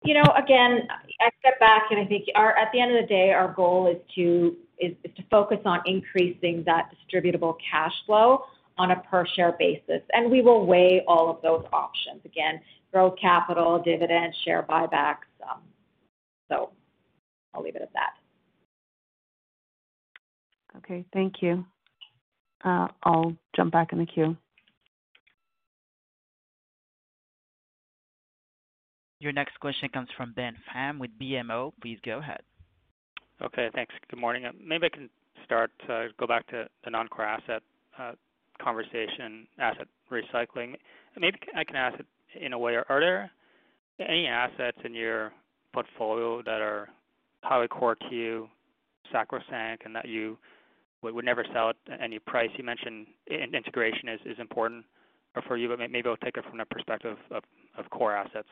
You 0.02 0.14
know, 0.14 0.24
again, 0.34 0.88
I 1.20 1.28
step 1.40 1.60
back 1.60 1.82
and 1.90 2.00
I 2.00 2.06
think 2.06 2.24
our, 2.34 2.56
at 2.56 2.72
the 2.72 2.80
end 2.80 2.96
of 2.96 3.02
the 3.02 3.06
day, 3.06 3.32
our 3.32 3.52
goal 3.52 3.86
is 3.86 3.98
to 4.14 4.56
is, 4.78 4.94
is 5.04 5.14
to 5.16 5.22
focus 5.30 5.58
on 5.66 5.80
increasing 5.84 6.64
that 6.64 6.90
distributable 6.90 7.56
cash 7.70 7.92
flow 8.06 8.44
on 8.80 8.92
a 8.92 8.96
per 8.96 9.26
share 9.36 9.54
basis. 9.58 10.00
And 10.14 10.30
we 10.30 10.40
will 10.40 10.64
weigh 10.64 11.02
all 11.06 11.28
of 11.28 11.42
those 11.42 11.64
options. 11.70 12.22
Again, 12.24 12.60
growth 12.90 13.14
capital, 13.20 13.80
dividends, 13.84 14.34
share 14.44 14.64
buybacks. 14.68 15.28
Um, 15.48 15.60
so 16.48 16.70
I'll 17.52 17.62
leave 17.62 17.76
it 17.76 17.82
at 17.82 17.92
that. 17.92 18.14
Okay. 20.78 21.04
Thank 21.12 21.42
you. 21.42 21.64
Uh, 22.64 22.88
I'll 23.02 23.36
jump 23.54 23.72
back 23.72 23.92
in 23.92 23.98
the 23.98 24.06
queue. 24.06 24.34
Your 29.18 29.32
next 29.32 29.60
question 29.60 29.90
comes 29.90 30.08
from 30.16 30.32
Ben 30.32 30.56
Pham 30.74 30.98
with 30.98 31.10
BMO. 31.20 31.72
Please 31.82 31.98
go 32.02 32.18
ahead. 32.18 32.40
Okay, 33.42 33.68
thanks. 33.74 33.94
Good 34.08 34.18
morning. 34.18 34.46
Uh, 34.46 34.52
maybe 34.62 34.86
I 34.86 34.88
can 34.88 35.10
start 35.44 35.70
to 35.86 36.08
go 36.18 36.26
back 36.26 36.46
to 36.48 36.66
the 36.84 36.90
non-core 36.90 37.26
asset 37.26 37.62
conversation, 38.62 39.46
asset 39.58 39.88
recycling. 40.10 40.74
Maybe 41.18 41.38
I 41.56 41.64
can 41.64 41.76
ask 41.76 41.98
it 41.98 42.06
in 42.40 42.52
a 42.52 42.58
way. 42.58 42.74
Are 42.76 43.00
there 43.00 43.30
any 44.00 44.26
assets 44.26 44.78
in 44.84 44.94
your 44.94 45.32
portfolio 45.72 46.42
that 46.42 46.60
are 46.60 46.88
highly 47.42 47.68
core 47.68 47.94
to 47.94 48.14
you, 48.14 48.48
sacrosanct, 49.12 49.84
and 49.84 49.94
that 49.94 50.08
you 50.08 50.38
would 51.02 51.24
never 51.24 51.44
sell 51.52 51.70
at 51.70 51.76
any 52.00 52.18
price? 52.18 52.50
You 52.56 52.64
mentioned 52.64 53.06
integration 53.28 54.08
is 54.08 54.38
important 54.38 54.84
for 55.46 55.56
you, 55.56 55.68
but 55.68 55.78
maybe 55.90 56.08
I'll 56.08 56.16
take 56.16 56.36
it 56.36 56.44
from 56.48 56.58
the 56.58 56.64
perspective 56.64 57.16
of 57.30 57.90
core 57.90 58.14
assets. 58.14 58.48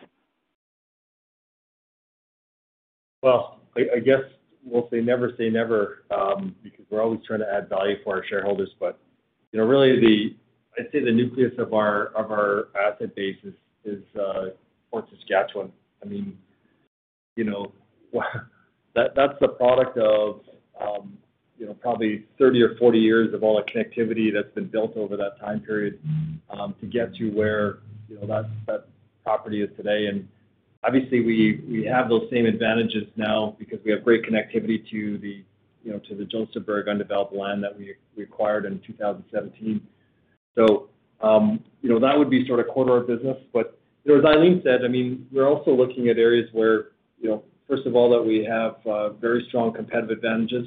Well, 3.23 3.61
I 3.77 3.99
guess 3.99 4.23
we'll 4.65 4.89
say 4.91 5.01
never 5.01 5.33
say 5.37 5.51
never, 5.51 6.05
um, 6.11 6.55
because 6.63 6.85
we're 6.91 7.03
always 7.03 7.21
trying 7.27 7.41
to 7.41 7.47
add 7.53 7.69
value 7.69 7.97
for 8.05 8.17
our 8.17 8.25
shareholders. 8.29 8.71
You 9.53 9.61
know, 9.61 9.67
really 9.67 9.99
the, 9.99 10.37
I'd 10.79 10.91
say 10.93 11.05
the 11.05 11.13
nucleus 11.13 11.53
of 11.59 11.73
our 11.73 12.07
of 12.09 12.31
our 12.31 12.69
asset 12.79 13.15
base 13.15 13.37
is 13.85 14.03
uh 14.19 14.51
Fort 14.91 15.07
Saskatchewan. 15.11 15.73
I 16.03 16.07
mean, 16.07 16.39
you 17.37 17.45
know, 17.45 17.73
that 18.95 19.15
that's 19.15 19.39
the 19.41 19.49
product 19.49 19.97
of 19.99 20.41
you 21.59 21.67
know, 21.67 21.75
probably 21.75 22.25
30 22.39 22.63
or 22.63 22.77
40 22.77 22.99
years 22.99 23.35
of 23.35 23.43
all 23.43 23.57
the 23.57 23.71
connectivity 23.71 24.33
that's 24.33 24.53
been 24.55 24.69
built 24.69 24.97
over 24.97 25.17
that 25.17 25.39
time 25.41 25.61
period, 25.61 25.99
to 26.81 26.87
get 26.87 27.15
to 27.17 27.31
where, 27.31 27.79
you 28.09 28.19
know, 28.21 28.27
that 28.27 28.49
that 28.67 28.87
property 29.25 29.63
is 29.63 29.71
today. 29.77 30.07
And 30.07 30.29
obviously, 30.85 31.25
we 31.25 31.85
have 31.91 32.09
those 32.09 32.29
same 32.31 32.47
advantages 32.47 33.05
now 33.17 33.57
because 33.59 33.79
we 33.85 33.91
have 33.91 34.05
great 34.05 34.23
connectivity 34.25 34.89
to 34.91 35.19
the, 35.19 35.43
you 35.89 35.95
know, 35.95 36.01
to 36.01 36.15
the 36.15 36.27
Josephburg 36.27 36.87
undeveloped 36.87 37.35
land 37.35 37.65
that 37.65 37.75
we 37.79 37.95
acquired 38.23 38.67
in 38.67 38.79
2017. 38.87 39.81
So, 40.55 40.91
um, 41.23 41.65
You 41.81 41.89
know, 41.89 41.99
that 42.01 42.19
would 42.19 42.29
be 42.29 42.47
sort 42.47 42.61
of 42.61 42.69
core 42.69 42.85
to 42.85 42.93
our 42.93 43.01
business. 43.01 43.39
But, 43.55 43.79
you 44.05 44.13
know, 44.13 44.19
as 44.21 44.37
Eileen 44.37 44.61
said, 44.63 44.85
I 44.85 44.89
mean, 44.89 45.27
we're 45.33 45.49
also 45.49 45.71
looking 45.75 46.09
at 46.09 46.19
areas 46.19 46.49
where, 46.53 46.89
you 47.19 47.31
know, 47.31 47.43
first 47.67 47.87
of 47.87 47.97
all, 47.97 48.11
that 48.11 48.23
we 48.23 48.45
have 48.45 48.77
uh, 48.87 49.11
very 49.15 49.47
strong 49.49 49.73
competitive 49.73 50.11
advantages, 50.11 50.67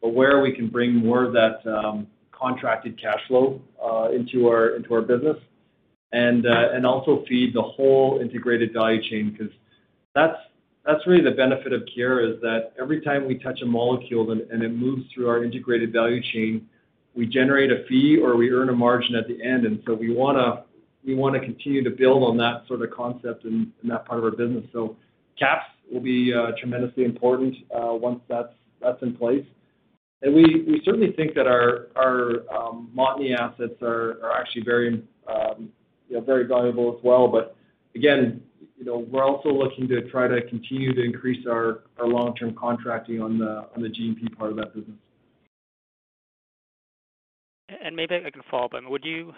but 0.00 0.14
where 0.14 0.40
we 0.40 0.52
can 0.52 0.68
bring 0.68 0.94
more 0.94 1.22
of 1.22 1.32
that 1.34 1.66
um, 1.66 2.06
contracted 2.30 2.98
cash 3.00 3.20
flow 3.28 3.60
uh, 3.84 4.08
into 4.10 4.48
our 4.48 4.70
into 4.76 4.94
our 4.94 5.02
business 5.02 5.36
and 6.12 6.46
uh, 6.46 6.70
and 6.72 6.86
also 6.86 7.24
feed 7.28 7.52
the 7.54 7.62
whole 7.62 8.20
integrated 8.22 8.72
value 8.72 9.02
chain. 9.10 9.36
'Cause 9.36 9.52
that's 10.14 10.38
really 11.06 11.22
the 11.22 11.30
benefit 11.30 11.72
of 11.72 11.82
Keyera, 11.82 12.34
is 12.34 12.40
that 12.40 12.72
every 12.80 13.00
time 13.00 13.26
we 13.26 13.38
touch 13.38 13.60
a 13.62 13.66
molecule 13.66 14.32
and 14.32 14.62
it 14.62 14.70
moves 14.70 15.04
through 15.12 15.28
our 15.28 15.44
integrated 15.44 15.92
value 15.92 16.20
chain, 16.32 16.68
we 17.14 17.26
generate 17.26 17.70
a 17.70 17.84
fee 17.88 18.18
or 18.18 18.36
we 18.36 18.50
earn 18.50 18.68
a 18.68 18.72
margin 18.74 19.14
at 19.14 19.28
the 19.28 19.42
end. 19.42 19.64
And 19.64 19.82
so 19.86 19.94
we 19.94 20.12
wanna 20.12 20.64
continue 21.40 21.84
to 21.84 21.90
build 21.90 22.24
on 22.24 22.36
that 22.38 22.66
sort 22.66 22.82
of 22.82 22.90
concept 22.90 23.44
in 23.44 23.72
that 23.84 24.06
part 24.06 24.18
of 24.18 24.24
our 24.24 24.30
business. 24.30 24.64
So 24.72 24.96
KAPS 25.38 25.66
will 25.92 26.00
be 26.00 26.32
uh, 26.34 26.52
tremendously 26.58 27.04
important 27.04 27.54
uh, 27.74 27.92
once 27.92 28.20
that's 28.28 28.52
that's 28.80 29.00
in 29.02 29.14
place. 29.14 29.44
And 30.22 30.34
we 30.34 30.80
certainly 30.84 31.12
think 31.12 31.34
that 31.34 31.46
our 31.46 31.88
our 31.96 32.42
um, 32.52 32.90
Montney 32.96 33.36
assets 33.36 33.80
are 33.82 34.18
are 34.24 34.32
actually 34.40 34.62
very, 34.62 35.02
um, 35.28 35.70
you 36.08 36.16
know, 36.16 36.20
very 36.20 36.46
valuable 36.46 36.96
as 36.96 37.04
well. 37.04 37.28
But 37.28 37.56
again, 37.94 38.42
you 38.82 38.90
know, 38.90 38.98
we're 38.98 39.24
also 39.24 39.48
looking 39.50 39.86
to 39.86 40.10
try 40.10 40.26
to 40.26 40.42
continue 40.48 40.92
to 40.92 41.04
increase 41.04 41.46
our 41.46 41.82
long-term 42.04 42.56
contracting 42.58 43.22
on 43.22 43.38
the 43.38 43.88
G&P 43.88 44.28
part 44.34 44.50
of 44.50 44.56
that 44.56 44.74
business. 44.74 44.96
And 47.84 47.94
maybe 47.94 48.16
I 48.16 48.30
can 48.30 48.42
follow 48.50 48.64
up. 48.64 48.74
I 48.74 48.80
mean, 48.80 48.90
would 48.90 49.04
you 49.04 49.32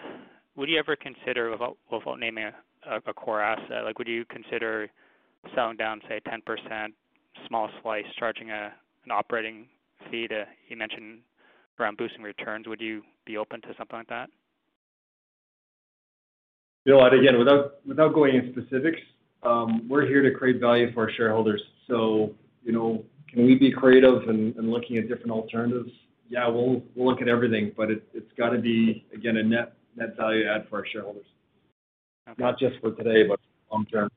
ever 0.79 0.95
consider, 0.95 1.51
without 1.51 1.77
naming 2.19 2.49
a 2.89 3.13
core 3.13 3.39
asset, 3.39 3.83
like, 3.83 3.99
would 3.99 4.07
you 4.07 4.25
consider 4.25 4.89
selling 5.53 5.77
down, 5.77 6.01
say, 6.09 6.19
10%, 6.27 6.87
small 7.47 7.69
slice, 7.83 8.05
charging 8.17 8.49
an 8.49 8.71
operating 9.11 9.67
fee 10.09 10.27
to, 10.27 10.45
you 10.69 10.75
mentioned 10.75 11.19
around 11.79 11.97
boosting 11.97 12.23
returns. 12.23 12.67
Would 12.67 12.81
you 12.81 13.03
be 13.27 13.37
open 13.37 13.61
to 13.61 13.67
something 13.77 13.99
like 13.99 14.07
that? 14.07 14.27
You 16.85 16.93
know 16.93 16.99
what? 16.99 17.13
Again, 17.13 17.37
without 17.37 18.13
going 18.13 18.35
into 18.35 18.59
specifics, 18.59 19.01
Um, 19.43 19.87
we're 19.87 20.05
here 20.07 20.21
to 20.21 20.31
create 20.31 20.59
value 20.59 20.91
for 20.93 21.03
our 21.03 21.11
shareholders. 21.11 21.61
So, 21.87 22.33
you 22.63 22.71
know, 22.71 23.03
can 23.29 23.45
we 23.45 23.55
be 23.55 23.71
creative 23.71 24.27
and 24.27 24.55
looking 24.71 24.97
at 24.97 25.07
different 25.07 25.31
alternatives? 25.31 25.91
Yeah, 26.27 26.47
we'll 26.47 26.81
look 26.95 27.21
at 27.21 27.27
everything, 27.27 27.71
but 27.77 27.91
it's 27.91 28.31
gotta 28.37 28.57
be, 28.57 29.05
again, 29.13 29.37
a 29.37 29.43
net 29.43 29.75
value 30.17 30.47
add 30.47 30.67
for 30.69 30.79
our 30.79 30.85
shareholders. 30.91 31.25
Okay. 32.27 32.43
Not 32.43 32.57
just 32.57 32.79
for 32.81 32.91
today, 32.91 33.27
but 33.27 33.39
long 33.71 33.85
term. 33.85 34.09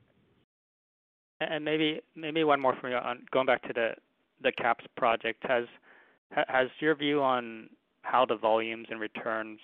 And 1.41 1.63
maybe 1.63 2.01
maybe 2.15 2.43
one 2.43 2.59
more 2.59 2.75
for 2.81 2.89
you 2.89 2.95
on 2.95 3.25
going 3.31 3.45
back 3.45 3.61
to 3.67 3.95
the 4.41 4.51
KAPS 4.53 4.85
project. 4.97 5.45
Has 5.47 6.67
your 6.79 6.95
view 6.95 7.21
on 7.21 7.69
how 8.01 8.25
the 8.25 8.35
volumes 8.35 8.87
and 8.89 8.99
returns 8.99 9.59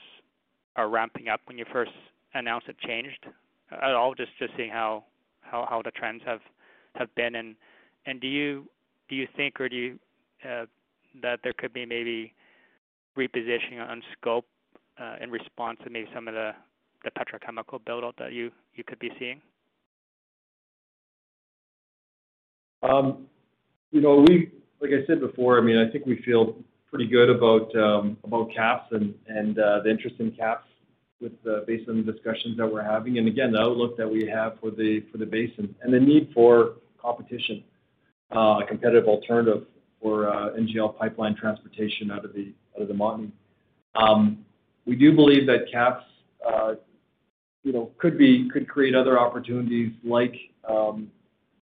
are 0.76 0.90
ramping 0.90 1.28
up 1.28 1.42
when 1.46 1.58
you 1.58 1.66
first 1.74 1.92
announced 2.36 2.68
it 2.68 2.78
changed 2.80 3.26
at 3.72 3.96
all? 3.96 4.14
Just 4.14 4.32
seeing 4.56 4.70
how 4.70 5.06
the 5.84 5.92
trends 5.92 6.22
have 6.26 7.16
been. 7.16 7.56
Do 8.22 8.28
you 8.28 9.28
think 9.36 9.60
or 9.60 9.70
do 9.70 9.76
you 9.76 10.00
uh, 10.44 10.66
that 11.22 11.40
there 11.44 11.54
could 11.58 11.74
be 11.74 11.86
maybe 11.86 12.34
repositioning 13.18 13.80
on 13.80 14.02
scope 14.18 14.46
uh, 15.00 15.16
in 15.22 15.32
response 15.32 15.80
to 15.84 15.90
maybe 15.90 16.08
some 16.14 16.28
of 16.28 16.34
the 16.34 16.52
petrochemical 17.12 17.84
build-out 17.86 18.16
that 18.18 18.34
you 18.34 18.52
could 18.88 19.00
be 19.00 19.12
seeing? 19.20 19.42
Um, 22.84 23.28
you 23.92 24.02
know, 24.02 24.24
we 24.28 24.52
like 24.82 24.92
I 24.92 25.06
said 25.08 25.20
before, 25.20 25.58
I 25.58 25.62
mean, 25.62 25.78
I 25.78 25.90
think 25.92 26.06
we 26.06 26.22
feel 26.24 26.56
pretty 26.90 27.08
good 27.08 27.30
about 27.30 27.76
um, 27.76 28.18
KAPS 28.56 28.92
and 28.92 29.60
uh 29.60 29.82
the 29.84 29.90
interest 29.90 30.18
in 30.20 30.32
KAPS 30.32 30.68
based 31.22 31.90
on 31.90 32.06
the 32.06 32.12
discussions 32.12 32.58
that 32.58 32.68
we're 32.68 32.84
having. 32.84 33.18
And 33.18 33.28
again, 33.28 33.52
the 33.52 33.60
outlook 33.60 33.98
that 33.98 34.10
we 34.10 34.28
have 34.28 34.60
for 34.60 34.72
the 34.72 35.02
basin 35.30 35.74
and 35.82 35.94
the 35.94 36.00
need 36.00 36.32
for 36.34 36.74
competition, 37.02 37.64
a 38.32 38.62
competitive 38.68 39.08
alternative 39.08 39.66
for 40.02 40.30
uh, 40.30 40.52
NGL 40.52 40.98
pipeline 40.98 41.36
transportation 41.36 42.12
out 42.12 42.26
of 42.26 42.34
the 42.34 42.54
out 42.76 42.82
of 42.82 42.88
the 42.88 42.94
Montney. 42.94 43.32
Um, 43.96 44.46
we 44.86 44.96
do 44.96 45.14
believe 45.16 45.48
that 45.48 45.72
KAPS, 45.72 46.04
uh, 46.48 46.76
you 47.64 47.74
know, 47.74 47.92
could 47.98 48.18
be 48.18 48.50
could 48.50 48.68
create 48.70 48.94
other 48.94 49.20
opportunities 49.20 49.94
like, 50.04 50.36
um, 50.70 51.10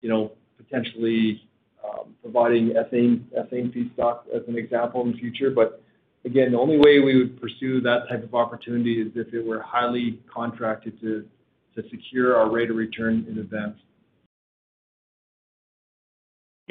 you 0.02 0.10
know, 0.10 0.32
potentially 0.58 1.48
um, 1.84 2.16
providing 2.22 2.70
ethane 2.70 3.22
ethane 3.38 3.72
feedstock 3.72 4.22
as 4.34 4.42
an 4.48 4.58
example 4.58 5.02
in 5.02 5.12
the 5.12 5.18
future. 5.18 5.52
Again, 6.26 6.54
the 6.54 6.58
only 6.58 6.78
way 6.78 7.00
we 7.00 7.18
would 7.18 7.42
pursue 7.42 7.82
that 7.82 8.08
type 8.10 8.24
of 8.24 8.34
opportunity 8.34 9.02
is 9.02 9.12
if 9.16 9.34
it 9.34 9.46
were 9.46 9.62
highly 9.62 10.20
contracted 10.34 11.00
to 11.02 11.26
secure 11.90 12.38
our 12.38 12.50
rate 12.50 12.70
of 12.70 12.78
return 12.78 13.26
in 13.30 13.40
advance. 13.40 13.78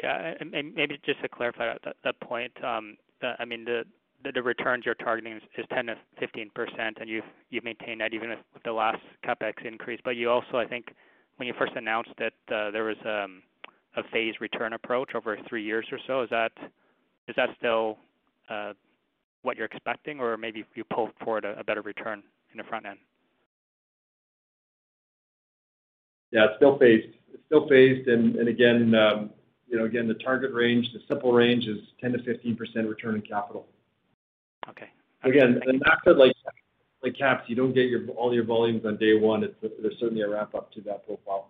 Yeah. 0.01 0.33
Maybe 0.43 0.99
just 1.05 1.21
to 1.21 1.29
clarify 1.29 1.75
that 2.03 2.19
point, 2.21 2.51
um, 2.63 2.97
I 3.39 3.45
mean, 3.45 3.65
the 3.65 4.41
returns 4.41 4.85
you're 4.85 4.95
targeting 4.95 5.39
is 5.57 5.65
10%-15%, 5.71 6.99
and 6.99 7.09
you've 7.09 7.63
maintained 7.63 8.01
that 8.01 8.13
even 8.13 8.29
with 8.29 8.63
the 8.63 8.71
last 8.71 9.01
CapEx 9.25 9.65
increase. 9.65 9.99
But 10.03 10.15
you 10.15 10.29
also, 10.29 10.57
I 10.57 10.65
think 10.65 10.93
when 11.37 11.47
you 11.47 11.53
first 11.57 11.73
announced 11.75 12.13
it, 12.17 12.33
uh, 12.51 12.71
there 12.71 12.85
was 12.85 12.97
um, 13.05 13.43
a 13.95 14.03
phased 14.11 14.41
return 14.41 14.73
approach 14.73 15.13
over 15.15 15.37
three 15.47 15.63
years 15.63 15.85
or 15.91 15.99
so. 16.07 16.21
Is 16.21 16.29
that 17.35 17.49
still 17.57 17.97
uh, 18.49 18.73
what 19.43 19.55
you're 19.55 19.67
expecting? 19.67 20.19
Or 20.19 20.35
maybe 20.37 20.65
you 20.75 20.83
pulled 20.83 21.11
forward 21.23 21.45
a 21.45 21.63
better 21.63 21.81
return 21.81 22.23
in 22.51 22.57
the 22.57 22.63
front 22.63 22.85
end? 22.85 22.97
Yeah, 26.31 26.45
it's 26.45 26.55
still 26.57 26.77
phased. 26.79 27.15
It's 27.31 27.43
still 27.45 27.67
phased. 27.69 28.07
And 28.07 28.47
again, 28.47 28.95
um, 28.95 29.29
you 29.67 29.77
know, 29.77 29.85
again, 29.85 30.07
the 30.07 30.15
target 30.15 30.51
range, 30.53 30.87
the 30.93 30.99
simple 31.07 31.31
range 31.31 31.65
is 31.65 31.79
10%-15% 32.03 32.89
return 32.89 33.15
on 33.15 33.21
capital. 33.21 33.67
Okay. 34.69 34.89
Again, 35.23 35.59
an 35.67 35.81
asset 35.85 36.17
like 36.17 36.33
KAPS, 37.17 37.49
you 37.49 37.55
don't 37.55 37.73
get 37.73 37.89
all 38.15 38.33
your 38.33 38.45
volumes 38.45 38.85
on 38.85 38.97
day 38.97 39.13
one. 39.13 39.41
There's 39.61 39.99
certainly 39.99 40.21
a 40.21 40.29
ramp 40.29 40.55
up 40.55 40.71
to 40.73 40.81
that 40.81 41.05
profile. 41.05 41.49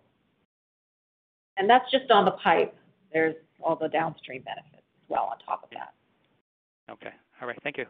And 1.56 1.70
that's 1.70 1.90
just 1.90 2.10
on 2.10 2.24
the 2.24 2.32
pipe. 2.32 2.74
There's 3.12 3.36
all 3.62 3.76
the 3.76 3.88
downstream 3.88 4.42
benefits 4.42 4.74
as 4.76 5.08
well 5.08 5.28
on 5.30 5.38
top 5.38 5.62
of 5.62 5.70
that. 5.70 5.94
Okay. 6.90 7.14
All 7.40 7.48
right. 7.48 7.58
Thank 7.62 7.78
you. 7.78 7.86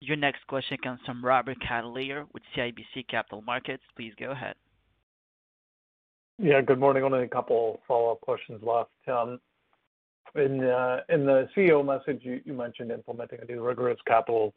Your 0.00 0.16
next 0.16 0.46
question 0.46 0.78
comes 0.82 1.00
from 1.04 1.24
Robert 1.24 1.58
Catellier 1.60 2.26
with 2.32 2.42
CIBC 2.56 3.08
Capital 3.08 3.42
Markets. 3.42 3.82
Please 3.96 4.12
go 4.18 4.30
ahead. 4.30 4.54
Yeah, 6.38 6.60
good 6.60 6.78
morning. 6.78 7.02
Only 7.02 7.24
a 7.24 7.28
couple 7.28 7.80
follow-up 7.88 8.20
questions 8.20 8.62
left. 8.62 8.90
Um, 9.08 9.40
uh, 10.36 11.00
in 11.08 11.26
the 11.26 11.48
CEO 11.56 11.84
message, 11.84 12.20
you 12.22 12.52
mentioned 12.52 12.92
implementing 12.92 13.40
a 13.42 13.44
new 13.44 13.60
rigorous 13.60 13.98
capital 14.06 14.54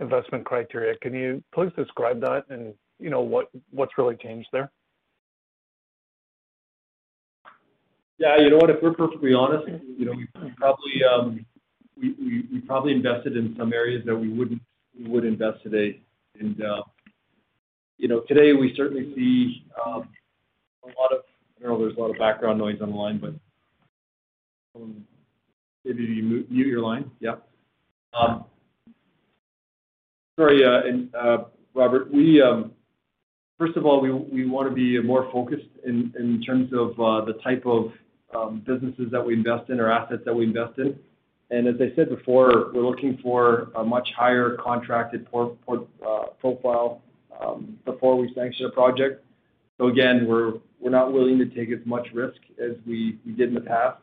investment 0.00 0.44
criteria. 0.44 0.96
Can 0.98 1.14
you 1.14 1.44
please 1.54 1.70
describe 1.76 2.20
that 2.22 2.44
and, 2.48 2.74
you 2.98 3.08
know, 3.08 3.20
what's 3.70 3.98
really 3.98 4.16
changed 4.16 4.48
there? 4.52 4.72
Yeah. 8.22 8.36
You 8.38 8.50
know 8.50 8.58
what? 8.58 8.70
If 8.70 8.76
we're 8.80 8.94
perfectly 8.94 9.34
honest, 9.34 9.66
you 9.98 10.06
know, 10.06 10.12
um, 11.12 11.44
we 12.00 12.62
probably 12.68 12.92
invested 12.92 13.36
in 13.36 13.56
some 13.58 13.72
areas 13.72 14.04
that 14.06 14.14
we 14.14 14.28
wouldn't 14.28 14.62
invest 14.96 15.62
today. 15.64 16.00
And 16.38 16.62
uh, 16.62 16.82
you 17.98 18.06
know, 18.06 18.20
today 18.20 18.52
we 18.52 18.74
certainly 18.76 19.12
see 19.16 19.66
um, 19.84 20.08
a 20.84 20.86
lot 20.86 21.12
of. 21.12 21.22
I 21.58 21.66
know 21.66 21.78
there's 21.78 21.96
a 21.96 22.00
lot 22.00 22.10
of 22.10 22.18
background 22.18 22.58
noise 22.58 22.78
on 22.80 22.90
the 22.90 22.96
line, 22.96 23.18
but 23.18 23.34
um, 24.80 25.04
maybe 25.84 26.04
you 26.04 26.46
mute 26.48 26.66
your 26.68 26.80
line. 26.80 27.10
Yeah. 27.18 27.36
Sorry, 30.38 30.64
uh, 30.64 30.88
and 30.88 31.12
uh, 31.14 31.38
Robert. 31.74 32.12
we 32.12 32.40
First 33.58 33.76
of 33.76 33.86
all, 33.86 34.00
we 34.00 34.44
wanna 34.44 34.72
be 34.72 35.00
more 35.00 35.30
focused 35.30 35.68
in 35.84 36.42
terms 36.44 36.72
of 36.72 36.96
the 37.26 37.34
type 37.44 37.64
of 37.66 37.92
Um, 38.34 38.62
businesses 38.66 39.10
that 39.10 39.24
we 39.24 39.34
invest 39.34 39.68
in 39.68 39.78
or 39.78 39.92
assets 39.92 40.22
that 40.24 40.34
we 40.34 40.44
invest 40.44 40.78
in. 40.78 40.98
And 41.50 41.68
as 41.68 41.74
I 41.80 41.94
said 41.94 42.08
before, 42.08 42.70
we're 42.72 42.86
looking 42.86 43.18
for 43.22 43.70
a 43.76 43.84
much 43.84 44.08
higher 44.16 44.56
contracted 44.56 45.30
port 45.30 45.58
uh, 45.68 46.26
profile 46.40 47.02
um, 47.38 47.78
before 47.84 48.16
we 48.16 48.32
sanction 48.34 48.64
a 48.64 48.70
project. 48.70 49.22
So 49.76 49.88
again, 49.88 50.26
we're 50.26 50.54
we're 50.80 50.90
not 50.90 51.12
willing 51.12 51.38
to 51.38 51.46
take 51.46 51.70
as 51.70 51.84
much 51.84 52.08
risk 52.14 52.40
as 52.58 52.72
we 52.86 53.18
did 53.36 53.48
in 53.48 53.54
the 53.54 53.60
past. 53.60 53.98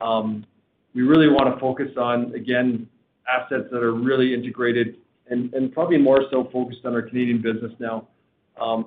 Um, 0.00 0.46
we 0.94 1.02
really 1.02 1.28
want 1.28 1.52
to 1.52 1.60
focus 1.60 1.90
on, 1.98 2.32
again, 2.34 2.88
assets 3.28 3.64
that 3.70 3.82
are 3.82 3.92
really 3.92 4.32
integrated 4.32 4.96
and 5.28 5.72
probably 5.72 5.98
more 5.98 6.22
so 6.30 6.48
focused 6.52 6.84
on 6.84 6.94
our 6.94 7.02
Canadian 7.02 7.42
business 7.42 7.72
now. 7.80 8.06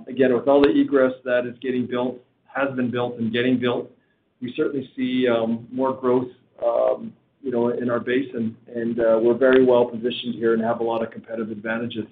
Again, 0.08 0.34
with 0.34 0.48
all 0.48 0.62
the 0.62 0.70
egress 0.70 1.14
that 1.26 1.46
is 1.46 1.56
getting 1.62 1.86
built, 1.86 2.18
has 2.46 2.74
been 2.76 2.90
built 2.90 3.20
and 3.20 3.32
getting 3.32 3.60
built, 3.60 3.92
we 4.42 4.54
certainly 4.56 4.90
see 4.96 5.28
um, 5.28 5.68
more 5.72 5.94
growth, 5.94 6.30
um, 6.64 7.14
you 7.42 7.52
know, 7.52 7.70
in 7.70 7.90
our 7.90 8.00
basin, 8.00 8.56
and 8.74 9.00
uh, 9.00 9.20
we're 9.22 9.38
very 9.38 9.64
well 9.64 9.86
positioned 9.86 10.36
here 10.36 10.54
and 10.54 10.62
have 10.62 10.80
a 10.80 10.84
lot 10.84 11.02
of 11.04 11.12
competitive 11.12 11.52
advantages. 11.52 12.06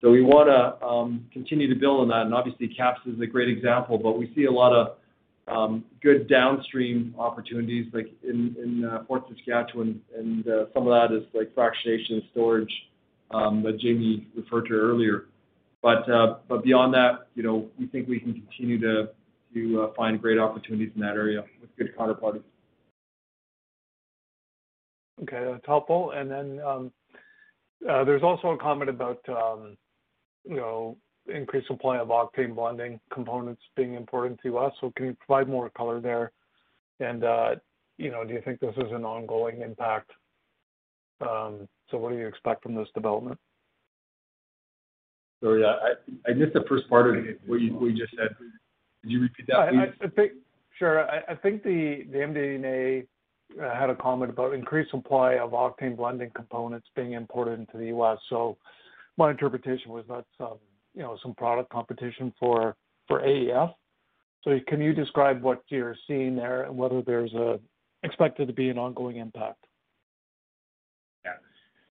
So 0.00 0.10
we 0.10 0.22
wanna 0.22 0.76
um, 0.82 1.26
continue 1.32 1.72
to 1.72 1.78
build 1.78 2.00
on 2.00 2.08
that, 2.08 2.22
and 2.22 2.34
obviously, 2.34 2.68
KAPS 2.68 3.00
is 3.06 3.20
a 3.20 3.26
great 3.26 3.48
example, 3.48 3.98
but 3.98 4.18
we 4.18 4.32
see 4.34 4.44
a 4.44 4.50
lot 4.50 4.72
of 4.72 4.96
good 6.02 6.28
downstream 6.28 7.14
opportunities, 7.18 7.86
like 7.92 8.08
in 8.22 8.54
in 8.62 8.84
uh, 8.84 9.04
Fort 9.08 9.24
Saskatchewan, 9.28 10.00
and 10.16 10.46
uh, 10.46 10.66
some 10.74 10.86
of 10.86 10.92
that 10.92 11.14
is 11.14 11.24
like 11.34 11.54
fractionation 11.54 12.14
and 12.14 12.22
storage 12.30 12.72
that 13.30 13.78
Jamie 13.80 14.26
referred 14.36 14.66
to 14.66 14.74
earlier. 14.74 15.26
But 15.82 16.10
uh 16.10 16.36
but 16.48 16.64
beyond 16.64 16.94
that, 16.94 17.28
you 17.34 17.42
know, 17.42 17.68
we 17.78 17.86
think 17.86 18.08
we 18.08 18.18
can 18.18 18.34
continue 18.34 18.80
to 18.80 19.10
Uh, 19.56 19.88
find 19.96 20.20
great 20.20 20.38
opportunities 20.38 20.90
in 20.94 21.00
that 21.00 21.14
area 21.14 21.42
with 21.60 21.74
good 21.76 21.96
counterparties. 21.96 22.42
Okay, 25.22 25.50
that's 25.50 25.66
helpful. 25.66 26.12
And 26.12 26.30
then, 26.30 26.60
um, 26.60 26.92
uh, 27.88 28.04
there's 28.04 28.22
also 28.22 28.48
a 28.48 28.58
comment 28.58 28.90
about, 28.90 29.20
um, 29.28 29.76
you 30.44 30.56
know, 30.56 30.96
increased 31.32 31.66
supply 31.66 31.98
of 31.98 32.08
octane 32.08 32.54
blending 32.54 33.00
components 33.12 33.62
being 33.74 33.94
important 33.94 34.38
to 34.42 34.58
us. 34.58 34.72
So 34.80 34.92
can 34.96 35.06
you 35.06 35.16
provide 35.26 35.48
more 35.48 35.70
color 35.70 36.00
there? 36.00 36.30
And, 37.00 37.24
uh, 37.24 37.56
you 37.96 38.10
know, 38.10 38.24
do 38.24 38.32
you 38.34 38.42
think 38.44 38.60
this 38.60 38.76
is 38.76 38.92
an 38.92 39.04
ongoing 39.04 39.62
impact? 39.62 40.12
Um, 41.20 41.68
so 41.90 41.98
what 41.98 42.10
do 42.10 42.18
you 42.18 42.26
expect 42.26 42.62
from 42.62 42.74
this 42.74 42.88
development? 42.94 43.38
Sorry, 45.42 45.64
I 45.64 45.94
I 46.28 46.32
missed 46.34 46.52
the 46.52 46.64
first 46.68 46.88
part 46.88 47.16
of 47.16 47.24
what 47.46 47.60
you 47.60 47.96
just 47.96 48.14
said. 48.16 48.34
Could 49.02 49.10
you 49.10 49.20
repeat 49.20 49.46
that, 49.48 49.70
please? 49.70 49.92
I 50.02 50.08
think. 50.08 50.32
Sure. 50.78 51.10
I 51.10 51.34
think 51.34 51.64
the 51.64 52.04
MD&A 52.14 53.04
uh, 53.60 53.74
had 53.74 53.90
a 53.90 53.96
comment 53.96 54.30
about 54.30 54.54
increased 54.54 54.90
supply 54.90 55.34
of 55.34 55.50
octane 55.50 55.96
blending 55.96 56.30
components 56.36 56.86
being 56.94 57.12
imported 57.12 57.58
into 57.58 57.78
the 57.78 57.86
U.S. 57.86 58.18
So 58.28 58.56
my 59.16 59.30
interpretation 59.30 59.90
was 59.90 60.04
that's 60.08 60.26
some, 60.36 60.58
you 60.94 61.02
know, 61.02 61.18
some 61.20 61.34
product 61.34 61.70
competition 61.70 62.32
for 62.38 62.76
AEF. 63.10 63.74
So 64.44 64.56
can 64.68 64.80
you 64.80 64.92
describe 64.92 65.42
what 65.42 65.62
you're 65.68 65.96
seeing 66.06 66.36
there 66.36 66.62
and 66.62 66.76
whether 66.76 67.02
there's 67.02 67.32
a 67.34 67.58
expected 68.04 68.46
to 68.46 68.54
be 68.54 68.68
an 68.68 68.78
ongoing 68.78 69.16
impact? 69.16 69.64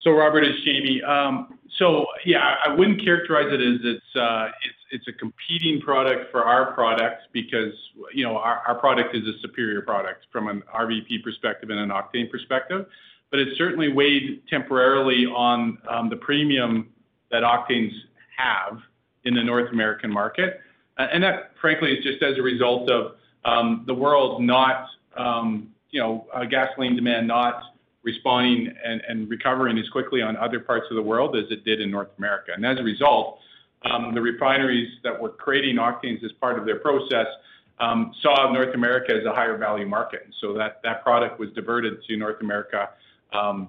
So 0.03 0.13
Robert, 0.13 0.45
it's 0.45 0.65
Jamie. 0.65 1.03
Um, 1.03 1.59
so 1.79 2.07
yeah, 2.25 2.55
I 2.65 2.75
wouldn't 2.75 3.03
characterize 3.03 3.49
it 3.51 3.61
as 3.61 4.21
uh, 4.21 4.47
it's 4.65 4.79
it's 4.91 5.09
a 5.09 5.13
competing 5.13 5.81
product 5.81 6.31
for 6.31 6.45
our 6.45 6.73
product 6.73 7.25
because, 7.33 7.73
you 8.15 8.25
know, 8.25 8.37
our 8.37 8.75
product 8.77 9.15
is 9.15 9.23
a 9.27 9.39
superior 9.41 9.83
product 9.83 10.27
from 10.33 10.49
an 10.49 10.63
RVP 10.75 11.23
perspective 11.23 11.71
and 11.71 11.79
an 11.79 11.91
octane 11.91 12.31
perspective. 12.31 12.87
But 13.31 13.41
it 13.41 13.49
certainly 13.59 13.93
weighed 13.93 14.43
temporarily 14.49 15.27
on 15.27 15.79
um, 15.89 16.09
the 16.09 16.17
premium 16.17 16.89
that 17.31 17.43
octanes 17.43 17.93
have 18.39 18.79
in 19.25 19.35
the 19.35 19.45
North 19.45 19.71
American 19.73 20.11
market. 20.11 20.61
Uh, 20.97 21.09
and 21.13 21.23
that, 21.23 21.53
frankly, 21.61 21.93
is 21.93 22.03
just 22.03 22.23
as 22.23 22.39
a 22.39 22.43
result 22.43 22.91
of 22.91 23.17
um, 23.45 23.85
the 23.87 23.95
world 23.95 24.43
not, 24.43 24.87
you 25.91 26.01
know, 26.01 26.27
uh, 26.35 26.45
gasoline 26.45 26.97
demand 26.97 27.29
not 27.29 27.63
responding 28.13 28.61
and 28.85 29.29
recovering 29.37 29.77
as 29.83 29.89
quickly 29.97 30.21
on 30.29 30.33
other 30.47 30.61
parts 30.71 30.87
of 30.91 30.97
the 31.01 31.07
world 31.13 31.31
as 31.37 31.47
it 31.51 31.61
did 31.65 31.79
in 31.85 31.89
North 31.91 32.13
America. 32.19 32.51
And 32.57 32.65
as 32.73 32.79
a 32.79 32.83
result, 32.95 33.27
um, 33.89 34.03
the 34.15 34.21
refineries 34.33 34.91
that 35.05 35.15
were 35.23 35.31
creating 35.45 35.77
octanes 35.77 36.21
as 36.25 36.33
part 36.45 36.59
of 36.59 36.65
their 36.69 36.81
process 36.89 37.29
um, 37.81 38.13
saw 38.23 38.35
North 38.53 38.75
America 38.75 39.11
as 39.19 39.25
a 39.25 39.35
higher 39.41 39.57
value 39.57 39.87
market. 39.87 40.21
And 40.25 40.35
so 40.41 40.47
that 40.55 40.97
product 41.09 41.39
was 41.39 41.51
diverted 41.61 41.93
to 42.07 42.17
North 42.17 42.41
America 42.41 42.81
um, 43.33 43.69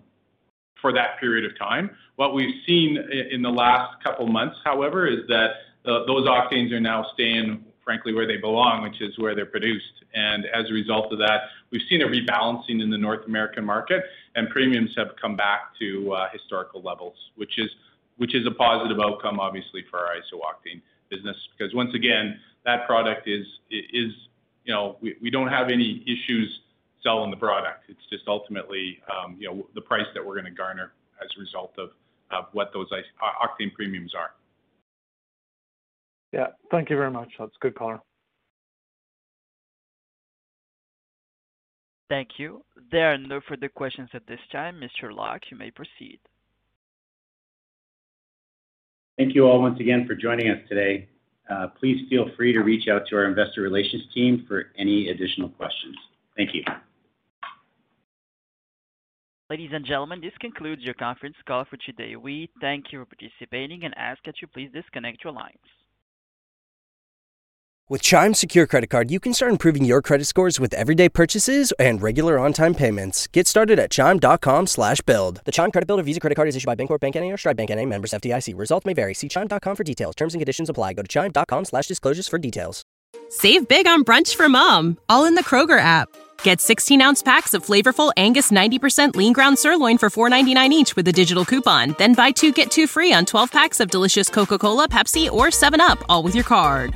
for 0.81 0.91
that 0.93 1.19
period 1.19 1.45
of 1.49 1.53
time. 1.69 1.85
What 2.15 2.33
we've 2.33 2.55
seen 2.67 2.97
in 3.35 3.41
the 3.41 3.55
last 3.65 4.03
couple 4.03 4.25
months, 4.27 4.57
however, 4.63 5.07
is 5.07 5.21
that 5.27 5.49
uh, 5.85 6.05
those 6.11 6.25
octanes 6.27 6.71
are 6.71 6.79
now 6.79 7.05
staying, 7.13 7.63
frankly, 7.83 8.13
where 8.13 8.27
they 8.31 8.37
belong, 8.37 8.83
which 8.83 8.99
is 9.01 9.17
where 9.17 9.35
they're 9.35 9.53
produced. 9.57 9.95
And 10.13 10.45
as 10.59 10.65
a 10.69 10.73
result 10.73 11.13
of 11.13 11.19
that, 11.19 11.39
we've 11.71 11.87
seen 11.89 12.01
a 12.01 12.07
rebalancing 12.07 12.81
in 12.81 12.89
the 12.89 12.97
North 12.97 13.25
American 13.25 13.63
market, 13.65 14.01
and 14.35 14.49
premiums 14.49 14.91
have 14.97 15.09
come 15.21 15.35
back 15.35 15.77
to 15.79 16.13
uh, 16.13 16.27
historical 16.31 16.81
levels, 16.81 17.15
which 17.35 17.57
is 17.57 17.69
which 18.17 18.35
is 18.35 18.45
a 18.45 18.51
positive 18.51 18.99
outcome, 18.99 19.39
obviously, 19.39 19.81
for 19.89 19.99
our 19.99 20.15
iso-octane 20.15 20.81
business. 21.09 21.37
Because 21.57 21.73
once 21.73 21.95
again, 21.95 22.37
that 22.65 22.85
product 22.85 23.29
is, 23.29 23.45
is 23.71 24.11
you 24.65 24.73
know, 24.73 24.97
we 25.01 25.29
don't 25.29 25.47
have 25.47 25.69
any 25.69 26.03
issues 26.05 26.59
selling 27.01 27.31
the 27.31 27.37
product. 27.37 27.85
It's 27.87 28.05
just 28.09 28.23
ultimately, 28.27 28.99
um, 29.09 29.37
you 29.39 29.47
know, 29.47 29.67
the 29.73 29.79
price 29.79 30.05
that 30.13 30.25
we're 30.25 30.35
gonna 30.35 30.51
garner 30.51 30.91
as 31.23 31.29
a 31.37 31.39
result 31.39 31.73
of 31.77 31.91
of 32.31 32.45
what 32.51 32.71
those 32.73 32.87
octane 32.91 33.73
premiums 33.73 34.13
are. 34.13 34.31
Yeah. 36.31 36.47
Thank 36.69 36.89
you 36.89 36.95
very 36.95 37.09
much. 37.09 37.29
That's 37.39 37.53
good 37.59 37.75
color. 37.75 37.99
Thank 42.09 42.29
you. 42.37 42.63
There 42.91 43.13
are 43.13 43.17
no 43.17 43.39
further 43.47 43.69
questions 43.69 44.09
at 44.13 44.25
this 44.27 44.39
time. 44.51 44.81
Mr. 44.81 45.13
Locke, 45.13 45.43
you 45.51 45.57
may 45.57 45.69
proceed. 45.69 46.19
Thank 49.17 49.35
you 49.35 49.45
all 49.45 49.61
once 49.61 49.79
again 49.79 50.07
for 50.07 50.15
joining 50.15 50.49
us 50.49 50.59
today. 50.67 51.07
Uh, 51.49 51.67
please 51.79 52.07
feel 52.09 52.29
free 52.35 52.53
to 52.53 52.61
reach 52.61 52.87
out 52.87 53.03
to 53.09 53.15
our 53.15 53.25
investor 53.25 53.61
relations 53.61 54.03
team 54.13 54.45
for 54.47 54.71
any 54.77 55.09
additional 55.09 55.49
questions. 55.49 55.95
Thank 56.35 56.53
you. 56.53 56.63
Ladies 59.49 59.71
and 59.73 59.85
gentlemen, 59.85 60.21
this 60.21 60.33
concludes 60.39 60.83
your 60.83 60.93
conference 60.93 61.35
call 61.47 61.65
for 61.65 61.77
today. 61.77 62.15
We 62.15 62.49
thank 62.61 62.91
you 62.91 62.99
for 62.99 63.05
participating 63.05 63.83
and 63.83 63.97
ask 63.97 64.19
that 64.25 64.41
you 64.41 64.47
please 64.47 64.69
disconnect 64.71 65.23
your 65.23 65.33
lines. 65.33 65.57
With 67.89 68.03
Chime 68.03 68.35
Secure 68.35 68.67
Credit 68.67 68.87
Card, 68.87 69.09
you 69.09 69.19
can 69.19 69.33
start 69.33 69.51
improving 69.51 69.83
your 69.83 70.03
credit 70.03 70.25
scores 70.25 70.59
with 70.59 70.75
everyday 70.75 71.09
purchases 71.09 71.71
and 71.79 71.99
regular 71.99 72.37
on-time 72.37 72.75
payments. 72.75 73.25
Get 73.25 73.47
started 73.47 73.79
at 73.79 73.89
chime.com 73.89 74.67
slash 74.67 75.01
build. 75.01 75.41
The 75.43 75.51
Chime 75.51 75.71
Credit 75.71 75.87
Builder 75.87 76.03
Visa 76.03 76.19
Credit 76.19 76.35
Card 76.35 76.47
is 76.49 76.55
issued 76.55 76.67
by 76.67 76.75
Bancorp 76.75 76.99
Bank 76.99 77.15
N.A. 77.15 77.31
or 77.31 77.37
Stride 77.37 77.57
Bank 77.57 77.71
N.A. 77.71 77.87
members 77.87 78.11
FDIC. 78.11 78.55
Results 78.55 78.85
may 78.85 78.93
vary. 78.93 79.15
See 79.15 79.27
chime.com 79.27 79.75
for 79.75 79.83
details. 79.83 80.13
Terms 80.13 80.35
and 80.35 80.39
conditions 80.39 80.69
apply. 80.69 80.93
Go 80.93 81.01
to 81.01 81.07
chime.com 81.07 81.65
slash 81.65 81.87
disclosures 81.87 82.27
for 82.27 82.37
details. 82.37 82.83
Save 83.29 83.67
big 83.67 83.87
on 83.87 84.03
brunch 84.03 84.35
for 84.35 84.47
mom, 84.47 84.99
all 85.09 85.25
in 85.25 85.33
the 85.33 85.43
Kroger 85.43 85.79
app. 85.79 86.09
Get 86.43 86.59
16-ounce 86.59 87.23
packs 87.23 87.55
of 87.55 87.65
flavorful 87.65 88.11
Angus 88.17 88.51
90% 88.51 89.15
lean 89.15 89.33
ground 89.33 89.57
sirloin 89.57 89.97
for 89.97 90.11
$4.99 90.11 90.69
each 90.69 90.95
with 90.95 91.07
a 91.07 91.11
digital 91.11 91.43
coupon. 91.43 91.95
Then 91.97 92.13
buy 92.13 92.29
two, 92.29 92.51
get 92.51 92.69
two 92.69 92.85
free 92.85 93.13
on 93.13 93.25
12 93.25 93.51
packs 93.51 93.79
of 93.79 93.89
delicious 93.89 94.29
Coca-Cola, 94.29 94.87
Pepsi, 94.87 95.31
or 95.31 95.47
7UP, 95.47 96.03
all 96.07 96.21
with 96.21 96.35
your 96.35 96.43
card. 96.43 96.95